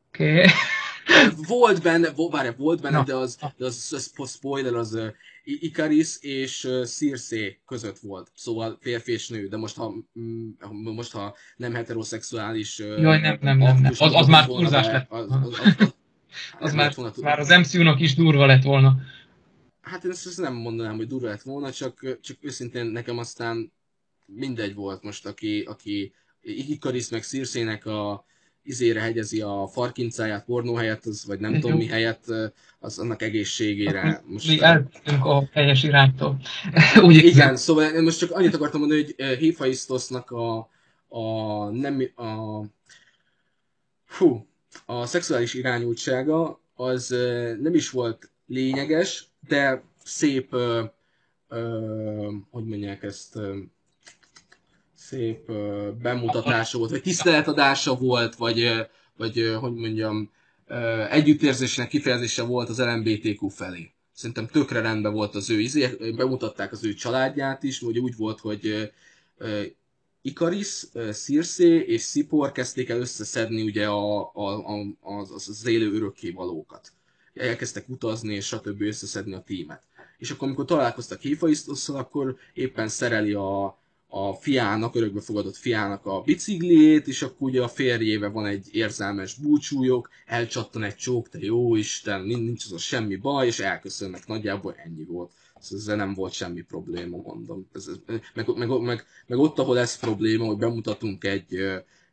[0.08, 0.32] Oké.
[0.32, 0.46] Okay.
[1.46, 4.98] Volt benne, várj, volt benne, de az, de az, az spoiler, az
[5.44, 8.30] Ikaris és Circe között volt.
[8.34, 13.58] Szóval férfi és nő, de most ha, mm, most, ha nem heteroszexuális Jaj, nem, nem,
[13.58, 13.92] nem, nem.
[13.98, 15.10] Az, az már túlzás lett.
[15.10, 15.94] Az, az, az, az,
[16.58, 18.96] az már, már az MCU-nak is durva lett volna.
[19.80, 23.72] Hát én ezt nem mondanám, hogy durva lett volna, csak, csak őszintén nekem aztán
[24.26, 28.24] mindegy volt most, aki, aki Ikaris meg Circe-nek a,
[28.64, 32.24] izére hegyezi a farkincáját pornó helyett, az, vagy nem tudom mi helyett,
[32.78, 34.22] az annak egészségére.
[34.26, 36.40] Most, mi eltűnünk a helyes iránytól.
[37.06, 40.70] Úgy igen, szóval most csak annyit akartam mondani, hogy Héphaiszosznak a,
[41.08, 42.60] a, nem, a,
[44.18, 44.46] hú,
[44.86, 47.08] a szexuális irányultsága az
[47.60, 50.84] nem is volt lényeges, de szép, ö,
[51.48, 53.38] ö, hogy mondják ezt,
[55.14, 58.72] szép ö, bemutatása volt, vagy tiszteletadása volt, vagy,
[59.16, 60.30] vagy hogy mondjam,
[61.10, 63.90] együttérzésnek kifejezése volt az LMBTQ felé.
[64.12, 68.40] Szerintem tökre rendben volt az ő izé, bemutatták az ő családját is, ugye úgy volt,
[68.40, 68.92] hogy
[70.22, 76.92] Ikaris, Circe és Szipor kezdték el összeszedni ugye a, a, a, az, az élő örökkévalókat.
[77.34, 78.80] Elkezdtek utazni, és stb.
[78.80, 79.82] összeszedni a tímet.
[80.18, 83.78] És akkor, amikor találkoztak Héfaisztosszal, akkor éppen szereli a,
[84.16, 89.34] a fiának, örökbe fogadott fiának a bicikliét, és akkor ugye a férjével van egy érzelmes
[89.34, 94.74] búcsújog, elcsattan egy csók, te jó Isten, nincs az a semmi baj, és elköszönnek, nagyjából
[94.84, 95.30] ennyi volt.
[95.60, 97.66] Szóval ezzel nem volt semmi probléma, mondom.
[97.74, 101.54] Ez, ez, meg, meg, meg, meg, ott, ahol ez probléma, hogy bemutatunk egy,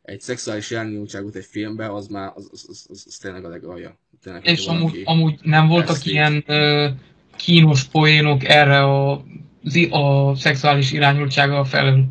[0.02, 3.98] egy szexuális elnyúltságot egy filmbe, az már az, az, az, az, az tényleg a legalja.
[4.22, 6.88] Tényleg, és amúgy, amúgy nem voltak ilyen ö,
[7.36, 9.24] kínos poénok erre a
[9.90, 12.04] a szexuális irányultsága felül.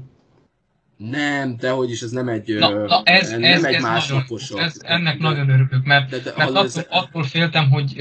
[1.09, 4.49] Nem, de hogy is ez nem egy, na, na ez, nem ez, egy ez másnapos.
[4.49, 6.85] Nagyon, ez, ennek de, nagyon örülök, mert, de, de, mert attól, ez...
[6.89, 7.95] attól féltem, hogy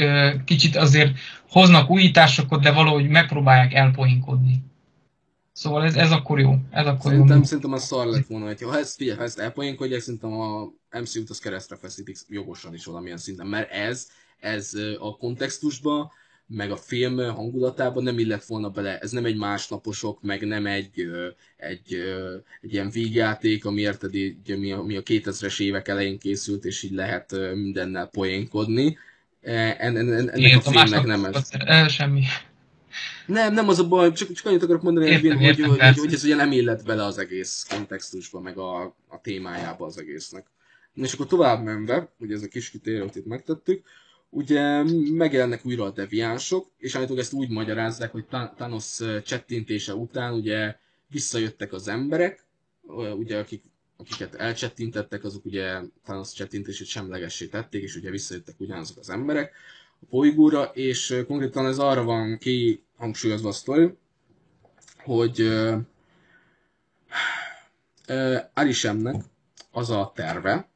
[0.45, 1.19] kicsit azért
[1.49, 4.63] hoznak újításokat, de valahogy megpróbálják elpoinkodni.
[5.53, 6.55] Szóval ez, ez akkor jó.
[6.71, 7.43] Ez akkor szerintem, jó.
[7.43, 11.31] Szerintem az szar lett volna, hogy ha ezt, figyelj, ha ezt elpoinkodják, szerintem a MCU-t
[11.31, 14.07] az keresztre feszítik jogosan is valamilyen szinten, mert ez,
[14.41, 16.11] ez a kontextusban
[16.53, 18.99] meg a film hangulatában nem illett volna bele.
[18.99, 21.11] Ez nem egy másnaposok, meg nem egy,
[21.57, 21.95] egy,
[22.61, 26.83] egy ilyen vígjáték, ami érted, így, ami, a, ami a 2000-es évek elején készült, és
[26.83, 28.99] így lehet mindennel poénkodni.
[29.41, 31.49] En, en, en, ennek Én, a filmnek nem ez.
[31.51, 31.93] ez.
[31.93, 32.23] Semmi.
[33.27, 35.99] Nem, nem az a baj, csak, csak annyit akarok mondani, értem, hogy, értem, hogy, hogy,
[35.99, 40.47] hogy, ez ugye nem illet bele az egész kontextusba, meg a, a témájába az egésznek.
[40.95, 43.85] És akkor tovább menve, ugye ez a kis kitérőt itt megtettük,
[44.31, 44.83] ugye
[45.13, 48.27] megjelennek újra a deviánsok, és állítólag ezt úgy magyarázzák, hogy
[48.57, 50.77] Thanos csettintése után ugye
[51.07, 52.45] visszajöttek az emberek,
[53.17, 53.63] ugye akik,
[53.97, 59.53] akiket elcsettintettek, azok ugye Thanos csettintését semlegessé tették, és ugye visszajöttek ugyanazok az emberek
[60.01, 63.95] a bolygóra, és konkrétan ez arra van ki hangsúlyozva a sztori,
[64.97, 65.79] hogy uh,
[68.09, 69.23] uh, Arisemnek
[69.71, 70.69] az a terve,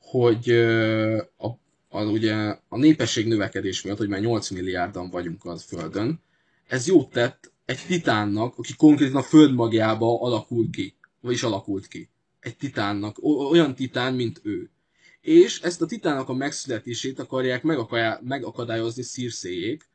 [0.00, 1.60] hogy uh, a
[1.92, 2.34] az ugye
[2.68, 6.20] a népesség növekedés miatt, hogy már 8 milliárdan vagyunk az Földön,
[6.66, 12.08] ez jót tett egy titánnak, aki konkrétan a Föld magjába alakul ki, vagyis alakult ki.
[12.40, 13.16] Egy titánnak,
[13.50, 14.70] olyan titán, mint ő.
[15.20, 17.62] És ezt a titánnak a megszületését akarják
[18.20, 19.88] megakadályozni szírszéjék,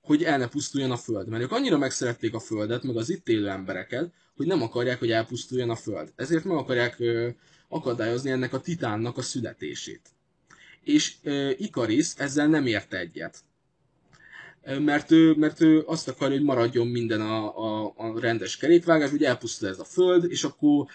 [0.00, 1.28] hogy el ne pusztuljon a Föld.
[1.28, 5.10] Mert ők annyira megszerették a Földet, meg az itt élő embereket, hogy nem akarják, hogy
[5.10, 6.12] elpusztuljon a Föld.
[6.16, 7.28] Ezért meg akarják ö,
[7.68, 10.14] akadályozni ennek a titánnak a születését
[10.84, 11.14] és
[11.56, 13.38] Ikaris ezzel nem ért egyet.
[14.78, 19.24] Mert ő, mert ő azt akarja, hogy maradjon minden a, a, a rendes kerékvágás, hogy
[19.24, 20.86] elpusztul ez a föld, és akkor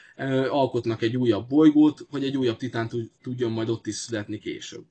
[0.50, 2.90] alkotnak egy újabb bolygót, hogy egy újabb titán
[3.22, 4.84] tudjon majd ott is születni később.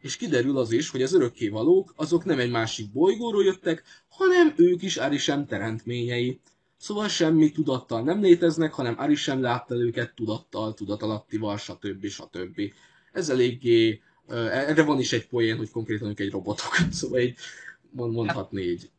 [0.00, 4.82] És kiderül az is, hogy az örökkévalók azok nem egy másik bolygóról jöttek, hanem ők
[4.82, 6.40] is Arisem teremtményei.
[6.76, 12.06] Szóval semmi tudattal nem léteznek, hanem Arisem látta őket tudattal, tudatalattival, stb.
[12.06, 12.60] stb
[13.14, 17.34] ez eléggé, erre van is egy poén, hogy konkrétan ők egy robotok, szóval így
[17.90, 18.90] mondhatni így.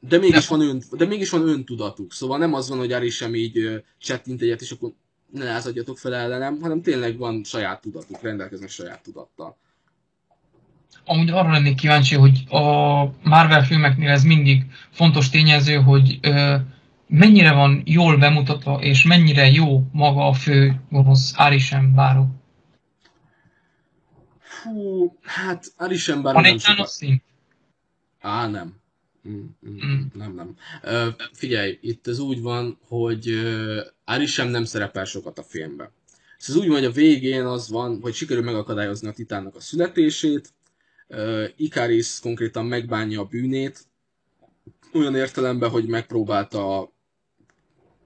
[0.00, 3.34] De mégis, van ön, de mégis van öntudatuk, szóval nem az van, hogy Ari sem
[3.34, 4.92] így csettint egyet, és akkor
[5.32, 9.56] ne lázadjatok fel ellenem, hanem tényleg van saját tudatuk, rendelkeznek saját tudattal.
[11.04, 16.56] Amúgy arra lennék kíváncsi, hogy a Marvel filmeknél ez mindig fontos tényező, hogy ö,
[17.06, 22.41] mennyire van jól bemutatva, és mennyire jó maga a fő gonosz Arishem báró.
[24.62, 27.22] Fú, hát Arishem bár Van egy szín?
[28.20, 28.80] Á, nem.
[29.28, 30.00] Mm, mm, mm.
[30.14, 30.56] Nem, nem.
[30.82, 33.28] Uh, figyelj, itt ez úgy van, hogy
[34.04, 35.90] Arishem nem szerepel sokat a filmben.
[36.38, 40.48] Ez úgy van, hogy a végén az van, hogy sikerül megakadályozni a titánnak a születését,
[41.08, 43.86] uh, Ikaris konkrétan megbánja a bűnét,
[44.92, 46.92] olyan értelemben, hogy megpróbálta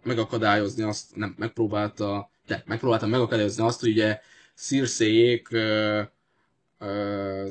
[0.02, 4.20] megakadályozni azt, nem, megpróbálta, de megpróbálta megakadályozni azt, hogy ugye
[4.54, 5.48] Circéjék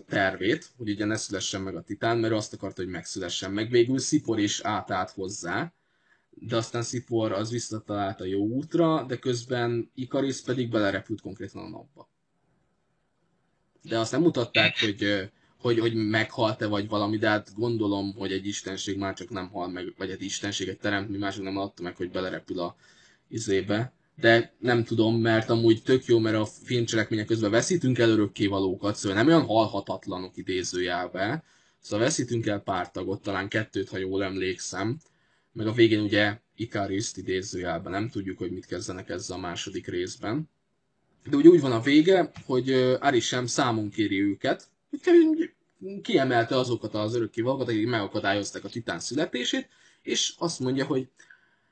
[0.07, 3.69] tervét, hogy ugye ne szülessen meg a titán, mert azt akarta, hogy megszülessen meg.
[3.69, 5.73] Végül Szipor is átállt hozzá,
[6.29, 11.69] de aztán Szipor az visszatalált a jó útra, de közben Ikaris pedig belerepült konkrétan a
[11.69, 12.09] napba.
[13.81, 15.29] De azt nem mutatták, hogy,
[15.59, 19.69] hogy, hogy meghalt-e vagy valami, de hát gondolom, hogy egy istenség már csak nem hal
[19.69, 22.75] meg, vagy egy istenség, egy teremtmény mások nem adta meg, hogy belerepül a
[23.27, 28.95] izébe, de nem tudom, mert amúgy tök jó, mert a filmcselekmények közben veszítünk el örökkévalókat,
[28.95, 31.43] szóval nem olyan halhatatlanok idézőjelbe,
[31.79, 34.97] szóval veszítünk el pár tagot, talán kettőt, ha jól emlékszem,
[35.51, 40.49] meg a végén ugye Icariszt idézőjelben, nem tudjuk, hogy mit kezdenek ezzel a második részben.
[41.29, 45.53] De ugye úgy van a vége, hogy Ari sem számon kéri őket, hogy
[46.01, 49.69] kiemelte azokat az örökkévalókat, akik megakadályozták a titán születését,
[50.01, 51.07] és azt mondja, hogy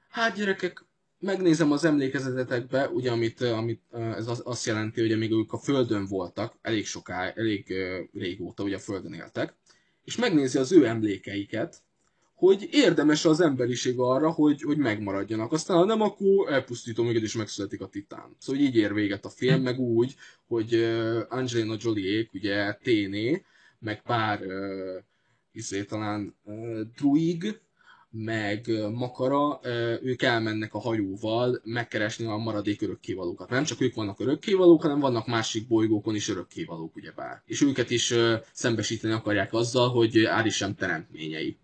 [0.09, 0.85] hát gyerekek,
[1.23, 6.57] megnézem az emlékezetetekbe, ugye amit, amit ez azt jelenti, hogy amíg ők a Földön voltak,
[6.61, 7.73] elég soká, elég
[8.13, 9.55] régóta ugye a Földön éltek,
[10.03, 11.81] és megnézi az ő emlékeiket,
[12.33, 15.51] hogy érdemes az emberiség arra, hogy, hogy megmaradjanak.
[15.51, 18.35] Aztán ha nem, akkor elpusztítom őket, és megszületik a titán.
[18.37, 20.15] Szóval így ér véget a film, meg úgy,
[20.47, 20.73] hogy
[21.29, 23.45] Angelina Jolie, ugye Téné,
[23.79, 25.03] meg pár uh,
[25.51, 27.59] izé, talán uh, druig,
[28.15, 29.59] meg Makara,
[30.01, 33.49] ők elmennek a hajóval megkeresni a maradék örökkévalókat.
[33.49, 37.41] Nem csak ők vannak örökkévalók, hanem vannak másik bolygókon is örökkévalók, ugyebár.
[37.45, 38.13] És őket is
[38.51, 41.57] szembesíteni akarják azzal, hogy Ári sem teremtményei.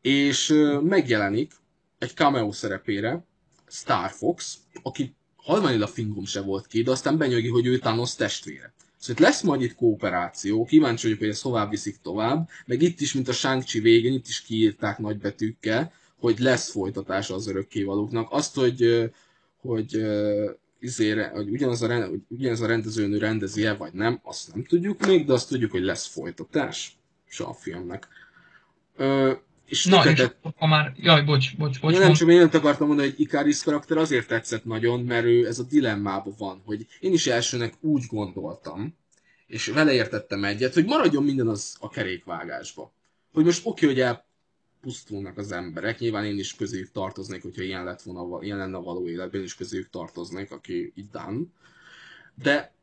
[0.00, 0.48] És
[0.80, 1.52] megjelenik
[1.98, 3.26] egy cameo szerepére
[3.68, 8.74] Star Fox, aki halványra fingom se volt ki, de aztán benyögi, hogy ő Thanos testvére.
[9.02, 13.12] Szóval lesz majd itt kooperáció, kíváncsi vagyok, hogy ezt hová viszik tovább, meg itt is,
[13.14, 18.28] mint a shang végén, itt is kiírták nagybetűkkel, hogy lesz folytatása az örökkévalóknak.
[18.30, 19.10] Azt, hogy,
[19.56, 20.04] hogy,
[20.78, 25.26] izére, hogy ugyanaz, a, hogy ugyanaz a rendezőnő rendezi-e, vagy nem, azt nem tudjuk még,
[25.26, 26.96] de azt tudjuk, hogy lesz folytatás
[27.38, 28.08] a filmnek.
[29.72, 30.26] És Na, és
[30.56, 31.98] ha már, jaj, bocs, bocs, bocs.
[31.98, 35.62] nem csak én akartam mondani, hogy Ikaris karakter azért tetszett nagyon, mert ő ez a
[35.62, 38.96] dilemmában van, hogy én is elsőnek úgy gondoltam,
[39.46, 42.92] és vele értettem egyet, hogy maradjon minden az a kerékvágásba.
[43.32, 48.02] Hogy most oké, hogy elpusztulnak az emberek, nyilván én is közéjük tartoznék, hogyha ilyen, lett
[48.02, 51.40] volna, ilyen lenne a való életben, én is közéjük tartoznék, aki itt done.
[52.42, 52.74] De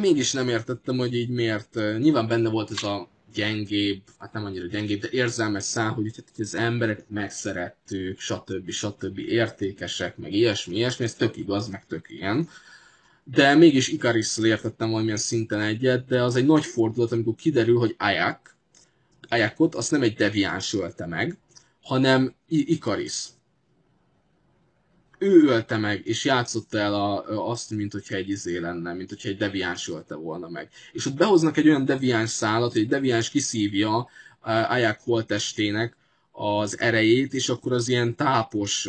[0.00, 1.74] mégis nem értettem, hogy így miért.
[1.74, 6.44] Nyilván benne volt ez a gyengébb, hát nem annyira gyengébb, de érzelmes szál, hogy, hogy
[6.44, 8.70] az emberek megszerettük, stb.
[8.70, 9.18] stb.
[9.18, 12.48] értékesek, meg ilyesmi, ilyesmi, ez tök igaz, meg tök ilyen.
[13.24, 17.94] De mégis Ikarisszal értettem valamilyen szinten egyet, de az egy nagy fordulat, amikor kiderül, hogy
[17.98, 18.56] Ayak,
[19.28, 21.36] Ayakot azt nem egy deviáns ölte meg,
[21.82, 23.24] hanem Ikaris
[25.22, 29.28] ő ölte meg, és játszotta el a, azt, mint hogyha egy izé lenne, mint hogyha
[29.28, 30.68] egy deviáns ölte volna meg.
[30.92, 34.08] És ott behoznak egy olyan deviáns szállat, hogy egy deviáns kiszívja
[34.68, 35.96] Ayak holtestének
[36.32, 38.88] az erejét, és akkor az ilyen tápos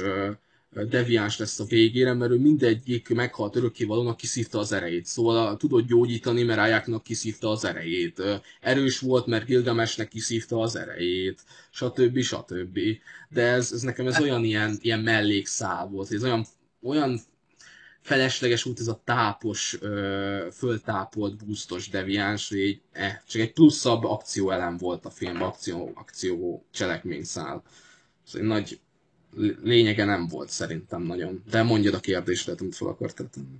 [0.89, 5.05] deviáns lesz a végére, mert ő mindegyik meghalt örökkévalónak kiszívta az erejét.
[5.05, 8.21] Szóval tudott gyógyítani, mert Ájáknak kiszívta az erejét.
[8.61, 11.41] Erős volt, mert Gilgamesnek kiszívta az erejét,
[11.71, 12.19] stb.
[12.19, 12.79] stb.
[13.29, 16.45] De ez, ez nekem ez olyan ilyen, ilyen mellékszál volt, ez olyan,
[16.81, 17.19] olyan
[18.03, 19.77] felesleges volt ez a tápos,
[20.51, 26.65] föltápolt, busztos deviáns, hogy egy, eh, csak egy pluszabb akcióelem volt a film, akció, akció
[26.71, 27.63] cselekményszál.
[28.23, 28.79] Szóval egy nagy,
[29.63, 31.43] lényege nem volt szerintem nagyon.
[31.51, 33.57] De mondjad a kérdést, amit fel akartál tenni.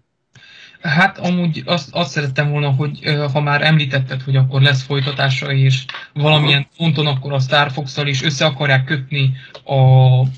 [0.82, 3.00] Hát amúgy azt, azt szerettem volna, hogy
[3.32, 8.24] ha már említetted, hogy akkor lesz folytatása, és valamilyen ponton akkor a Star fox is
[8.24, 9.34] össze akarják kötni
[9.66, 9.78] a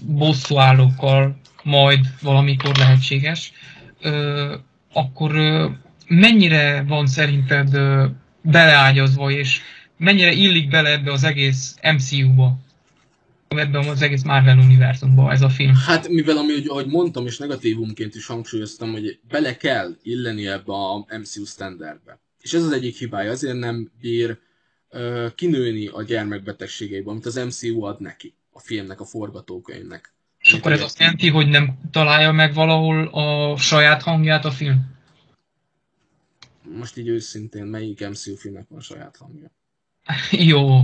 [0.02, 3.52] bosszúállókkal, majd valamikor lehetséges,
[4.94, 5.32] akkor
[6.07, 7.78] mennyire van szerinted
[8.41, 9.62] beleágyazva, és
[9.98, 12.57] mennyire illik bele ebbe az egész MCU-ba?
[13.57, 15.76] Ebben az egész Marvel univerzumban ez a film.
[15.76, 21.06] Hát mivel, ami, ahogy mondtam, és negatívumként is hangsúlyoztam, hogy bele kell illeni ebbe a
[21.19, 22.19] MCU standardbe.
[22.41, 24.38] És ez az egyik hibája, azért nem bír
[24.91, 30.14] uh, kinőni a gyermekbetegségeiben, amit az MCU ad neki, a filmnek, a forgatókönyvnek.
[30.40, 34.94] És akkor ez azt jelenti, hogy nem találja meg valahol a saját hangját a film?
[36.77, 39.52] Most így őszintén, melyik MCU filmnek van saját hangja?
[40.52, 40.84] Jó.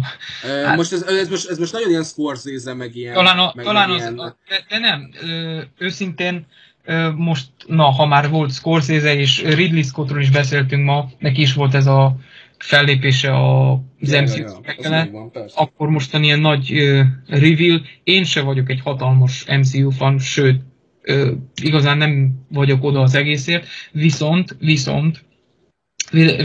[0.66, 3.14] Hát, most ez, ez, most, ez most nagyon ilyen Scorsese, meg ilyen...
[3.14, 4.16] Talán, a, meg talán az, ilyen...
[4.16, 6.46] de, de nem, ö, őszintén
[6.84, 11.54] ö, most, na, ha már volt Scorsese és Ridley Scottról is beszéltünk ma, neki is
[11.54, 12.16] volt ez a
[12.58, 13.72] fellépése a
[14.02, 17.82] az ja, MCU ja, ja, akkor mostan ilyen nagy ö, reveal.
[18.04, 20.62] Én se vagyok egy hatalmas MCU fan, sőt,
[21.02, 21.32] ö,
[21.62, 25.24] igazán nem vagyok oda az egészért, viszont, viszont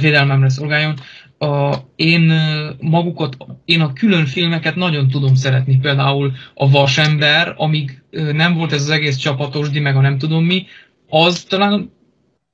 [0.00, 0.98] védelmemre szolgáljon,
[1.38, 2.32] a, én
[2.80, 8.82] magukat, én a külön filmeket nagyon tudom szeretni, például a Vasember, amíg nem volt ez
[8.82, 10.66] az egész csapatos, meg a nem tudom mi,
[11.08, 11.92] az talán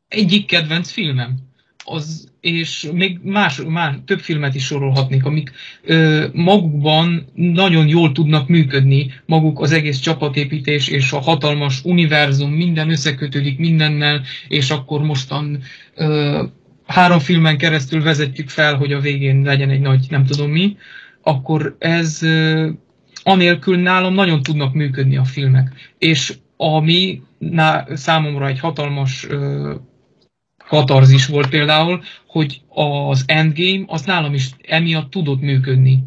[0.09, 1.37] egyik kedvenc filmem.
[1.85, 5.53] az, és még más, más, több filmet is sorolhatnék, amik
[5.83, 12.91] ö, magukban nagyon jól tudnak működni, maguk az egész csapatépítés és a hatalmas univerzum, minden
[12.91, 15.63] összekötődik mindennel, és akkor mostan
[15.95, 16.43] ö,
[16.93, 20.77] három filmen keresztül vezetjük fel, hogy a végén legyen egy nagy nem tudom mi,
[21.23, 22.21] akkor ez
[23.23, 25.95] anélkül nálam nagyon tudnak működni a filmek.
[25.99, 29.75] És ami ná, számomra egy hatalmas ö,
[30.67, 36.05] katarzis volt például, hogy az Endgame az nálam is emiatt tudott működni.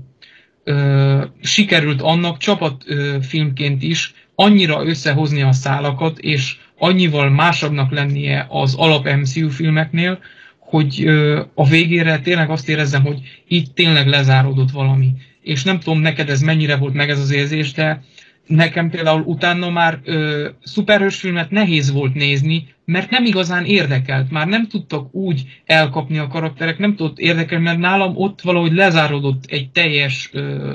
[0.64, 9.10] Ö, sikerült annak csapatfilmként is annyira összehozni a szálakat, és annyival másabbnak lennie az alap
[9.10, 10.20] MCU filmeknél,
[10.66, 11.08] hogy
[11.54, 15.12] a végére tényleg azt érezzem, hogy itt tényleg lezáródott valami.
[15.42, 18.04] És nem tudom neked ez mennyire volt meg ez az érzés, de
[18.48, 24.32] nekem például utána már ö, szuperhős filmet nehéz volt nézni, mert nem igazán érdekelt.
[24.32, 29.46] Már nem tudtak úgy elkapni a karakterek, nem tudott érdekelni, mert nálam ott valahogy lezárodott
[29.46, 30.74] egy teljes ö,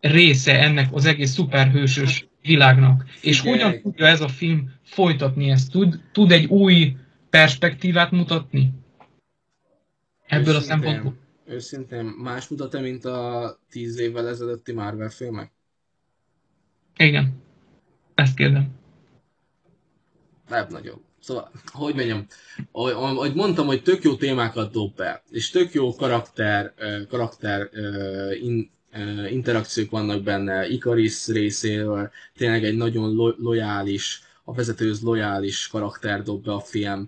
[0.00, 3.04] része ennek az egész szuperhősös világnak.
[3.22, 5.70] És hogyan tudja ez a film folytatni ezt?
[5.70, 6.96] Tud, tud egy új
[7.30, 8.72] perspektívát mutatni?
[10.32, 11.14] Ebből őszintén, a szempontból?
[11.46, 15.52] Őszintén más mutat-e, mint a tíz évvel ezelőtti Marvel filmek?
[16.96, 17.42] Igen.
[18.14, 18.68] Ezt kérdem.
[20.48, 21.00] Nem nagyon.
[21.20, 22.26] Szóval, hogy mondjam,
[22.72, 26.74] ahogy mondtam, hogy tök jó témákat dob be, és tök jó karakter,
[27.08, 27.70] karakter
[28.40, 28.70] in,
[29.30, 36.44] interakciók vannak benne, Ikaris részéről, tényleg egy nagyon lo- lojális, a vezetőhöz lojális karakter dob
[36.44, 37.06] be a film,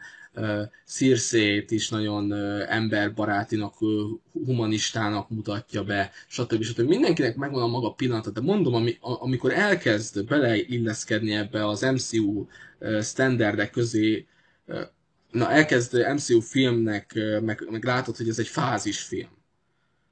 [0.85, 2.33] Szírszét is nagyon
[2.69, 3.75] emberbarátinak,
[4.33, 6.63] humanistának mutatja be, stb.
[6.63, 6.89] stb.
[6.89, 12.47] Mindenkinek megvan a maga pillanata, de mondom, ami, amikor elkezd beleilleszkedni ebbe az MCU
[13.03, 14.27] standardek közé,
[15.31, 19.31] na elkezd MCU filmnek, meg, meg látod, hogy ez egy fázisfilm.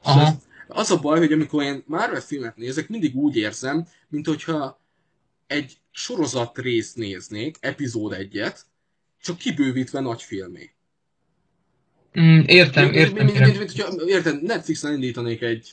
[0.04, 4.80] Szóval az a baj, hogy amikor én Marvel filmet nézek, mindig úgy érzem, mint hogyha
[5.46, 8.66] egy sorozat részt néznék, epizód egyet,
[9.22, 10.70] csak kibővítve nagy filmé.
[12.20, 13.24] Mm, értem, értem.
[13.24, 15.70] Mint, mint, mint, mint, érted, Netflixen indítanék egy,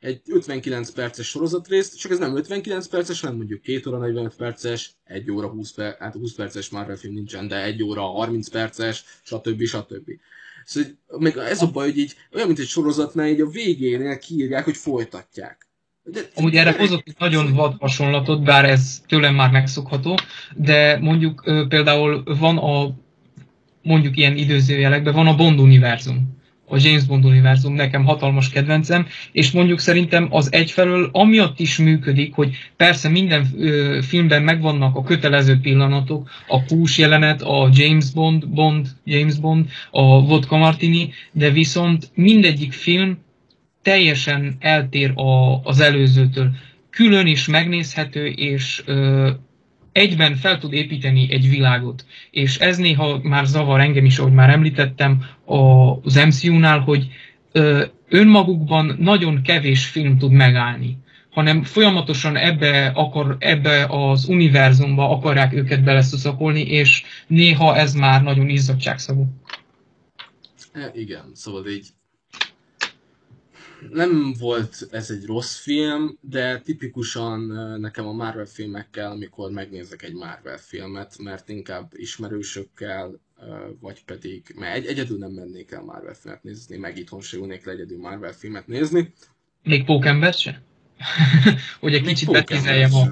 [0.00, 4.90] egy 59 perces sorozatrészt, csak ez nem 59 perces, hanem mondjuk 2 óra 45 perces,
[5.04, 9.04] 1 óra 20 perc, hát 20 perces Marvel film nincsen, de 1 óra 30 perces,
[9.22, 9.64] stb.
[9.64, 10.10] stb.
[10.64, 14.64] Szóval még ez a baj, hogy így olyan, mint egy sorozatnál, így a végénél kiírják,
[14.64, 15.68] hogy folytatják.
[16.34, 20.18] Amúgy erre hozok egy nagyon vad hasonlatot, bár ez tőlem már megszokható,
[20.54, 22.94] de mondjuk például van a,
[23.82, 26.34] mondjuk ilyen időzőjelekben, van a Bond univerzum
[26.68, 32.34] a James Bond univerzum nekem hatalmas kedvencem, és mondjuk szerintem az egyfelől amiatt is működik,
[32.34, 33.44] hogy persze minden
[34.02, 40.26] filmben megvannak a kötelező pillanatok, a kús jelenet, a James Bond, Bond, James Bond, a
[40.26, 43.18] Vodka Martini, de viszont mindegyik film
[43.84, 46.50] teljesen eltér a, az előzőtől.
[46.90, 49.30] Külön is megnézhető, és ö,
[49.92, 52.06] egyben fel tud építeni egy világot.
[52.30, 55.24] És ez néha már zavar engem is, ahogy már említettem
[56.02, 57.08] az MCU-nál, hogy
[57.52, 61.02] ö, önmagukban nagyon kevés film tud megállni
[61.34, 68.48] hanem folyamatosan ebbe, akar, ebbe az univerzumba akarják őket beleszuszakolni, és néha ez már nagyon
[68.48, 69.26] izzadságszagú.
[70.72, 71.86] E, igen, szóval így
[73.90, 77.40] nem volt ez egy rossz film, de tipikusan
[77.80, 83.20] nekem a Marvel filmekkel, amikor megnézek egy Marvel filmet, mert inkább ismerősökkel,
[83.80, 87.64] vagy pedig, mert egy, egyedül nem mennék el Marvel filmet nézni, meg itthon se ülnék
[87.64, 89.12] le egyedül Marvel filmet nézni.
[89.62, 90.62] Még Pókember se?
[91.80, 93.06] hogy egy kicsit betizeljem a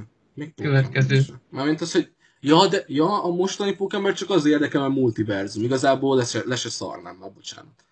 [0.54, 1.22] következő.
[1.50, 2.10] Mármint az, hogy
[2.44, 5.62] Ja, de ja, a mostani Pokémon csak az érdekel, a multiverzum.
[5.62, 7.84] Igazából le se, le se szarnám, már bocsánat.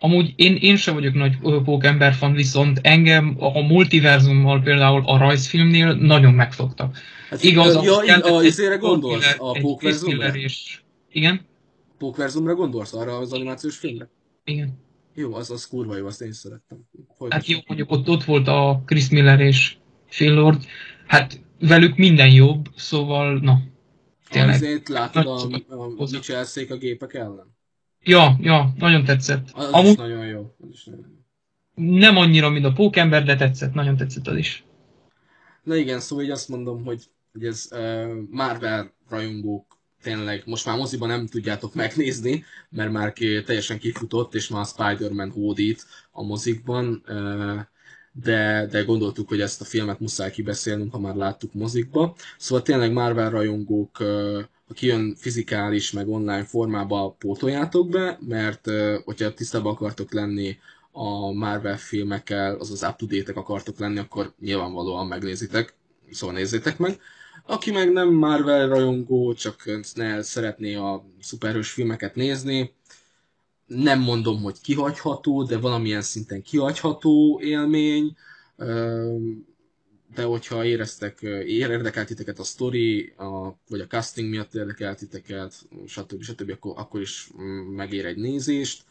[0.00, 5.94] Amúgy én, én sem vagyok nagy pókember fan, viszont engem a multiverzummal például a rajzfilmnél
[5.94, 6.98] nagyon megfogtak.
[7.30, 9.34] Hát, Igaz, ja, ja, a, izére gondolsz?
[9.38, 10.32] A pókverzumra?
[11.10, 11.40] Igen?
[11.98, 12.94] Pókverzumra gondolsz?
[12.94, 14.08] Arra az animációs filmre?
[14.44, 14.78] Igen.
[15.14, 16.78] Jó, az, az kurva jó, azt én is szerettem.
[17.16, 17.32] Folytassuk.
[17.32, 19.76] Hát jó, mondjuk ott, ott volt a Chris Miller és
[20.08, 20.64] Phil Lord.
[21.06, 23.60] Hát velük minden jobb, szóval na.
[24.28, 24.54] Tényleg.
[24.54, 25.36] Azért látod a,
[25.68, 27.55] a, a a gépek ellen?
[28.08, 29.48] Ja, ja, nagyon tetszett.
[29.52, 30.54] Az Amúgy is nagyon jó.
[30.60, 31.14] Az is nagyon jó.
[31.98, 34.64] Nem annyira, mint a pókember, de tetszett, nagyon tetszett az is.
[35.62, 37.02] Na igen, szóval így azt mondom, hogy,
[37.32, 43.42] hogy ez uh, Marvel rajongók tényleg most már moziban nem tudjátok megnézni, mert már ki,
[43.42, 47.60] teljesen kifutott, és már a Spider-Man hódít a mozikban, uh,
[48.12, 52.16] de, de gondoltuk, hogy ezt a filmet muszáj kibeszélnünk, ha már láttuk mozikba.
[52.38, 54.42] Szóval tényleg Marvel rajongók uh,
[54.74, 58.70] kijön fizikális, meg online formába pótoljátok be, mert
[59.04, 60.58] hogyha tisztában akartok lenni
[60.92, 65.74] a Marvel filmekkel, azaz up to akartok lenni, akkor nyilvánvalóan megnézitek,
[66.10, 67.00] szóval nézzétek meg.
[67.46, 69.64] Aki meg nem Marvel rajongó, csak
[69.94, 72.74] ne szeretné a szuperhős filmeket nézni,
[73.66, 78.16] nem mondom, hogy kihagyható, de valamilyen szinten kihagyható élmény,
[80.16, 85.54] de hogyha éreztek, érdekelt titeket a story, a, vagy a casting miatt érdekelt titeket,
[85.86, 86.22] stb.
[86.22, 86.50] stb.
[86.50, 88.84] Akkor, akkor is mm, megér egy nézést.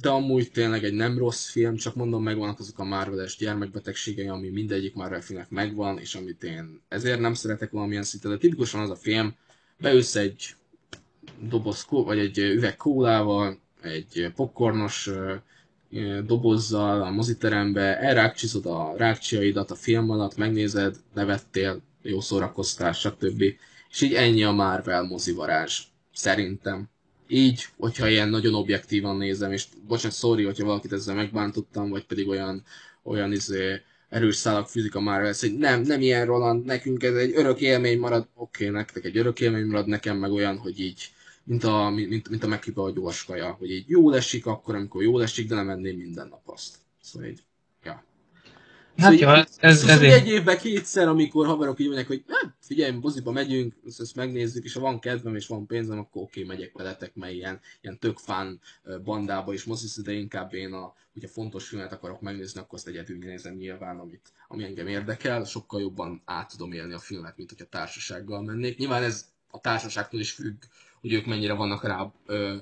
[0.00, 4.48] De amúgy tényleg egy nem rossz film, csak mondom, megvannak azok a Marvel-es gyermekbetegségei, ami
[4.48, 8.90] mindegyik Marvel filmnek megvan, és amit én ezért nem szeretek valamilyen szinten, de tipikusan az
[8.90, 9.34] a film,
[9.78, 10.54] beülsz egy
[11.40, 15.10] doboz, vagy egy üveg kólával, egy popcornos
[16.26, 23.42] dobozzal a moziterembe, elrákcsizod a rákcsiaidat a film alatt, megnézed, nevettél, jó szórakoztál, stb.
[23.90, 25.82] És így ennyi a Marvel mozivarázs,
[26.12, 26.88] szerintem.
[27.28, 32.28] Így, hogyha ilyen nagyon objektívan nézem, és bocsánat, sorry, hogyha valakit ezzel megbántottam, vagy pedig
[32.28, 32.64] olyan,
[33.02, 37.32] olyan izé, erős szálak fizika már lesz, hogy nem, nem ilyen Roland, nekünk ez egy
[37.34, 41.10] örök élmény marad, oké, okay, nektek egy örök élmény marad, nekem meg olyan, hogy így
[41.48, 45.02] mint a, mint, mint a megkipa a gyors kaja, hogy így jó esik akkor, amikor
[45.02, 46.76] jó esik, de nem enném minden nap azt.
[47.00, 47.42] Szóval így,
[47.84, 48.04] ja.
[48.96, 52.24] Hát szóval jó, ez, ez, szóval ez egy évben kétszer, amikor haverok így mondják, hogy
[52.28, 56.22] hát figyelj, moziba megyünk, ezt, ezt megnézzük, és ha van kedvem és van pénzem, akkor
[56.22, 58.60] oké, okay, megyek veletek, mert ilyen, ilyen tök fán
[59.04, 63.18] bandába is mozisz, de inkább én a, hogyha fontos filmet akarok megnézni, akkor azt egyedül
[63.18, 67.66] nézem nyilván, amit, ami engem érdekel, sokkal jobban át tudom élni a filmet, mint hogyha
[67.66, 68.78] társasággal mennék.
[68.78, 70.62] Nyilván ez a társaságtól is függ,
[71.00, 72.56] hogy ők mennyire vannak rá ö,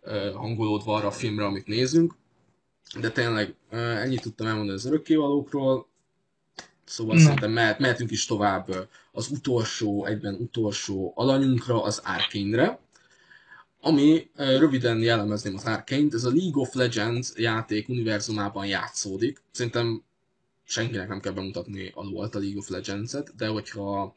[0.00, 2.14] ö, hangolódva arra a filmre, amit nézünk.
[3.00, 5.86] De tényleg ö, ennyit tudtam elmondani az örökkévalókról,
[6.84, 7.20] szóval Na.
[7.20, 12.78] szerintem mehet, mehetünk is tovább az utolsó, egyben utolsó alanyunkra, az Arkane-re,
[13.80, 19.42] ami röviden jellemezném az Arkane-t, ez a League of Legends játék univerzumában játszódik.
[19.50, 20.02] Szerintem
[20.64, 24.14] senkinek nem kell bemutatni alólt a League of Legends-et, de hogyha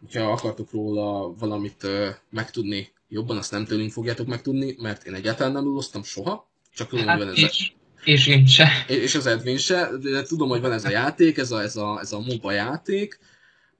[0.00, 1.86] hogyha akartok róla valamit
[2.30, 7.18] megtudni jobban, azt nem tőlünk fogjátok megtudni, mert én egyáltalán nem luloztam soha, csak hát,
[7.18, 7.76] van ez és, a...
[8.04, 8.68] és én se.
[8.88, 11.98] És az Edwin se, de tudom, hogy van ez a játék, ez a, ez a,
[12.00, 13.18] ez a MOBA játék,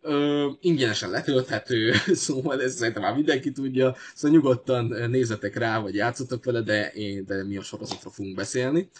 [0.09, 1.93] Ö, ingyenesen letölthető,
[2.25, 7.25] szóval ez szerintem már mindenki tudja, szóval nyugodtan nézzetek rá, vagy játszotok vele, de, én,
[7.27, 8.91] de mi a sorozatra fogunk beszélni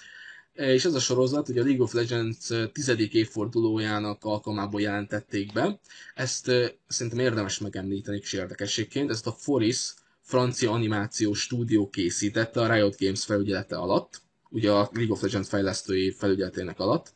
[0.57, 5.81] és ez a sorozat ugye a League of Legends tizedik évfordulójának alkalmából jelentették be.
[6.15, 6.51] Ezt
[6.89, 9.11] szerintem érdemes megemlíteni kis érdekességként.
[9.11, 14.21] Ezt a Foris francia animációs stúdió készítette a Riot Games felügyelete alatt,
[14.51, 17.13] ugye a League of Legends fejlesztői felügyeletének alatt.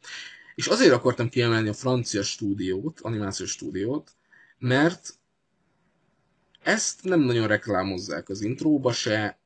[0.54, 4.10] És azért akartam kiemelni a francia stúdiót, animációs stúdiót,
[4.58, 5.14] mert
[6.62, 9.39] ezt nem nagyon reklámozzák az intróba se,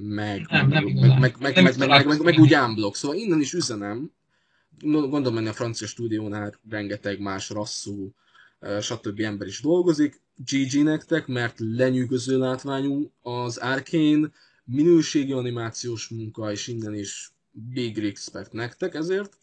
[0.00, 2.96] meg, nem, meg, nem meg, meg, meg, meg, meg, meg, meg, meg úgy unblock.
[2.96, 4.12] Szóval innen is üzenem,
[4.80, 8.14] gondolom, hogy a francia stúdiónál rengeteg más rasszú,
[8.80, 9.20] stb.
[9.20, 10.20] ember is dolgozik.
[10.36, 14.30] GG nektek, mert lenyűgöző látványú az Arkane,
[14.64, 19.38] minőségi animációs munka, és innen is big respect nektek ezért.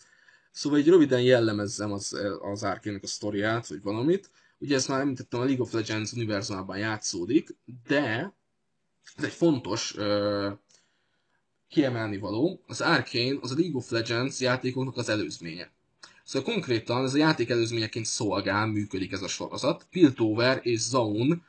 [0.52, 4.30] Szóval egy röviden jellemezzem az, az Arkane-nek a sztoriát, vagy valamit.
[4.58, 7.56] Ugye ezt már említettem, a League of Legends univerzumában játszódik,
[7.88, 8.34] de
[9.18, 10.52] ez egy fontos uh,
[11.70, 12.64] kiemelni való.
[12.68, 15.72] Az Arkane az a League of Legends játékoknak az előzménye.
[16.24, 19.88] Szóval konkrétan ez a játék előzményeként szolgál, működik ez a sorozat.
[19.92, 21.44] Piltover és Zaun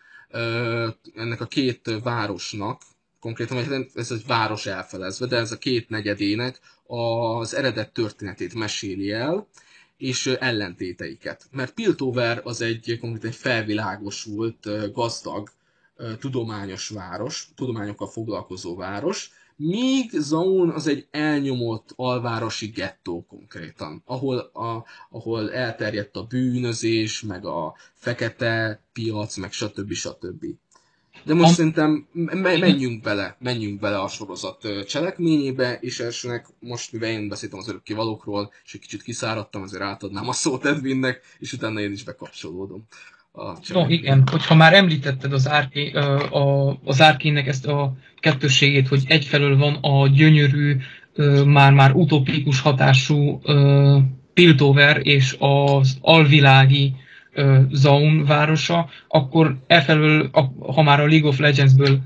[1.14, 2.82] ennek a két városnak,
[3.20, 9.10] konkrétan vagy ez egy város elfelezve, de ez a két negyedének az eredet történetét meséli
[9.10, 9.48] el,
[9.96, 11.46] és ellentéteiket.
[11.50, 15.50] Mert Piltover az egy konkrétan egy felvilágosult, gazdag
[16.20, 24.84] tudományos város, tudományokkal foglalkozó város, míg Zaun az egy elnyomott alvárosi gettó konkrétan, ahol, a,
[25.10, 29.92] ahol elterjedt a bűnözés, meg a fekete piac, meg stb.
[29.92, 30.44] stb.
[31.24, 31.54] De most a...
[31.54, 37.68] szerintem menjünk bele, menjünk bele a sorozat cselekményébe, és elsőnek most, mivel én beszéltem az
[37.68, 42.86] örökkévalókról, és egy kicsit kiszáradtam, azért átadnám a szót Edwinnek, és utána én is bekapcsolódom
[43.36, 45.90] a No igen, hogyha már említetted az, árké,
[46.30, 50.76] a, az árkének ezt a kettősségét, hogy egyfelől van a gyönyörű,
[51.44, 53.40] már-már utopikus hatású
[54.34, 56.94] Piltover és az alvilági
[57.70, 60.30] Zaun városa, akkor efelől,
[60.74, 62.00] ha már a League of Legends-ből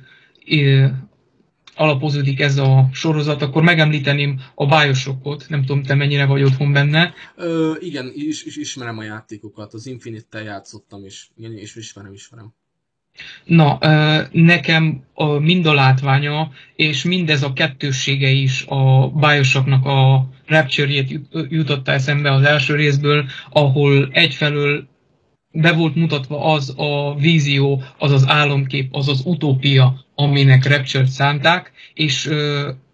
[1.80, 7.14] alapozódik ez a sorozat, akkor megemlíteném a Bioshockot, nem tudom, te mennyire vagy otthon benne.
[7.36, 12.54] Ö, igen, is, is, ismerem a játékokat, az Infinite-tel játszottam is, igen, és ismerem, ismerem.
[13.44, 13.78] Na,
[14.32, 15.04] nekem
[15.38, 22.42] mind a látványa, és mindez a kettőssége is a Bioshocknak a Rapture-jét jutotta eszembe az
[22.42, 24.88] első részből, ahol egyfelől
[25.52, 31.72] be volt mutatva az a vízió, az az álomkép, az az utópia, aminek Rapture-t szánták,
[31.94, 32.30] és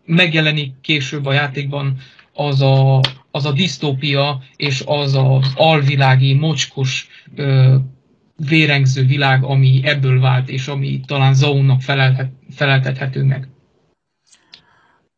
[0.04, 1.96] megjelenik később a játékban
[2.32, 3.00] az a,
[3.30, 7.08] az a disztópia, és az az alvilági, mocskos
[8.36, 11.80] vérengző világ, ami ebből vált, és ami talán Zaunnak
[12.50, 13.48] feleltethető meg.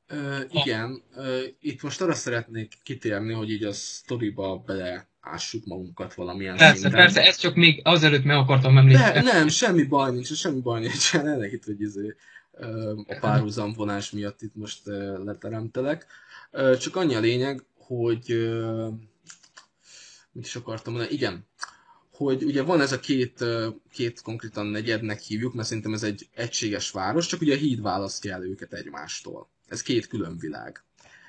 [0.07, 4.65] Ö, igen, ö, itt most arra szeretnék kitérni, hogy így a sztoriba
[5.29, 7.01] beleássuk magunkat valamilyen persze, szinten.
[7.01, 9.25] Persze, ezt csak még azelőtt meg akartam említeni.
[9.25, 11.15] Nem, semmi baj nincs, semmi baj nincs.
[11.15, 12.15] Ennek itt, hogy izé,
[13.07, 14.81] a párhuzamvonás miatt itt most
[15.25, 16.07] leteremtelek.
[16.81, 18.51] Csak annyi a lényeg, hogy
[20.33, 21.47] mit is akartam mondani, igen,
[22.11, 23.45] hogy ugye van ez a két,
[23.93, 28.33] két konkrétan negyednek hívjuk, mert szerintem ez egy egységes város, csak ugye a híd választja
[28.33, 29.49] el őket egymástól.
[29.69, 30.83] Ez két külön világ.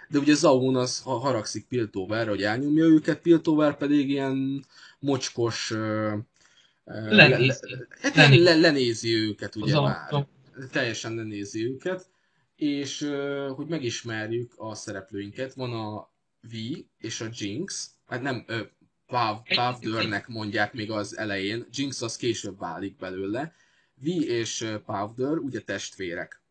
[0.10, 4.66] De ugye Zaun az haragszik Piltoverre, hogy elnyomja őket, Piltover pedig ilyen
[5.00, 5.74] mocskos...
[6.84, 7.60] Lenézi.
[7.62, 8.44] Le, hát lenézi.
[8.44, 10.28] Le, lenézi őket, ugye az már.
[10.72, 12.10] Teljesen lenézi őket.
[12.56, 13.12] És
[13.56, 16.10] hogy megismerjük a szereplőinket, van a
[16.42, 16.56] V
[16.98, 18.46] és a Jinx, hát nem,
[19.56, 23.54] Pavdörnek mondják még az elején, Jinx az később válik belőle.
[23.94, 26.42] Vi és Pavdör ugye testvérek.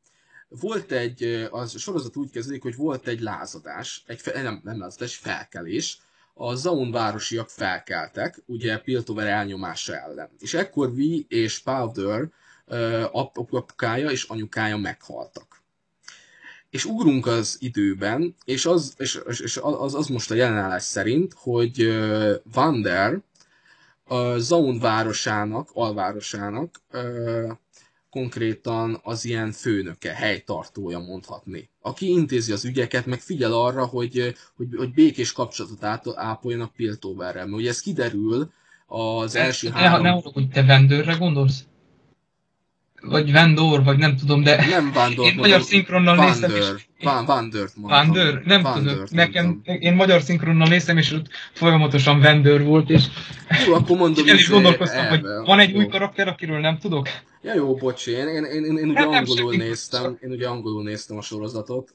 [0.48, 5.16] Volt egy, az sorozat úgy kezdődik, hogy volt egy lázadás, egy fe, nem, nem lázadás,
[5.16, 5.98] felkelés,
[6.34, 10.30] a Zaun városiak felkeltek, ugye Piltover elnyomása ellen.
[10.38, 12.28] És ekkor Vi és Powder
[13.12, 15.58] apukája és anyukája meghaltak
[16.70, 21.98] és ugrunk az időben, és az, és, és az, az most a jelenállás szerint, hogy
[22.52, 23.20] Vander
[24.04, 26.80] a Zaun városának, alvárosának
[28.18, 34.66] konkrétan az ilyen főnöke, helytartója mondhatni, aki intézi az ügyeket, meg figyel arra, hogy, hogy,
[34.76, 37.46] hogy békés kapcsolatot ápoljanak Piltoverrel.
[37.46, 38.50] Mert ugye ez kiderül
[38.86, 40.02] az első ne, három...
[40.02, 41.64] Ne, hogy te vendőrre gondolsz?
[43.00, 46.66] Vagy Vendor, vagy nem tudom, de nem Vandor, én magyar szinkronnal néztem, és...
[47.02, 48.06] Van, Vandört mondtam.
[48.06, 48.42] Vandör?
[48.44, 49.06] Nem Vandört tudom.
[49.10, 49.76] Nekem, mondtam.
[49.80, 53.04] én magyar szinkronnal néztem, és ott folyamatosan Vendor volt, és...
[53.66, 55.78] Jó, akkor mondom és el is gondolkoztam, hogy van egy jó.
[55.78, 57.08] új karakter, akiről nem tudok.
[57.42, 60.48] Ja jó, bocsi, én, én, én, én, én ugye nem, angolul nem néztem, én ugye
[60.48, 61.94] angolul néztem a sorozatot,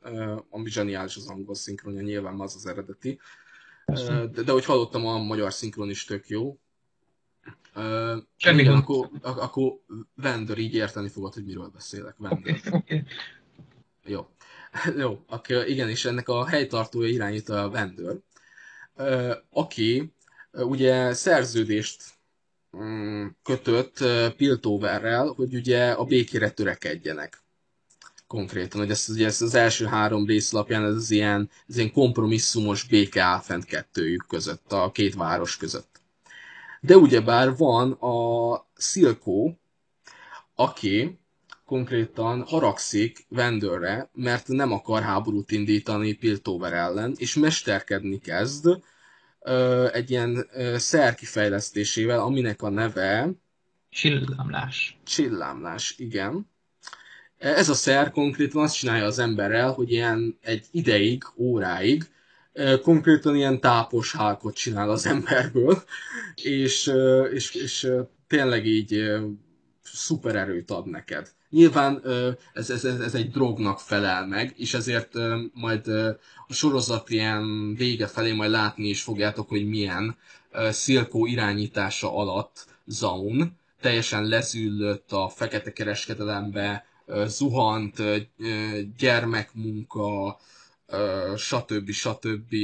[0.50, 3.20] ami zseniális az angol szinkronja, nyilván az az eredeti.
[3.86, 6.58] De, de hogy hallottam, a magyar szinkron is tök jó,
[7.76, 9.74] Uh, Semmi igen, akkor, akkor
[10.16, 12.16] vendor, így érteni fogod, hogy miről beszélek.
[12.18, 12.40] Vendor.
[12.50, 13.04] Okay, okay.
[14.06, 14.28] Jó.
[14.98, 18.20] Jó, akkor igen, és ennek a helytartója irányítja a vendor,
[18.96, 20.14] uh, aki
[20.52, 22.04] uh, ugye szerződést
[22.72, 27.44] um, kötött uh, Piltoverrel, hogy ugye a békére törekedjenek
[28.34, 32.84] konkrétan, hogy ez, ugye ez az első három részlapján ez az ilyen, ez ilyen kompromisszumos
[32.84, 35.93] béke áll fent kettőjük között, a két város között.
[36.86, 39.54] De ugyebár van a Silko,
[40.56, 41.20] aki
[41.66, 48.68] konkrétan haragszik Vendorre, mert nem akar háborút indítani Piltover ellen, és mesterkedni kezd
[49.40, 53.32] ö, egy ilyen ö, szer kifejlesztésével, aminek a neve...
[53.90, 54.98] Csillámlás.
[55.04, 56.50] Csillámlás, igen.
[57.38, 62.12] Ez a szer konkrétan azt csinálja az emberrel, hogy ilyen egy ideig, óráig
[62.82, 64.16] konkrétan ilyen tápos
[64.54, 65.84] csinál az emberből,
[66.44, 66.92] és,
[67.32, 67.92] és, és
[68.28, 69.04] tényleg így
[69.84, 71.32] szuper erőt ad neked.
[71.50, 72.02] Nyilván
[72.54, 75.14] ez, ez, ez egy drognak felel meg, és ezért
[75.54, 75.88] majd
[76.48, 80.18] a sorozat ilyen vége felé majd látni is fogjátok, hogy milyen
[80.70, 86.86] Szilkó irányítása alatt Zaun teljesen lezüllött a fekete kereskedelembe,
[87.26, 88.02] zuhant,
[88.98, 90.40] gyermekmunka,
[91.36, 91.92] stb.
[91.92, 92.56] stb.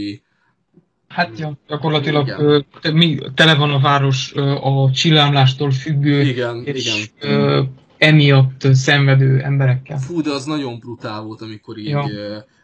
[1.08, 2.96] Hát ja, gyakorlatilag Igen.
[2.96, 7.76] mi, tele van a város a csillámlástól függő, igen, és igen.
[7.98, 9.98] emiatt szenvedő emberekkel.
[9.98, 12.06] Fú, de az nagyon brutál volt, amikor így, ja.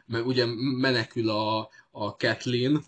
[0.05, 0.45] meg ugye
[0.79, 2.83] menekül a, a Kathleen,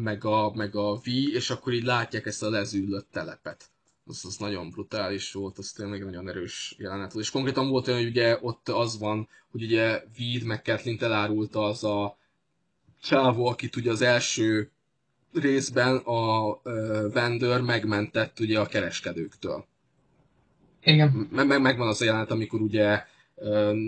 [0.00, 3.73] meg a, meg a V, és akkor így látják ezt a lezűlött telepet
[4.06, 7.24] az, az nagyon brutális volt, az tényleg nagyon erős jelenet volt.
[7.24, 11.64] És konkrétan volt olyan, hogy ugye ott az van, hogy ugye Weed meg Kathleen elárulta
[11.64, 12.16] az a
[13.02, 14.70] csávó, akit ugye az első
[15.32, 19.66] részben a uh, vendor megmentett ugye a kereskedőktől.
[20.82, 21.28] Igen.
[21.30, 23.04] Meg, meg, megvan az a jelenet, amikor ugye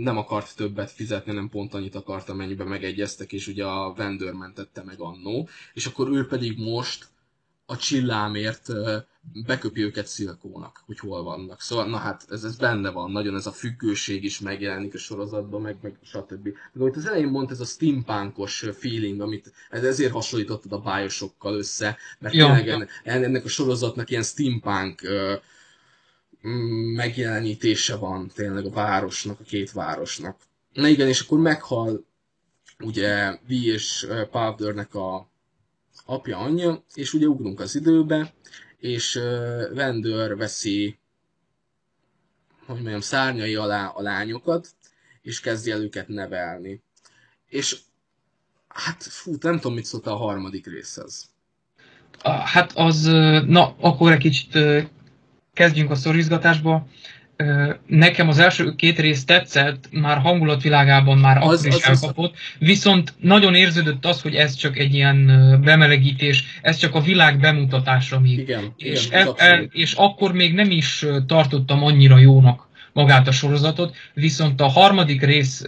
[0.02, 4.82] nem akart többet fizetni, nem pont annyit akart, amennyiben megegyeztek, és ugye a vendor mentette
[4.82, 7.08] meg annó, és akkor ő pedig most
[7.66, 8.72] a csillámért
[9.46, 11.60] beköpi őket szilkónak, hogy hol vannak.
[11.60, 15.60] Szóval, na hát, ez, ez benne van, nagyon ez a függőség is megjelenik a sorozatban,
[15.60, 16.44] meg, meg stb.
[16.44, 21.54] Meg amit az elején mondta, ez a steampunkos feeling, amit ez ezért hasonlítottad a bájosokkal
[21.54, 23.12] össze, mert ja, tényleg ja.
[23.12, 25.40] ennek a sorozatnak ilyen steampunk uh,
[26.94, 30.36] megjelenítése van tényleg a városnak, a két városnak.
[30.72, 32.04] Na igen, és akkor meghal
[32.78, 35.28] ugye Vi és Powdernek a
[36.06, 38.34] apja, anyja, és ugye ugrunk az időbe,
[38.78, 39.20] és
[39.74, 40.98] Vendor veszi,
[42.66, 44.68] hogy mondjam, szárnyai alá a lányokat,
[45.22, 46.82] és kezdi el őket nevelni.
[47.48, 47.76] És
[48.68, 51.30] hát fú, nem tudom, mit szólt a harmadik részhez.
[52.44, 53.02] Hát az,
[53.46, 54.58] na, akkor egy kicsit
[55.52, 56.86] kezdjünk a szorizgatásba.
[57.86, 62.40] Nekem az első két rész tetszett, már hangulatvilágában már az, akkor is az, elkapott, az...
[62.58, 65.26] viszont nagyon érződött az, hogy ez csak egy ilyen
[65.64, 68.38] bemelegítés, ez csak a világ bemutatása még.
[68.38, 73.32] Igen, és, igen, e, e, és akkor még nem is tartottam annyira jónak magát a
[73.32, 75.64] sorozatot, viszont a harmadik rész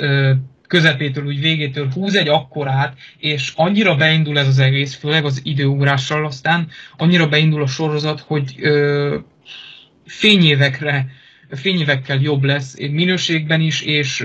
[0.67, 6.27] közepétől, úgy végétől húz egy akkorát, és annyira beindul ez az egész, főleg az időugrással
[6.27, 9.17] aztán, annyira beindul a sorozat, hogy ö,
[10.07, 11.07] fényévekre
[11.51, 14.25] fényévekkel jobb lesz minőségben is, és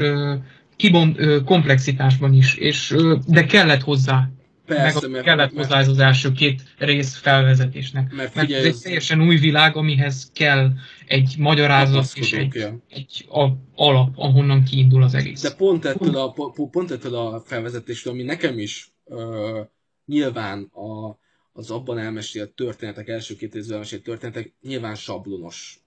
[0.76, 2.96] kibont, komplexitásban is, és,
[3.28, 4.30] de kellett hozzá.
[4.66, 8.14] Persze, meg mert, kellett mert, hozzá ez az első két rész felvezetésnek.
[8.14, 10.72] Mert, figyelj, mert ez egy teljesen új világ, amihez kell
[11.06, 12.78] egy magyarázat és egy, ja.
[12.90, 15.42] egy a, alap, ahonnan kiindul az egész.
[15.42, 16.34] De pont ettől a,
[16.72, 19.60] pont ettől a felvezetéstől, ami nekem is uh,
[20.06, 21.20] nyilván a,
[21.54, 25.83] az abban elmesélt történetek, első két részben elmesélt történetek nyilván sablonos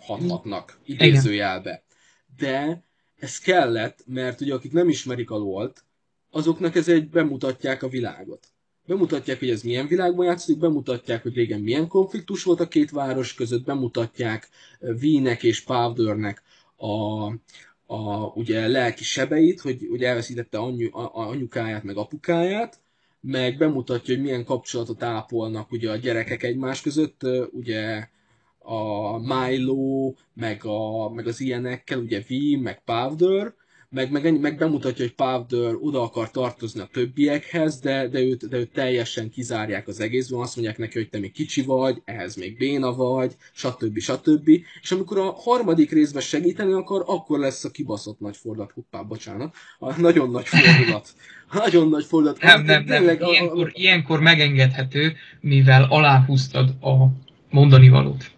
[0.00, 1.82] hathatnak, idézőjelbe.
[2.38, 2.82] De
[3.18, 5.84] ez kellett, mert ugye akik nem ismerik a lolt,
[6.30, 8.46] azoknak ez egy bemutatják a világot.
[8.86, 13.34] Bemutatják, hogy ez milyen világban játszik, bemutatják, hogy régen milyen konfliktus volt a két város
[13.34, 16.42] között, bemutatják Vínek és Powdernek
[16.76, 17.26] a,
[17.86, 22.80] a ugye lelki sebeit, hogy, hogy elveszítette anyu, a, anyukáját, meg apukáját,
[23.20, 27.20] meg bemutatja, hogy milyen kapcsolatot ápolnak ugye a gyerekek egymás között,
[27.50, 28.08] ugye
[28.68, 33.54] a Milo, meg, a, meg az ilyenekkel, ugye V, meg Powder,
[33.90, 38.56] meg, meg, meg bemutatja, hogy Powder oda akar tartozni a többiekhez, de, de, őt, de
[38.56, 42.56] őt teljesen kizárják az egészben, azt mondják neki, hogy te még kicsi vagy, ehhez még
[42.56, 43.98] béna vagy, stb.
[43.98, 44.48] stb.
[44.82, 49.54] És amikor a harmadik részben segíteni akar, akkor lesz a kibaszott nagy fordulat, hoppá, bocsánat,
[49.78, 51.14] a nagyon nagy fordulat.
[51.52, 52.42] Nagyon nagy fordulat.
[52.42, 53.02] Nem, nem, nem.
[53.02, 53.70] Ilyenkor, a...
[53.72, 57.06] ilyenkor megengedhető, mivel aláhúztad a
[57.50, 58.36] mondani valót.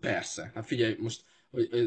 [0.00, 0.50] Persze.
[0.54, 1.24] Hát figyelj, most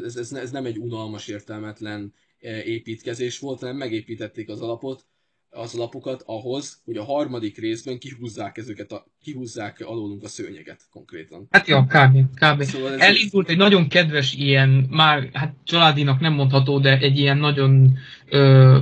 [0.04, 5.06] ez, ez, ez nem egy unalmas, értelmetlen e, építkezés volt, hanem megépítették az alapot,
[5.54, 11.46] az alapokat ahhoz, hogy a harmadik részben kihúzzák ezeket, a, kihúzzák alólunk a szőnyeget konkrétan.
[11.50, 12.16] Hát jó, kb.
[12.34, 12.62] kb.
[12.62, 17.38] Szóval ez Elindult egy nagyon kedves ilyen, már hát családinak nem mondható, de egy ilyen
[17.38, 18.78] nagyon ö,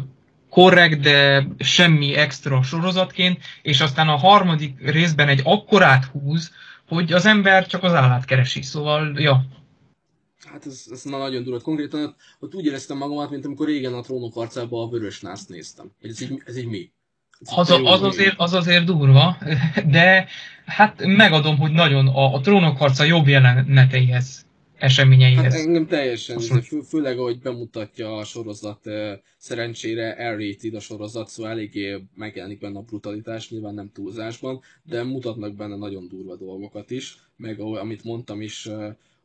[0.51, 6.53] korrekt, de semmi extra sorozatként, és aztán a harmadik részben egy akkorát húz,
[6.95, 9.45] hogy az ember csak az állát keresi, szóval, ja.
[10.45, 11.61] Hát ez, ez na nagyon durva.
[11.61, 15.91] Konkrétan ott, úgy éreztem magamat, mint amikor régen a trónok arcában a vörös nászt néztem.
[16.01, 16.93] Ez így, ez így mi?
[17.41, 19.37] Ez az, az, azért, az azért durva,
[19.87, 20.27] de
[20.67, 24.47] hát megadom, hogy nagyon a, a trónok harca jobb jeleneteihez
[24.83, 25.43] eseményeihez.
[25.43, 28.81] Hát engem teljesen, fő, főleg ahogy bemutatja a sorozat,
[29.37, 35.55] szerencsére r a sorozat, szóval eléggé megjelenik benne a brutalitás, nyilván nem túlzásban, de mutatnak
[35.55, 38.69] benne nagyon durva dolgokat is, meg amit mondtam is,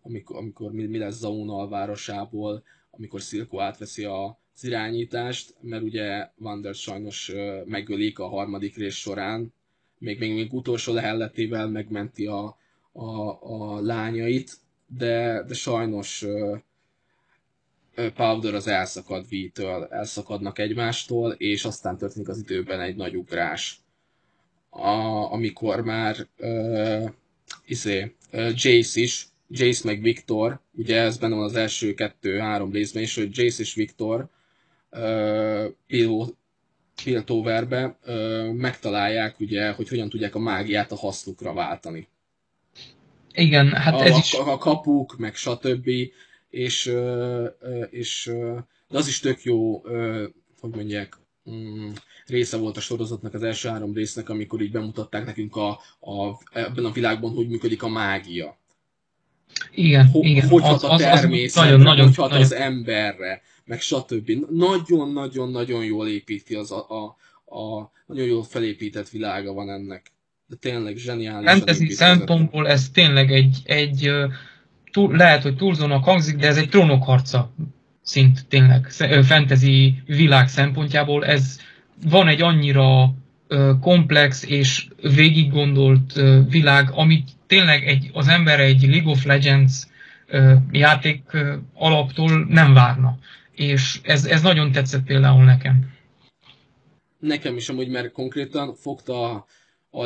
[0.01, 6.27] amikor, amikor mi, mi lesz Zauna alvárosából, amikor Szilko átveszi a, az irányítást, mert ugye
[6.37, 7.31] Wander sajnos
[7.65, 9.53] megölik a harmadik rész során,
[9.97, 12.57] még, még, még utolsó lehelletével megmenti a,
[12.91, 14.57] a, a lányait,
[14.87, 16.25] de, de sajnos
[18.15, 23.79] Powder az elszakad V-től, elszakadnak egymástól, és aztán történik az időben egy nagy ugrás.
[24.69, 24.89] A,
[25.31, 27.09] amikor már uh,
[27.65, 33.03] izé, uh, Jace is, Jace meg Victor, ugye ez benne van az első kettő-három részben
[33.03, 34.27] is, hogy Jace és Victor
[34.91, 36.27] uh,
[37.03, 42.07] Piltoverbe uh, megtalálják, ugye, hogy hogyan tudják a mágiát a hasznukra váltani.
[43.37, 44.33] Igen, hát a, ez is...
[44.33, 45.89] A kapuk, meg stb.
[46.49, 46.93] És,
[47.89, 48.31] és
[48.87, 49.81] de az is tök jó,
[50.59, 51.17] hogy mondják,
[51.49, 51.89] mm,
[52.25, 55.69] része volt a sorozatnak, az első három résznek, amikor így bemutatták nekünk a,
[55.99, 58.57] a, ebben a világban, hogy működik a mágia.
[59.71, 60.47] Igen, Ho, igen.
[60.47, 62.43] Hogy hat a természetre, nagyon, nagyon, hogy hat nagyon.
[62.43, 64.31] az emberre, meg stb.
[64.49, 67.03] Nagyon-nagyon-nagyon jól építi az a, a,
[67.57, 70.11] a nagyon jól felépített világa van ennek.
[70.47, 71.49] De tényleg zseniális.
[71.49, 74.11] Fantasy szempontból ez tényleg egy, egy
[74.91, 77.53] túl, lehet, hogy túlzónak hangzik, de ez egy trónokharca
[78.01, 78.89] szint tényleg.
[79.23, 81.59] Fantasy világ szempontjából ez
[82.09, 83.13] van egy annyira
[83.81, 86.13] komplex és végiggondolt
[86.49, 89.87] világ, amit tényleg egy, az ember egy League of Legends
[90.71, 91.21] játék
[91.73, 93.17] alaptól nem várna.
[93.51, 95.95] És ez, ez nagyon tetszett például nekem.
[97.19, 99.45] Nekem is amúgy, mert konkrétan fogta a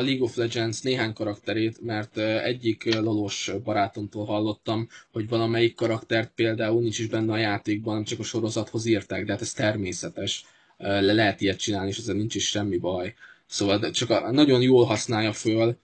[0.00, 6.98] League of Legends néhány karakterét, mert egyik lalos barátomtól hallottam, hogy valamelyik karaktert például nincs
[6.98, 10.44] is benne a játékban, csak a sorozathoz írták, de hát ez természetes.
[10.76, 13.14] Le lehet ilyet csinálni, és ezzel nincs is semmi baj.
[13.46, 15.76] Szóval csak a, nagyon jól használja föl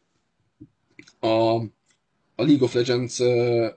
[1.20, 3.20] a, a League of Legends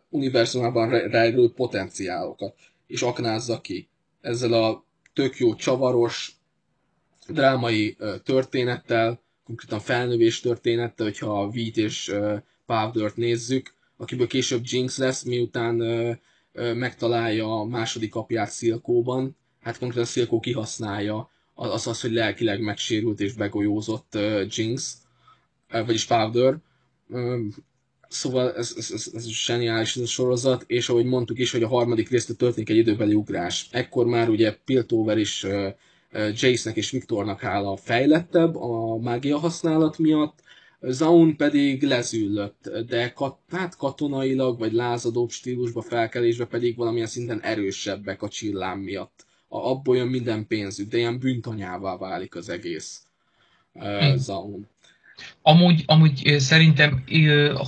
[0.10, 2.56] univerzumában rejlő potenciálokat,
[2.88, 3.88] és aknázza ki.
[4.22, 4.84] Ezzel a
[5.14, 6.36] tök jó csavaros,
[7.28, 9.21] drámai történettel,
[9.52, 12.14] konkrétan felnövés történettel, hogyha a Vít és
[12.66, 15.76] Powdert nézzük, akiből később Jinx lesz, miután
[16.54, 23.34] megtalálja a második apját Szilkóban, hát konkrétan Szilkó kihasználja az az, hogy lelkileg megsérült és
[23.34, 24.18] begolyózott
[24.50, 24.98] Jinx,
[25.70, 26.58] vagyis Powder.
[28.08, 31.68] Szóval ez, ez, ez, ez zseniális ez a sorozat, és ahogy mondtuk is, hogy a
[31.68, 33.68] harmadik résztől történik egy időbeli ugrás.
[33.72, 35.46] Ekkor már ugye Piltover is
[36.14, 40.40] Jace-nek és Viktornak hála fejlettebb a mágia használat miatt,
[40.82, 48.22] Zaun pedig lezüllött, de kat, hát katonailag vagy lázadóbb stílusba felkelésbe pedig valamilyen szinten erősebbek
[48.22, 49.26] a csillám miatt.
[49.48, 53.04] A, abból jön minden pénzük, de ilyen bűntanyává válik az egész
[53.74, 54.68] uh, Zaun.
[55.42, 57.04] Amúgy, amúgy szerintem,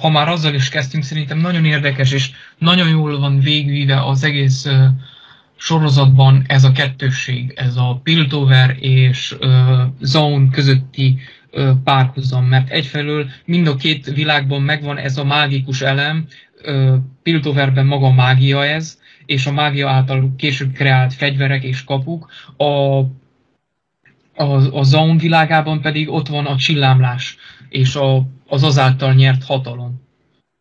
[0.02, 4.66] ha már azzal is kezdtünk, szerintem nagyon érdekes és nagyon jól van végülve az egész
[5.64, 9.50] sorozatban ez a kettősség, ez a Piltover és uh,
[10.02, 11.20] Zone közötti
[11.52, 16.26] uh, párhuzam, mert egyfelől mind a két világban megvan ez a mágikus elem,
[16.66, 22.64] uh, Piltoverben maga mágia ez, és a mágia által később kreált fegyverek és kapuk, a,
[22.64, 23.10] a,
[24.72, 27.38] a Zone világában pedig ott van a csillámlás,
[27.70, 30.02] és a, az azáltal nyert hatalom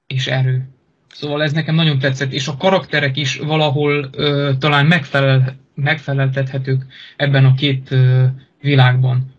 [0.06, 0.71] és erő.
[1.12, 6.86] Szóval ez nekem nagyon tetszett, és a karakterek is valahol ö, talán megfelel, megfeleltethetők
[7.16, 8.24] ebben a két ö,
[8.60, 9.34] világban.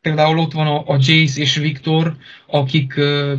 [0.00, 2.16] Például ott van a, a Jace és Viktor,
[2.46, 3.34] akik, ö,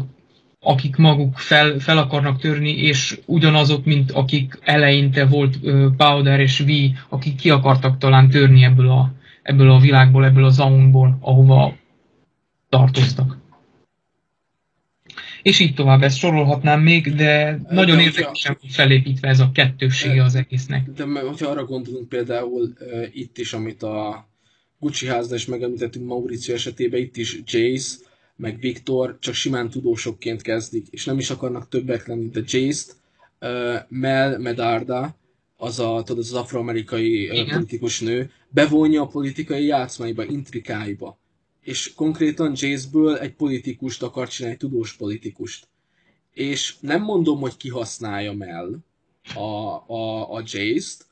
[0.60, 6.60] akik maguk fel, fel akarnak törni, és ugyanazok, mint akik eleinte volt ö, Powder és
[6.60, 6.72] V,
[7.10, 9.12] akik ki akartak talán törni ebből a,
[9.42, 11.76] ebből a világból, ebből a zaunból, ahova
[12.70, 13.41] tartoztak
[15.42, 20.24] és így tovább, ezt sorolhatnám még, de nagyon de érdekesen hogyha, felépítve ez a kettősége
[20.24, 20.90] az egésznek.
[20.90, 24.30] De hogyha arra gondolunk például uh, itt is, amit a
[24.80, 27.96] Gucci házda is megemlítettünk Mauricio esetében, itt is Jace,
[28.36, 32.96] meg Viktor csak simán tudósokként kezdik, és nem is akarnak többek lenni, de Jace-t
[33.40, 35.16] uh, Mel Medarda,
[35.58, 41.20] az a, tudod, az afroamerikai uh, politikus nő, bevonja a politikai játszmaiba, intrikáiba
[41.62, 45.68] és konkrétan Jace-ből egy politikust akar csinálni, egy tudós politikust.
[46.34, 48.80] És nem mondom, hogy kihasználjam el
[49.36, 49.40] a,
[49.94, 51.06] a, a Jace-t,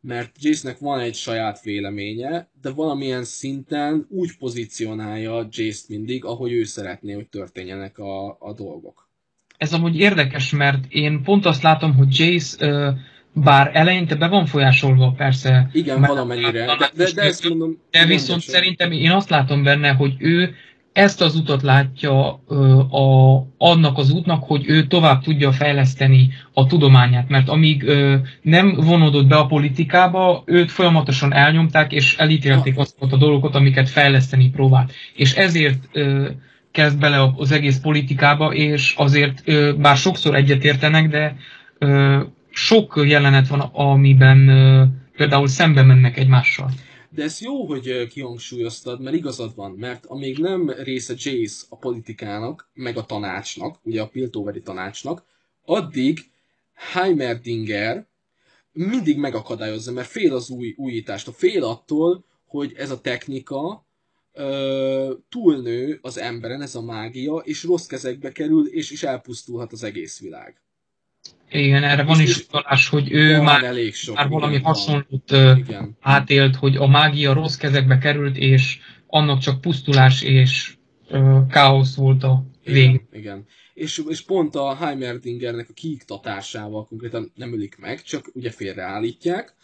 [0.00, 6.64] mert Jace-nek van egy saját véleménye, de valamilyen szinten úgy pozícionálja Jace-t mindig, ahogy ő
[6.64, 9.08] szeretné, hogy történjenek a, a dolgok.
[9.56, 12.98] Ez amúgy érdekes, mert én pont azt látom, hogy Jace uh,
[13.34, 15.68] bár eleinte be van folyásolva persze.
[15.72, 17.78] Igen, valamennyire, de, de, de ezt mondom...
[17.90, 20.54] De viszont szerintem én azt látom benne, hogy ő
[20.92, 26.66] ezt az utat látja ö, a, annak az útnak, hogy ő tovább tudja fejleszteni a
[26.66, 33.12] tudományát, mert amíg ö, nem vonódott be a politikába, őt folyamatosan elnyomták, és elítélték azokat
[33.12, 34.92] a dolgokat, amiket fejleszteni próbált.
[35.14, 36.28] És ezért ö,
[36.70, 41.36] kezd bele az egész politikába, és azért, ö, bár sokszor egyetértenek, de
[41.78, 42.20] ö,
[42.54, 44.46] sok jelenet van, amiben
[45.16, 46.70] például szembe mennek egymással.
[47.10, 52.68] De ez jó, hogy kihangsúlyoztad, mert igazad van, mert amíg nem része Jace a politikának,
[52.74, 55.24] meg a tanácsnak, ugye a Piltoveri tanácsnak,
[55.64, 56.30] addig
[56.74, 58.06] Heimerdinger
[58.72, 63.86] mindig megakadályozza, mert fél az új újítást, a fél attól, hogy ez a technika
[64.32, 69.82] ö, túlnő az emberen, ez a mágia, és rossz kezekbe kerül, és is elpusztulhat az
[69.82, 70.63] egész világ.
[71.54, 75.96] Igen, erre van is utalás, hogy ő már, elég sok, már valami igen, hasonlót igen.
[76.00, 80.76] átélt, hogy a mágia rossz kezekbe került, és annak csak pusztulás és
[81.10, 82.74] uh, káosz volt a vég.
[82.74, 83.46] Igen, igen.
[83.74, 89.54] És, és pont a Heimerdingernek a kiiktatásával konkrétan nem ölik meg, csak ugye félreállítják,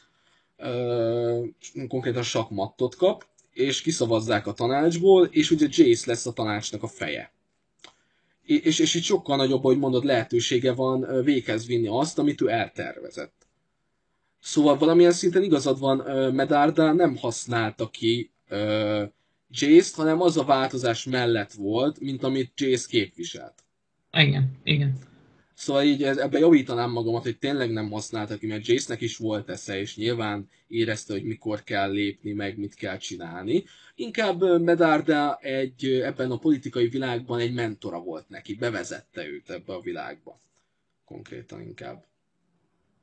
[0.57, 1.45] ö,
[1.89, 7.33] konkrétan sakmattot kap, és kiszavazzák a tanácsból, és ugye Jace lesz a tanácsnak a feje.
[8.59, 13.47] És, és itt sokkal nagyobb, hogy mondod, lehetősége van véghez vinni azt, amit ő eltervezett.
[14.41, 15.97] Szóval valamilyen szinten igazad van,
[16.35, 18.31] Medarda nem használta ki
[19.49, 23.55] Jace-t, hanem az a változás mellett volt, mint amit Jace képviselt.
[24.13, 24.99] Igen, igen.
[25.55, 29.81] Szóval így ebbe javítanám magamat, hogy tényleg nem használta ki, mert Jace-nek is volt esze,
[29.81, 33.65] és nyilván érezte, hogy mikor kell lépni, meg mit kell csinálni.
[34.01, 39.81] Inkább Medarda egy, ebben a politikai világban egy mentora volt neki, bevezette őt ebbe a
[39.81, 40.41] világba.
[41.05, 42.05] Konkrétan inkább.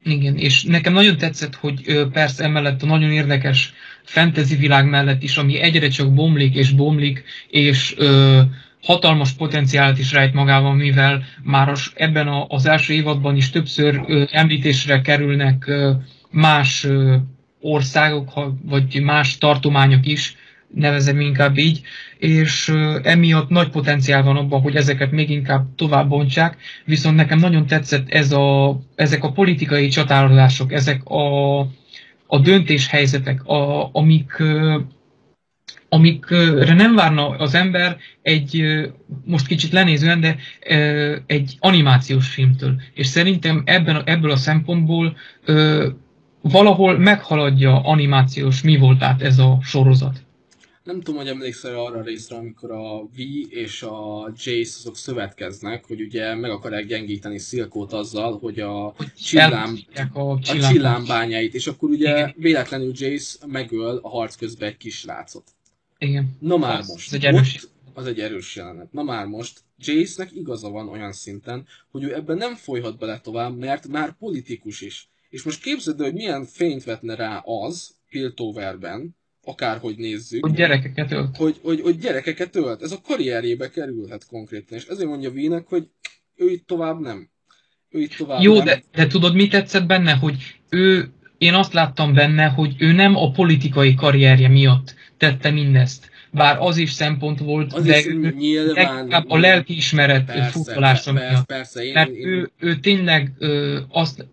[0.04, 5.38] Igen, és nekem nagyon tetszett, hogy persze emellett a nagyon érdekes fantasy világ mellett is,
[5.38, 8.42] ami egyre csak bomlik és bomlik, és ö,
[8.82, 14.04] hatalmas potenciált is rejt magában, mivel már az, ebben a, az első évadban is többször
[14.08, 15.92] ö, említésre kerülnek ö,
[16.30, 17.16] más ö,
[17.60, 20.36] országok, ha, vagy más tartományok is,
[20.74, 21.82] nevezem inkább így,
[22.18, 22.74] és
[23.04, 28.10] emiatt nagy potenciál van abban, hogy ezeket még inkább tovább bontsák, viszont nekem nagyon tetszett
[28.10, 31.60] ez a, ezek a politikai csatározások, ezek a,
[32.28, 34.44] a döntéshelyzetek, a, amik,
[35.90, 38.64] amikre nem várna az ember egy,
[39.26, 40.36] most kicsit lenézően, de
[41.26, 42.82] egy animációs filmtől.
[42.94, 45.18] És szerintem ebben, ebből a szempontból
[46.42, 50.27] valahol meghaladja animációs mi volt át ez a sorozat
[50.88, 53.20] nem tudom, hogy emlékszel arra a részre, amikor a V
[53.50, 59.14] és a Jace azok szövetkeznek, hogy ugye meg akarják gyengíteni Silkót azzal, hogy a, hogy
[59.14, 59.80] csillám,
[60.14, 62.34] a, a csillámbányáit, és akkor ugye Igen.
[62.38, 65.44] véletlenül Jace megöl a harc közben egy kisrácot.
[65.98, 66.38] Igen.
[66.40, 67.08] Na már az, most.
[67.08, 67.64] Az egy erős.
[67.64, 68.92] Ott, az egy erős jelenet.
[68.92, 73.58] Na már most, Jace-nek igaza van olyan szinten, hogy ő ebben nem folyhat bele tovább,
[73.58, 75.10] mert már politikus is.
[75.30, 79.17] És most képzeld, hogy milyen fényt vetne rá az, Piltoverben,
[79.48, 80.46] akárhogy nézzük.
[80.46, 81.38] Hogy gyerekeket ölt.
[81.38, 82.82] Hogy, hogy, hogy gyerekeket ölt.
[82.82, 84.78] Ez a karrierjébe kerülhet konkrétan.
[84.78, 85.88] És ezért mondja Vínek, hogy
[86.36, 87.30] ő itt tovább nem.
[87.90, 88.66] Ő itt tovább Jó, nem.
[88.66, 90.14] De, de tudod, mi tetszett benne?
[90.14, 90.36] Hogy
[90.70, 96.10] ő, én azt láttam benne, hogy ő nem a politikai karrierje miatt tette mindezt.
[96.32, 101.46] Bár az is szempont volt, az de is ő nyilván, a lelkiismeret futalása miatt.
[101.46, 104.26] Persze, én, Mert én, ő, ő tényleg ö, azt,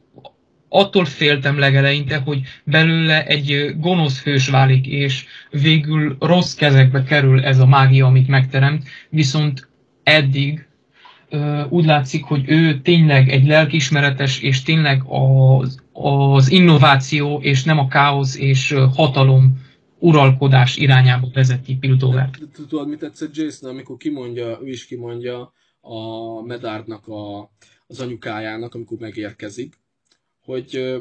[0.74, 7.58] attól féltem legeleinte, hogy belőle egy gonosz hős válik, és végül rossz kezekbe kerül ez
[7.58, 9.68] a mágia, amit megteremt, viszont
[10.02, 10.66] eddig
[11.68, 17.88] úgy látszik, hogy ő tényleg egy lelkismeretes, és tényleg az, az innováció, és nem a
[17.88, 19.62] káosz és hatalom
[19.98, 22.38] uralkodás irányába vezeti Piltovert.
[22.52, 27.50] Tudod, mit tetszett Jason, amikor kimondja, ő is kimondja a Medardnak a,
[27.86, 29.82] az anyukájának, amikor megérkezik,
[30.44, 30.94] hogy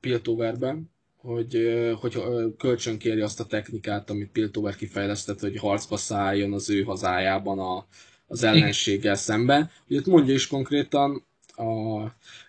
[0.00, 1.68] Piltoverben, hogy,
[2.00, 2.18] hogy
[2.58, 7.86] kölcsönkéri azt a technikát, amit Piltover kifejlesztett, hogy harcba szálljon az ő hazájában a,
[8.26, 9.70] az ellenséggel szemben.
[9.88, 11.24] Ugye ott mondja is konkrétan
[11.56, 12.04] a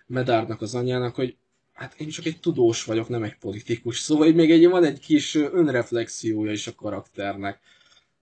[0.06, 1.36] Medárnak az anyjának, hogy
[1.72, 3.98] hát én csak egy tudós vagyok, nem egy politikus.
[3.98, 7.60] Szóval még egy, van egy kis önreflexiója is a karakternek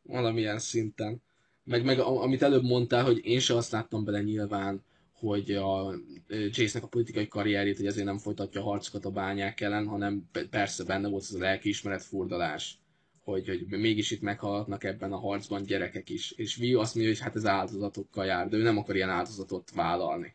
[0.03, 1.23] valamilyen szinten.
[1.65, 4.85] Meg, meg amit előbb mondtál, hogy én se azt láttam bele nyilván,
[5.19, 5.95] hogy a
[6.29, 10.85] Jace-nek a politikai karrierjét, hogy ezért nem folytatja a harcokat a bányák ellen, hanem persze
[10.85, 12.79] benne volt ez a lelkiismeret furdalás,
[13.25, 16.31] hogy, hogy mégis itt meghalhatnak ebben a harcban gyerekek is.
[16.31, 19.71] És Vi azt mondja, hogy hát ez áldozatokkal jár, de ő nem akar ilyen áldozatot
[19.75, 20.35] vállalni.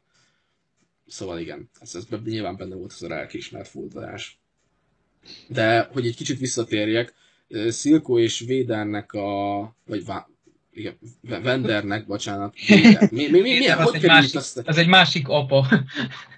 [1.07, 4.39] Szóval igen, ez, ez nyilván benne volt ez a lelkiismeret furdalás.
[5.47, 7.13] De, hogy egy kicsit visszatérjek,
[7.67, 10.05] Szilko és Védernek a, vagy
[10.73, 12.55] igen, Vendernek, bocsánat.
[13.11, 14.57] Mi, mi, mi, mi, hogy egy másik, azt?
[14.65, 15.67] Ez egy másik apa.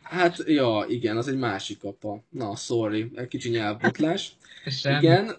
[0.03, 2.23] Hát, ja, igen, az egy másik apa.
[2.29, 4.31] Na, sorry, egy kicsi nyelvbotlás.
[4.99, 5.35] Igen,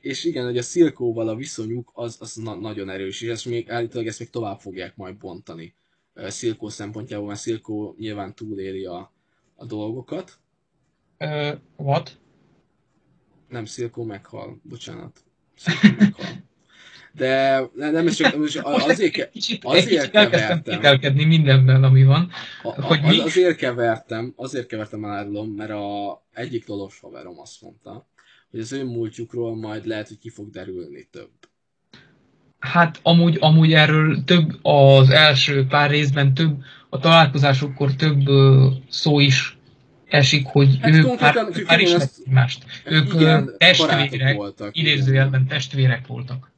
[0.00, 3.70] és igen, hogy a Szilkóval a viszonyuk az, az na- nagyon erős, és ezt még
[3.70, 5.74] állítólag ezt még tovább fogják majd bontani
[6.14, 9.12] Szilkó szempontjából, mert Szilkó nyilván túléli a,
[9.54, 10.38] a dolgokat.
[11.18, 12.18] Uh, what?
[13.48, 15.24] Nem, Szilkó meghal, bocsánat.
[15.56, 16.26] Szilkó meghal.
[17.20, 19.30] De nem, ez csak most azért, ke,
[19.62, 21.14] azért kevertem.
[21.14, 22.30] mindenben, ami van.
[22.62, 23.20] A, hogy mi?
[23.20, 28.08] Azért kevertem, azért kevertem elárulom, mert a egyik lolos haverom azt mondta,
[28.50, 31.30] hogy az ő múltjukról majd lehet, hogy ki fog derülni több.
[32.58, 36.56] Hát amúgy, amúgy erről több az első pár részben több,
[36.88, 38.20] a találkozásokkor több
[38.88, 39.58] szó is
[40.08, 41.34] esik, hogy hát ők már,
[41.66, 41.88] már ismerik
[42.26, 42.64] egymást.
[42.84, 46.50] Ők igen, testvérek, voltak, idézőjelben testvérek voltak.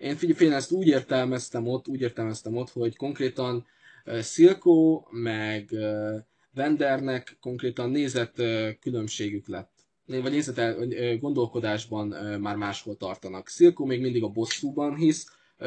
[0.00, 3.66] Én figyelj, ezt úgy értelmeztem ott, úgy értelmeztem ott, hogy konkrétan
[4.06, 6.16] uh, Silko meg uh,
[6.54, 9.72] Vendernek konkrétan nézett uh, különbségük lett.
[10.06, 10.86] vagy nézetel,
[11.18, 12.06] gondolkodásban
[12.40, 13.48] már máshol tartanak.
[13.48, 15.26] Szilkó még mindig a bosszúban hisz,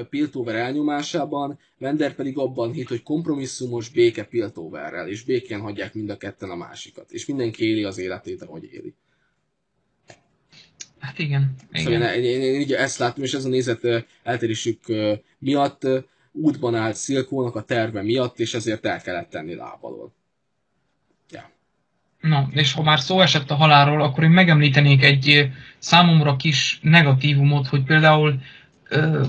[0.10, 6.18] Piltover elnyomásában, Vender pedig abban hitt, hogy kompromisszumos béke Piltoverrel, és békén hagyják mind a
[6.18, 7.12] ketten a másikat.
[7.12, 8.96] És mindenki éli az életét, ahogy éli.
[11.04, 11.56] Hát igen.
[11.74, 12.14] Szóval igen.
[12.14, 14.80] Én, én, én, én ezt látom, és ez a nézet eltérésük
[15.40, 15.88] miatt
[16.32, 20.14] útban állt Szilkónak a terve miatt, és ezért el kellett tenni lábalól.
[21.32, 21.52] Ja.
[22.20, 27.68] Na, és ha már szó esett a halálról, akkor én megemlítenék egy számomra kis negatívumot,
[27.68, 28.40] hogy például
[28.90, 29.26] ö,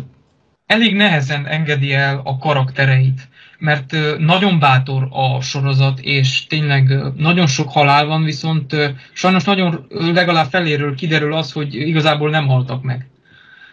[0.67, 3.29] elég nehezen engedi el a karaktereit,
[3.59, 8.77] mert nagyon bátor a sorozat, és tényleg nagyon sok halál van, viszont
[9.13, 13.09] sajnos nagyon legalább feléről kiderül az, hogy igazából nem haltak meg.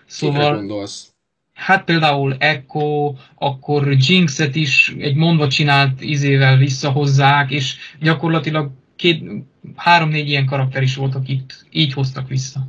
[0.05, 0.65] Szóval...
[1.53, 9.23] Hát például Echo, akkor Jinxet is egy mondva csinált izével visszahozzák, és gyakorlatilag két,
[9.75, 12.67] három-négy ilyen karakter is voltak itt, így hoztak vissza.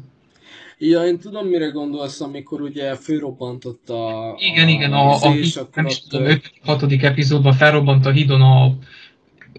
[0.84, 4.34] Ja, én tudom, mire gondolsz, amikor ugye fölrobbantott a...
[4.38, 6.82] Igen, a, igen, a, a, izé, a nem is tudom, 6.
[6.82, 8.76] epizódban felrobbant a hídon a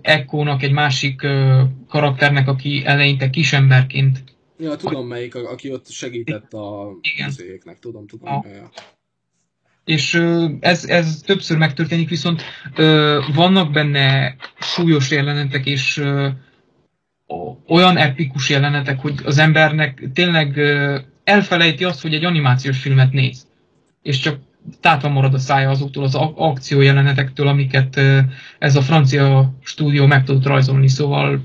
[0.02, 4.24] Echo-nak egy másik uh, karakternek, aki eleinte kisemberként.
[4.58, 6.98] Ja, tudom melyik, aki ott segített a
[7.28, 8.34] izéknek, tudom, tudom.
[8.34, 8.44] A...
[8.48, 8.70] Ja.
[9.86, 10.14] És
[10.60, 12.42] ez, ez többször megtörténik, viszont
[12.78, 16.28] uh, vannak benne súlyos jelenetek, és uh,
[17.68, 20.60] olyan epikus jelenetek, hogy az embernek tényleg
[21.24, 23.48] elfelejti azt, hogy egy animációs filmet néz.
[24.02, 24.40] És csak
[24.80, 28.00] tátva marad a szája azoktól az akció jelenetektől, amiket
[28.60, 31.42] ez a francia stúdió meg tudott rajzolni, szóval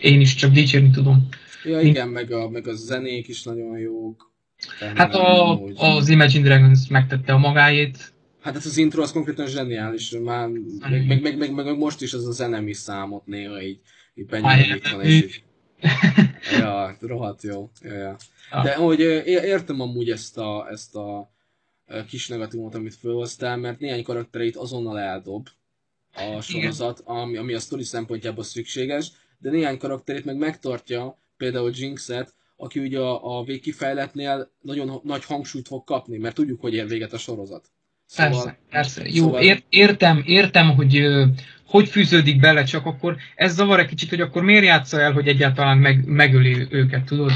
[0.00, 1.28] én is csak dicsérni tudom.
[1.64, 4.32] Ja igen, meg a, meg a zenék is nagyon jók.
[4.94, 8.12] Hát a, az Imagine Dragons megtette a magáét.
[8.40, 10.48] Hát ez az intro az konkrétan zseniális, már
[10.90, 13.78] meg, meg, meg, meg, meg, most is ez a zenemi számot néha így
[14.18, 15.42] így benyomik van, és így...
[16.58, 17.70] ja, rohadt jó.
[17.82, 18.16] Ja, ja.
[18.50, 18.64] Ah.
[18.64, 21.30] De hogy értem amúgy ezt a, ezt a
[22.08, 25.48] kis negatívumot, amit felhoztál, mert néhány karaktereit azonnal eldob
[26.14, 32.34] a sorozat, ami, ami a sztori szempontjából szükséges, de néhány karakterét meg megtartja, például Jinxet,
[32.56, 37.12] aki ugye a, a végkifejletnél nagyon nagy hangsúlyt fog kapni, mert tudjuk, hogy ér véget
[37.12, 37.70] a sorozat.
[38.06, 39.02] Szóval, persze, persze.
[39.04, 39.42] Jó, szóval...
[39.42, 41.02] ér, értem, értem, hogy
[41.68, 45.28] hogy fűződik bele, csak akkor ez zavar egy kicsit, hogy akkor miért játsza el, hogy
[45.28, 47.32] egyáltalán meg, megöli őket, tudod?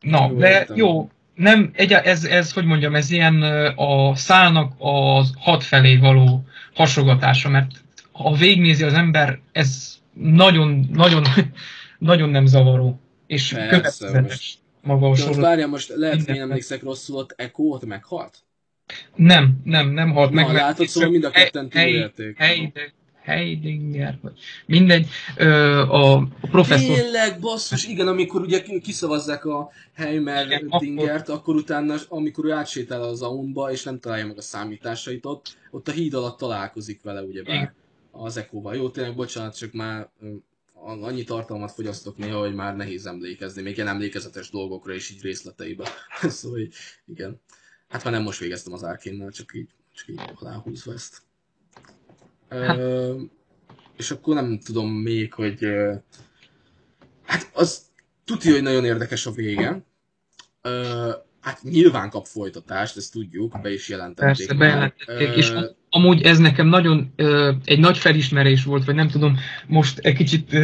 [0.00, 0.76] Na, jó, de értem.
[0.76, 3.42] jó, nem, egy, ez, ez, hogy mondjam, ez ilyen
[3.76, 6.44] a szálnak az hat felé való
[6.74, 7.70] hasogatása, mert
[8.12, 11.24] ha végnézi az ember, ez nagyon, nagyon,
[11.98, 13.00] nagyon nem zavaró.
[13.26, 15.42] És következetes maga a sorozat.
[15.42, 18.38] Várjál, most lehet, hogy én emlékszek rosszul, ott Echo ott meghalt?
[19.14, 20.54] Nem, nem, nem halt Na, meg.
[20.54, 22.38] Látod, szóval mind a ketten túlélték.
[22.38, 22.72] Hely,
[23.28, 24.32] Heidinger, vagy
[24.66, 26.96] mindegy, ö, a professzor...
[26.96, 31.34] Tényleg, basszus, igen, amikor ugye kiszavazzák a Heimer Dingert, akkor...
[31.34, 35.88] akkor utána, amikor ő átsétál az aunba, és nem találja meg a számításait ott, ott
[35.88, 37.72] a híd alatt találkozik vele, ugye bár
[38.10, 38.74] az Ekóval.
[38.74, 40.08] Jó, tényleg, bocsánat, csak már
[40.80, 45.88] annyi tartalmat fogyasztok néha, hogy már nehéz emlékezni, még ilyen emlékezetes dolgokra is így részleteibe.
[46.22, 46.68] szóval,
[47.06, 47.40] igen.
[47.88, 51.26] Hát már nem most végeztem az Arkénnel, csak így, csak így aláhúzva ezt.
[52.48, 52.78] Hát.
[53.96, 55.66] és akkor nem tudom még, hogy
[57.24, 57.80] hát az
[58.24, 59.82] tudja, hogy nagyon érdekes a vége.
[61.40, 64.36] hát nyilván kap folytatást, ezt tudjuk, be is jelentették.
[64.36, 65.52] Persze, bejelentették, és
[65.90, 67.12] amúgy ez nekem nagyon
[67.64, 70.56] egy nagy felismerés volt, vagy nem tudom, most egy kicsit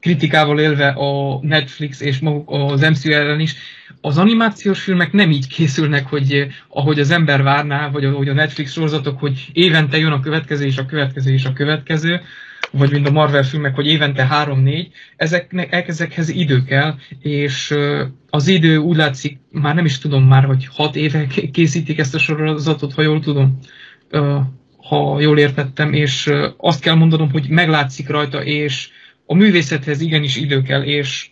[0.00, 3.54] kritikával élve a Netflix és maguk az MCU ellen is,
[4.00, 8.32] az animációs filmek nem így készülnek, hogy eh, ahogy az ember várná, vagy ahogy a
[8.32, 12.20] Netflix sorozatok, hogy évente jön a következő és a következő és a következő,
[12.70, 18.48] vagy mint a Marvel filmek, hogy évente három-négy, ezeknek, ezekhez idő kell, és eh, az
[18.48, 22.94] idő úgy látszik, már nem is tudom már, hogy hat éve készítik ezt a sorozatot,
[22.94, 23.58] ha jól tudom,
[24.10, 24.40] eh,
[24.88, 28.88] ha jól értettem, és azt kell mondanom, hogy meglátszik rajta, és
[29.26, 31.30] a művészethez igenis idő kell, és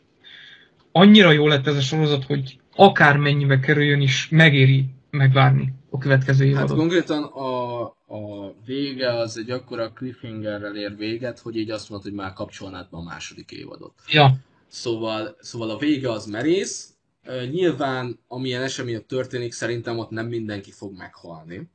[0.99, 6.69] annyira jó lett ez a sorozat, hogy akármennyibe kerüljön is, megéri megvárni a következő évadot.
[6.69, 12.07] Hát konkrétan a, a vége az egy akkora cliffhangerrel ér véget, hogy így azt mondod,
[12.09, 13.93] hogy már kapcsolnád a második évadot.
[14.09, 14.37] Ja.
[14.69, 16.93] Szóval, szóval a vége az merész.
[17.51, 21.71] Nyilván, amilyen események történik, szerintem ott nem mindenki fog meghalni.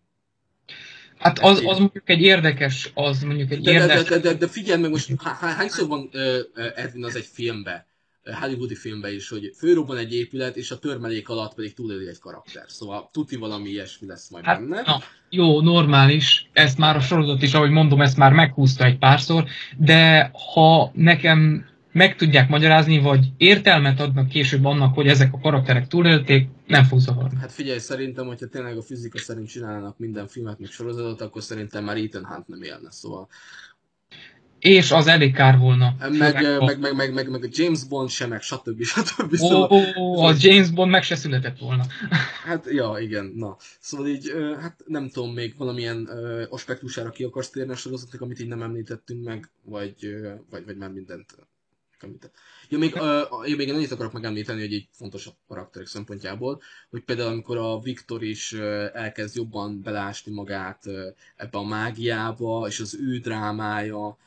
[1.17, 4.03] Hát az, az mondjuk egy érdekes, az mondjuk egy de, érdekes...
[4.03, 6.09] De, de, de, de figyelj meg most, hányszor van
[6.75, 7.87] Edwin az egy filmbe,
[8.31, 12.63] hollywoodi filmbe is, hogy főrobban egy épület, és a törmelék alatt pedig túléli egy karakter.
[12.67, 14.81] Szóval tuti valami ilyesmi lesz majd hát, benne.
[14.81, 19.45] Na, jó, normális, ezt már a sorozat is, ahogy mondom, ezt már meghúzta egy párszor,
[19.77, 25.87] de ha nekem meg tudják magyarázni, vagy értelmet adnak később annak, hogy ezek a karakterek
[25.87, 27.37] túlélték, nem fog zavarni.
[27.39, 31.83] Hát figyelj, szerintem, hogyha tényleg a fizika szerint csinálnak minden filmet, meg sorozatot, akkor szerintem
[31.83, 33.27] már Ethan Hunt nem élne, szóval
[34.63, 35.95] és az elég kár volna.
[35.99, 38.83] Meg, meg, meg, meg, meg, meg, a James Bond sem, meg stb.
[38.93, 39.35] stb.
[39.35, 41.85] Szóval, ó, ó, a James Bond meg se született volna.
[42.45, 43.57] Hát, ja, igen, na.
[43.79, 44.31] Szóval így,
[44.61, 46.09] hát nem tudom, még valamilyen
[46.49, 50.15] aspektusára ki akarsz térni a sorozatnak, amit így nem említettünk meg, vagy,
[50.49, 51.35] vagy, vagy már mindent
[51.99, 52.35] említett.
[52.69, 57.29] Ja, még, uh, én még annyit akarok megemlíteni, hogy egy fontosabb karakterek szempontjából, hogy például
[57.29, 58.53] amikor a Viktor is
[58.93, 60.85] elkezd jobban belásni magát
[61.35, 64.17] ebbe a mágiába, és az ő drámája,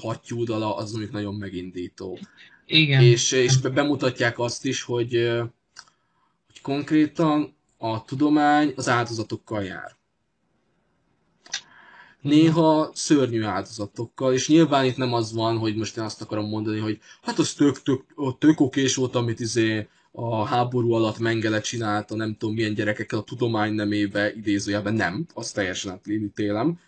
[0.00, 2.18] hattyúdala, az mondjuk nagyon megindító.
[2.66, 3.02] Igen.
[3.02, 5.12] És, és bemutatják azt is, hogy,
[6.46, 9.98] hogy konkrétan a tudomány az áldozatokkal jár.
[12.20, 16.78] Néha szörnyű áldozatokkal, és nyilván itt nem az van, hogy most én azt akarom mondani,
[16.78, 18.04] hogy hát az tök, tök,
[18.38, 23.22] tök okés volt, amit izé a háború alatt Mengele csinálta, nem tudom milyen gyerekekkel a
[23.22, 26.78] tudomány nemébe idézőjelben nem, azt teljesen átélítélem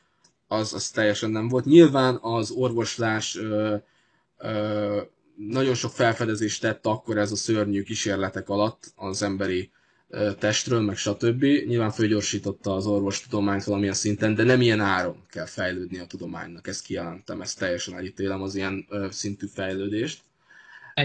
[0.53, 1.65] az, az teljesen nem volt.
[1.65, 3.77] Nyilván az orvoslás ö,
[4.39, 5.01] ö,
[5.37, 9.71] nagyon sok felfedezést tett akkor ez a szörnyű kísérletek alatt az emberi
[10.09, 11.43] ö, testről, meg stb.
[11.43, 16.85] Nyilván fölgyorsította az orvostudományt valamilyen szinten, de nem ilyen áron kell fejlődni a tudománynak, ezt
[16.85, 20.23] kijelentem, ezt teljesen elítélem az ilyen ö, szintű fejlődést.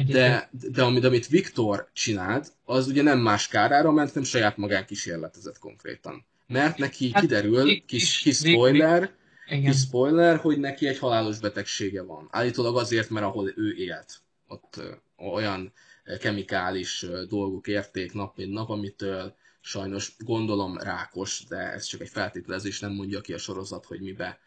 [0.07, 4.85] De, de amit, amit Viktor csinált, az ugye nem más kárára ment, hanem saját magán
[4.85, 6.25] kísérletezett konkrétan.
[6.47, 9.11] Mert neki hát, kiderül, kis, kis spoiler,
[9.49, 9.71] igen.
[9.71, 12.27] Kis spoiler, hogy neki egy halálos betegsége van.
[12.31, 14.17] Állítólag azért, mert ahol ő élt,
[14.47, 14.81] ott
[15.17, 15.73] olyan
[16.19, 22.79] kemikális dolgok érték nap mint nap, amitől sajnos gondolom rákos, de ez csak egy feltételezés,
[22.79, 24.39] nem mondja ki a sorozat, hogy mibe,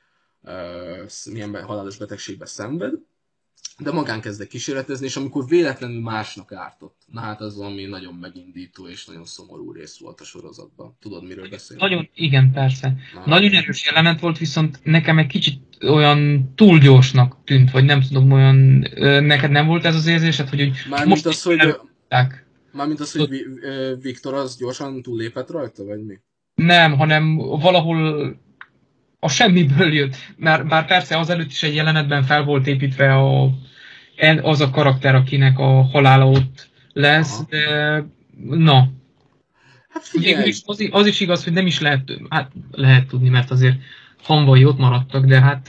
[1.31, 2.95] milyen halálos betegségbe szenved
[3.83, 8.89] de magán kezdek kísérletezni, és amikor véletlenül másnak ártott, na hát az valami nagyon megindító
[8.89, 10.97] és nagyon szomorú rész volt a sorozatban.
[11.01, 11.83] Tudod, miről beszélünk?
[11.83, 12.95] Nagyon, igen, persze.
[13.15, 18.01] Na, nagyon erős jelenet volt, viszont nekem egy kicsit olyan túl gyorsnak tűnt, vagy nem
[18.01, 18.57] tudom, olyan,
[19.25, 21.77] neked nem volt ez az érzésed, hogy, hogy Mármint az, hogy...
[22.73, 23.31] Mármint az, hogy
[24.01, 26.19] Viktor az gyorsan túllépett rajta, vagy mi?
[26.55, 28.39] Nem, hanem valahol
[29.21, 30.17] a semmiből jött.
[30.37, 33.51] Már, bár persze az előtt is egy jelenetben fel volt építve a,
[34.43, 37.47] az a karakter, akinek a halála ott lesz, Aha.
[37.51, 38.05] de
[38.57, 38.89] na.
[39.89, 40.03] Hát
[40.47, 43.77] is, az, az is igaz, hogy nem is lehet, hát lehet tudni, mert azért
[44.23, 45.69] hanvai ott maradtak, de hát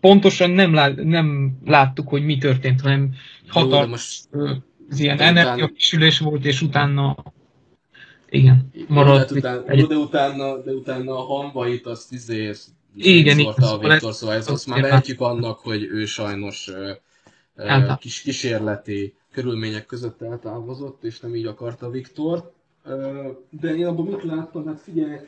[0.00, 3.14] pontosan nem, lát, nem láttuk, hogy mi történt, hanem
[3.48, 4.20] hatalmas
[4.90, 7.16] az ilyen energiakisülés volt, és utána
[8.28, 9.30] igen, maradt.
[9.30, 9.86] Utána, egy...
[9.86, 12.52] de, utána, de utána a hanvait azt izé
[12.96, 16.70] igen, igen, a Viktor, szóval ez, azt már lehetjük annak, hogy ő sajnos
[17.56, 22.52] uh, kis kísérleti körülmények között eltávozott, és nem így akarta Viktor.
[23.50, 25.18] De én abban mit láttam, hát figyelj,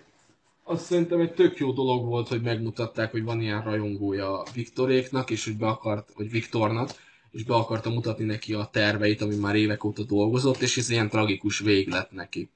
[0.64, 5.44] azt szerintem egy tök jó dolog volt, hogy megmutatták, hogy van ilyen rajongója Viktoréknak, és
[5.44, 6.90] hogy be akart, vagy Viktornak,
[7.30, 11.08] és be akarta mutatni neki a terveit, ami már évek óta dolgozott, és ez ilyen
[11.08, 12.50] tragikus vég lett neki.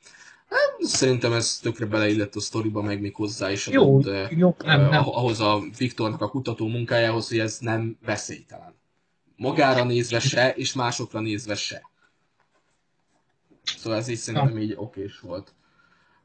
[0.49, 4.81] Hát, szerintem ez tökre beleillett a sztoriba, meg még hozzá is adott, jó, jó, nem,
[4.81, 5.09] nem.
[5.09, 8.75] Ahhoz a Viktornak a kutató munkájához, hogy ez nem veszélytelen.
[9.37, 11.91] Magára nézve se, és másokra nézve se.
[13.63, 15.55] Szóval ez így szerintem így okés volt.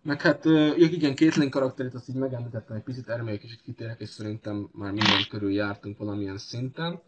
[0.04, 4.10] Meg hát, igen, Caitlyn karakterét azt így megemlítettem egy picit, erre még kicsit kitérek, és
[4.10, 7.02] szerintem már minden körül jártunk valamilyen szinten.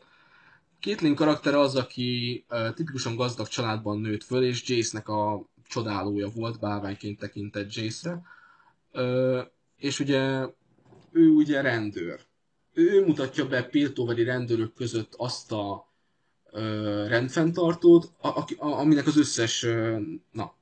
[0.80, 7.20] Caitlyn karakter az, aki tipikusan gazdag családban nőtt föl, és Jace-nek a csodálója volt, bálványként
[7.20, 8.22] tekintett Jace-re.
[9.78, 10.48] És ugye
[11.12, 12.20] ő ugye rendőr.
[12.74, 15.93] Ő mutatja be Piltoveri rendőrök között azt a
[17.08, 19.66] rendfenntartót, a, a, aminek az összes,
[20.32, 20.54] na,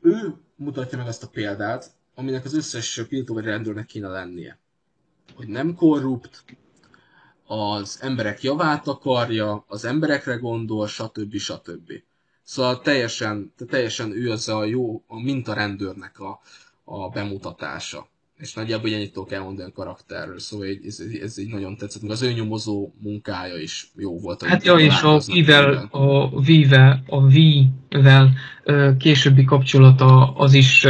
[0.00, 4.58] ő mutatja meg azt a példát, aminek az összes Piltoveri rendőrnek kéne lennie.
[5.36, 6.44] Hogy nem korrupt,
[7.46, 11.36] az emberek javát akarja, az emberekre gondol, stb.
[11.36, 11.92] stb.
[12.42, 16.40] Szóval teljesen, teljesen ő az a jó, a mintarendőrnek a,
[16.84, 18.08] a bemutatása.
[18.42, 22.10] És nagyjából ennyit tudok elmondani a karakterről, szóval ez, ez így nagyon tetszett.
[22.10, 24.42] Az ő nyomozó munkája is jó volt.
[24.42, 28.32] Hát jó, és a V-vel, a V-vel, a V-vel
[28.98, 30.86] későbbi kapcsolata az is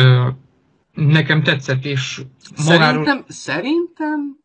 [0.92, 2.22] nekem tetszett, és
[2.66, 3.04] magáról...
[3.04, 4.38] Szerintem, szerintem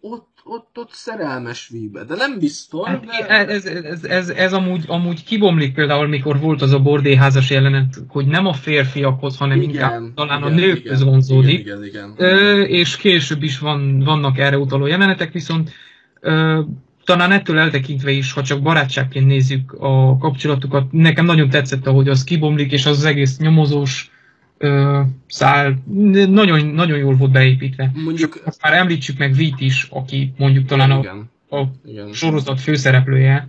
[0.00, 2.88] ott ott, ott szerelmes víbe, de nem biztos.
[2.88, 3.46] Hát, de...
[3.46, 8.26] ez, ez, ez, ez, amúgy, amúgy kibomlik például, mikor volt az a bordéházas jelenet, hogy
[8.26, 11.58] nem a férfiakhoz, hanem igen, inkább talán igen, a nőkhöz vonzódik.
[11.58, 12.14] Igen, igen, igen.
[12.16, 15.72] Ö, és később is van, vannak erre utaló jelenetek, viszont
[16.20, 16.60] ö,
[17.04, 22.24] talán ettől eltekintve is, ha csak barátságként nézzük a kapcsolatukat, nekem nagyon tetszett, ahogy az
[22.24, 24.10] kibomlik, és az, az egész nyomozós
[24.58, 25.82] ö, szál
[26.28, 27.90] nagyon, nagyon jól volt beépítve.
[28.04, 28.40] Mondjuk...
[28.44, 31.30] Most már említsük meg Vít is, aki mondjuk talán a, Igen.
[31.50, 32.12] a Igen.
[32.12, 33.48] sorozat főszereplője.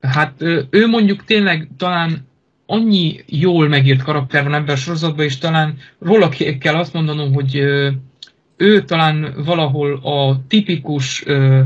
[0.00, 2.26] Hát ö, ő mondjuk tényleg talán
[2.66, 7.32] annyi jól megírt karakter van ebben a sorozatban, és talán róla ke- kell azt mondanom,
[7.32, 7.90] hogy ö,
[8.56, 11.62] ő talán valahol a tipikus ö,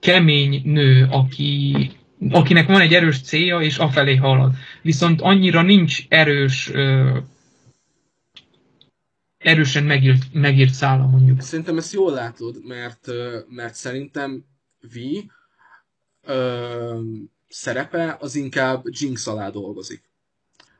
[0.00, 1.90] kemény nő, aki,
[2.30, 4.52] akinek van egy erős célja, és afelé halad.
[4.82, 7.10] Viszont annyira nincs erős, ö,
[9.44, 11.40] erősen megírt, megírt szála mondjuk.
[11.40, 13.06] Szerintem ezt jól látod, mert,
[13.48, 14.44] mert szerintem
[14.80, 14.98] V
[16.26, 16.98] ö,
[17.48, 20.02] szerepe az inkább Jinx alá dolgozik.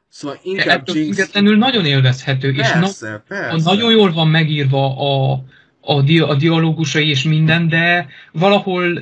[0.08, 1.16] Szóval inkább Ettől Jinx...
[1.16, 3.70] függetlenül nagyon élvezhető, és na, Persze, persze.
[3.70, 5.44] nagyon jól van megírva a,
[5.80, 9.00] a, di, a dialógusai és minden, de valahol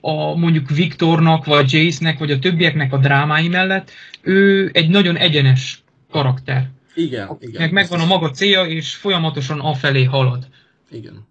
[0.00, 3.90] a mondjuk Viktornak, vagy Jace-nek, vagy a többieknek a drámái mellett
[4.22, 6.70] ő egy nagyon egyenes karakter.
[6.98, 7.60] Igen, igen.
[7.62, 10.48] Meg megvan a maga célja, és folyamatosan afelé halad.
[10.90, 11.26] Igen.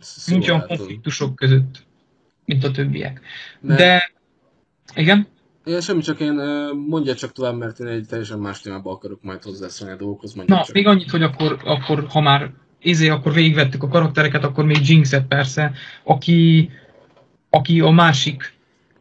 [0.00, 1.84] Ezt Nincs olyan konfliktusok között,
[2.44, 3.20] mint a többiek.
[3.60, 4.12] Mert- De,
[4.94, 5.26] igen?
[5.64, 6.34] Én semmi, csak én
[6.88, 10.32] mondja csak tovább, mert én egy teljesen más témába akarok majd hozzászólni a dolgokhoz.
[10.34, 10.74] Mondja Na, csak.
[10.74, 12.50] még annyit, hogy akkor, akkor ha már
[12.80, 15.72] izé, akkor végigvettük a karaktereket, akkor még Jinxet persze,
[16.02, 16.70] aki,
[17.50, 18.52] aki a másik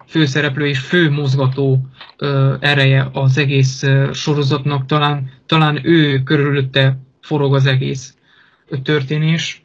[0.08, 1.80] főszereplő és fő mozgató
[2.18, 8.16] ö, ereje az egész ö, sorozatnak, talán, talán ő körülötte forog az egész
[8.84, 9.64] történés.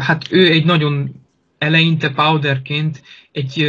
[0.00, 1.14] Hát ő egy nagyon
[1.58, 3.02] eleinte Powderként
[3.32, 3.62] egy,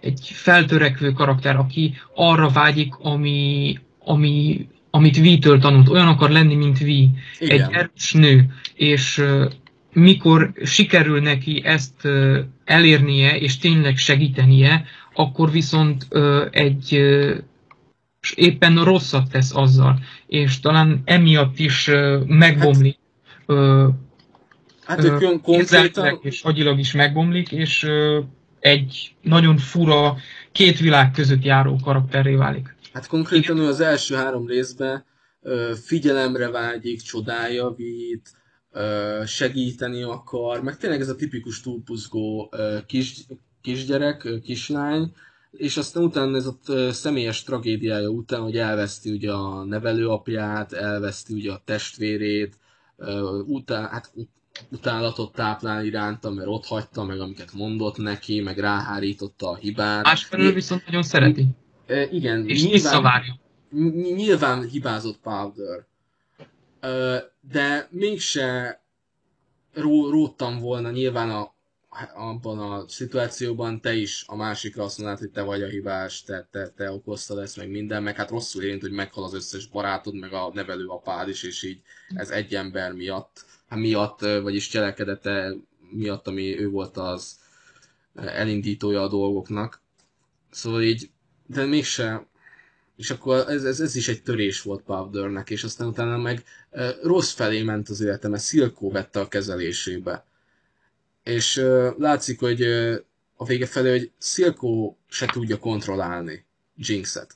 [0.00, 5.88] egy feltörekvő karakter, aki arra vágyik, ami, ami, amit V-től tanult.
[5.88, 6.86] Olyan akar lenni, mint V.
[6.86, 7.74] Egy Igen.
[7.74, 8.54] erős nő.
[8.74, 9.24] És
[9.92, 12.08] mikor sikerül neki ezt
[12.64, 14.84] elérnie, és tényleg segítenie,
[15.14, 16.06] akkor viszont
[16.50, 17.00] egy
[18.22, 21.90] ö, s éppen rosszat tesz azzal, és talán emiatt is
[22.26, 22.98] megbomlik.
[23.46, 23.88] Ö,
[24.84, 26.18] Hát ő ö, kon- érzelmileg konkrétan...
[26.22, 28.20] és agyilag is megbomlik, és ö,
[28.60, 30.16] egy nagyon fura,
[30.52, 32.76] két világ között járó karakterré válik.
[32.92, 35.04] Hát konkrétan az első három részben
[35.40, 38.30] ö, figyelemre vágyik, csodálja Vít,
[38.70, 43.14] ö, segíteni akar, meg tényleg ez a tipikus túlpuzgó ö, kis,
[43.60, 45.12] kisgyerek, kislány,
[45.52, 46.56] és aztán utána ez a
[46.92, 52.58] személyes tragédiája után, hogy elveszti ugye a nevelőapját, elveszti ugye a testvérét,
[53.46, 54.30] utá, hát ut-
[54.70, 60.04] utálatot táplál iránta, mert ott hagyta meg, amiket mondott neki, meg ráhárította a hibát.
[60.04, 61.46] Másfelől viszont nagyon szereti,
[62.10, 63.40] igen, és visszavárja.
[63.70, 65.86] ny- nyilván hibázott Powder,
[67.40, 68.80] de mégse
[69.74, 71.54] ró, róttam volna nyilván a,
[72.14, 76.48] abban a szituációban te is a másikra azt mondod, hogy te vagy a hibás, te,
[76.50, 80.14] te, te okoztad ezt, meg minden, meg hát rosszul érint, hogy meghal az összes barátod,
[80.14, 81.80] meg a nevelő apád is, és így
[82.14, 85.54] ez egy ember miatt, hát miatt, vagyis cselekedete
[85.90, 87.38] miatt, ami ő volt az
[88.14, 89.80] elindítója a dolgoknak.
[90.50, 91.10] Szóval így,
[91.46, 92.26] de mégse,
[92.96, 96.44] és akkor ez, ez, ez is egy törés volt Powdernek, és aztán utána meg
[97.02, 100.24] rossz felé ment az élete, mert Silko vette a kezelésébe.
[101.22, 103.04] És e, látszik, hogy e,
[103.36, 106.44] a vége felé, hogy Silko se tudja kontrollálni
[106.76, 107.34] Jinxet.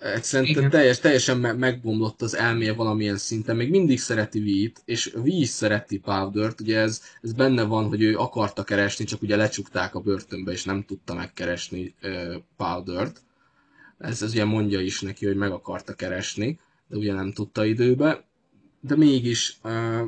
[0.00, 0.70] Egyszerűen Igen.
[0.70, 5.48] teljes, teljesen me- megbomlott az elméje valamilyen szinten, még mindig szereti V-t, és V is
[5.48, 10.00] szereti Powdert, ugye ez, ez benne van, hogy ő akarta keresni, csak ugye lecsukták a
[10.00, 13.22] börtönbe, és nem tudta megkeresni uh, Powdert.
[13.98, 16.58] Ez, ez ugye mondja is neki, hogy meg akarta keresni,
[16.88, 18.24] de ugye nem tudta időbe.
[18.80, 20.02] De mégis uh,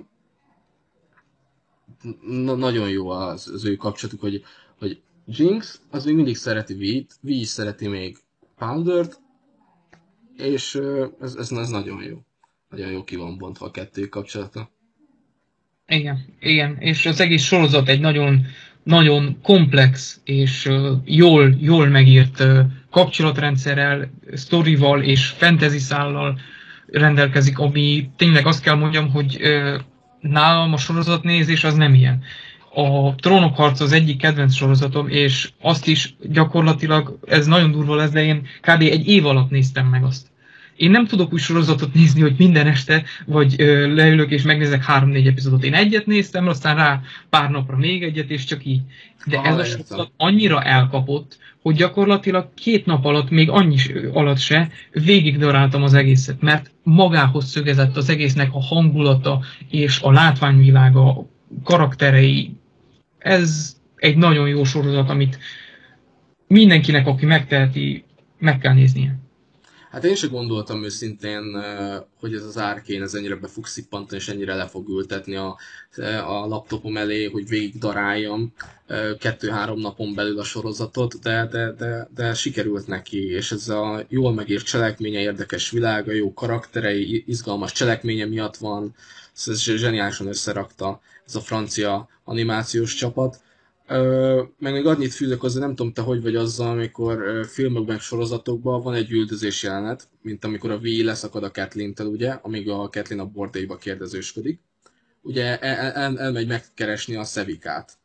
[2.28, 4.42] na- nagyon jó az, az ő kapcsolatuk, hogy,
[4.78, 8.18] hogy Jinx az még mindig szereti V-t, V is szereti még
[8.58, 9.20] Powdert,
[10.36, 10.80] és
[11.20, 12.18] ez, ez, ez nagyon jó.
[12.70, 14.70] Nagyon jó ki van bontva a kettő kapcsolata.
[15.86, 18.46] Igen, igen, és az egész sorozat egy nagyon,
[18.82, 20.70] nagyon komplex és
[21.04, 22.44] jól, jól megírt
[22.90, 26.40] kapcsolatrendszerrel, sztorival és fantasy szállal
[26.86, 29.40] rendelkezik, ami tényleg azt kell mondjam, hogy
[30.20, 32.23] nálam a sorozatnézés az nem ilyen.
[32.74, 38.11] A Trónok harca az egyik kedvenc sorozatom, és azt is gyakorlatilag, ez nagyon durva lesz,
[38.11, 38.81] de én kb.
[38.81, 40.27] egy év alatt néztem meg azt.
[40.78, 45.26] Én nem tudok úgy sorozatot nézni, hogy minden este, vagy ö, leülök és megnézek három-négy
[45.26, 45.64] epizódot.
[45.64, 47.00] Én egyet néztem, aztán rá
[47.30, 48.80] pár napra még egyet, és csak így.
[49.26, 53.76] De Ah, ez a sorozat annyira elkapott, hogy gyakorlatilag két nap alatt, még annyi
[54.12, 59.40] alatt se, végig daráltam az egészet, mert magához szögezett az egésznek a hangulata
[59.70, 61.26] és a látványvilága, a
[61.64, 62.56] karakterei.
[63.18, 65.38] Ez, egy nagyon jó sorozat, amit
[66.46, 68.05] mindenkinek, aki megteheti,
[68.38, 69.18] meg kell néznie.
[69.90, 71.43] Hát én sem gondoltam őszintén,
[72.20, 75.56] hogy ez az árkén ez ennyire be fog szippantani, és ennyire le fog ültetni a,
[76.27, 78.52] a laptopom elé, hogy végig daráljam
[79.19, 84.32] kettő-három napon belül a sorozatot, de, de, de, de sikerült neki, és ez a jól
[84.32, 88.94] megírt cselekménye, érdekes világa, jó karakterei, izgalmas cselekménye miatt van,
[89.47, 93.40] ez zseniálisan összerakta ez a francia animációs csapat.
[94.59, 98.94] Meg még annyit fűzök hozzá, nem tudom te hogy vagy azzal, amikor filmekben, sorozatokban van
[98.94, 103.27] egy üldözés jelenet, mint amikor a V leszakad a kathleen ugye, amíg a Kathleen a
[103.27, 104.60] bordéiba kérdezősködik.
[105.23, 107.98] Ugye el, el, elmegy megkeresni a Szevikát.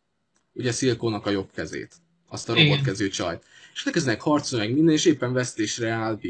[0.53, 1.95] Ugye Szilkónak a jobb kezét.
[2.29, 3.43] Azt a robotkezű csajt.
[3.73, 6.25] És elkezdenek harcolni meg minden, és éppen vesztésre áll B.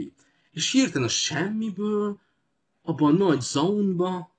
[0.51, 2.19] És hirtelen a semmiből,
[2.81, 4.32] abban a nagy zaunba,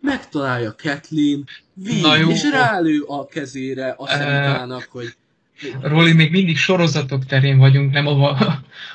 [0.00, 1.44] megtalálja Kathleen,
[1.74, 5.14] vín, és rálő a kezére a szemtának, hogy
[5.82, 8.36] Roli, még mindig sorozatok terén vagyunk, nem a,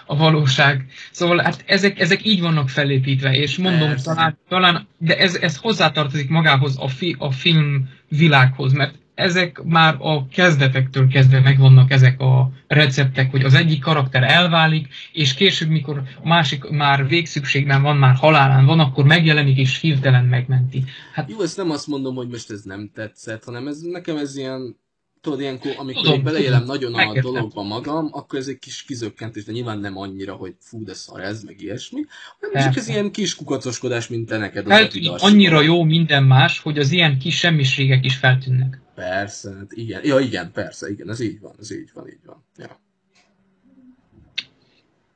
[0.06, 0.86] a valóság.
[1.12, 6.30] Szóval hát ezek, ezek így vannak felépítve, és mondom, talán, talán, de ez, ez hozzátartozik
[6.30, 12.52] magához a, fi, a film világhoz, mert ezek már a kezdetektől kezdve megvannak ezek a
[12.68, 18.16] receptek, hogy az egyik karakter elválik, és később, mikor a másik már végszükségben van, már
[18.16, 20.84] halálán van, akkor megjelenik és hirtelen megmenti.
[21.14, 24.38] Hát, Jó, ezt nem azt mondom, hogy most ez nem tetszett, hanem ez nekem ez
[24.38, 24.82] ilyen
[25.22, 29.44] tudod, ilyenkor, amikor tudom, beleélem tudom, nagyon a dologba magam, akkor ez egy kis kizökkentés,
[29.44, 32.02] de nyilván nem annyira, hogy fú, de szar ez, meg ilyesmi,
[32.40, 34.68] hanem csak ez ilyen kis kukacoskodás, mint te neked.
[34.68, 38.83] Hát, annyira jó minden más, hogy az ilyen kis semmiségek is feltűnnek.
[38.96, 40.06] Persze, hát igen.
[40.06, 42.44] Ja, igen, persze, igen, ez így van, ez így van, így van.
[42.58, 42.82] Ja.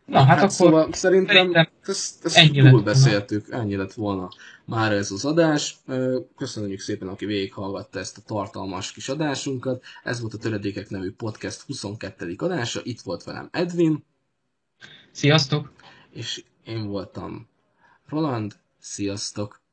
[0.05, 4.29] Na, hát, hát akkor szóval szerintem, szerintem ezt, ezt ennyi túl beszéltük, ennyi lett volna
[4.65, 5.77] már ez az adás.
[6.37, 9.83] Köszönjük szépen, aki végighallgatta ezt a tartalmas kis adásunkat.
[10.03, 12.35] Ez volt a Töredékek nevű podcast 22.
[12.37, 12.79] adása.
[12.83, 14.05] Itt volt velem Edwin.
[15.11, 15.71] Sziasztok!
[16.09, 17.47] És én voltam
[18.07, 18.55] Roland.
[18.79, 19.61] Sziasztok!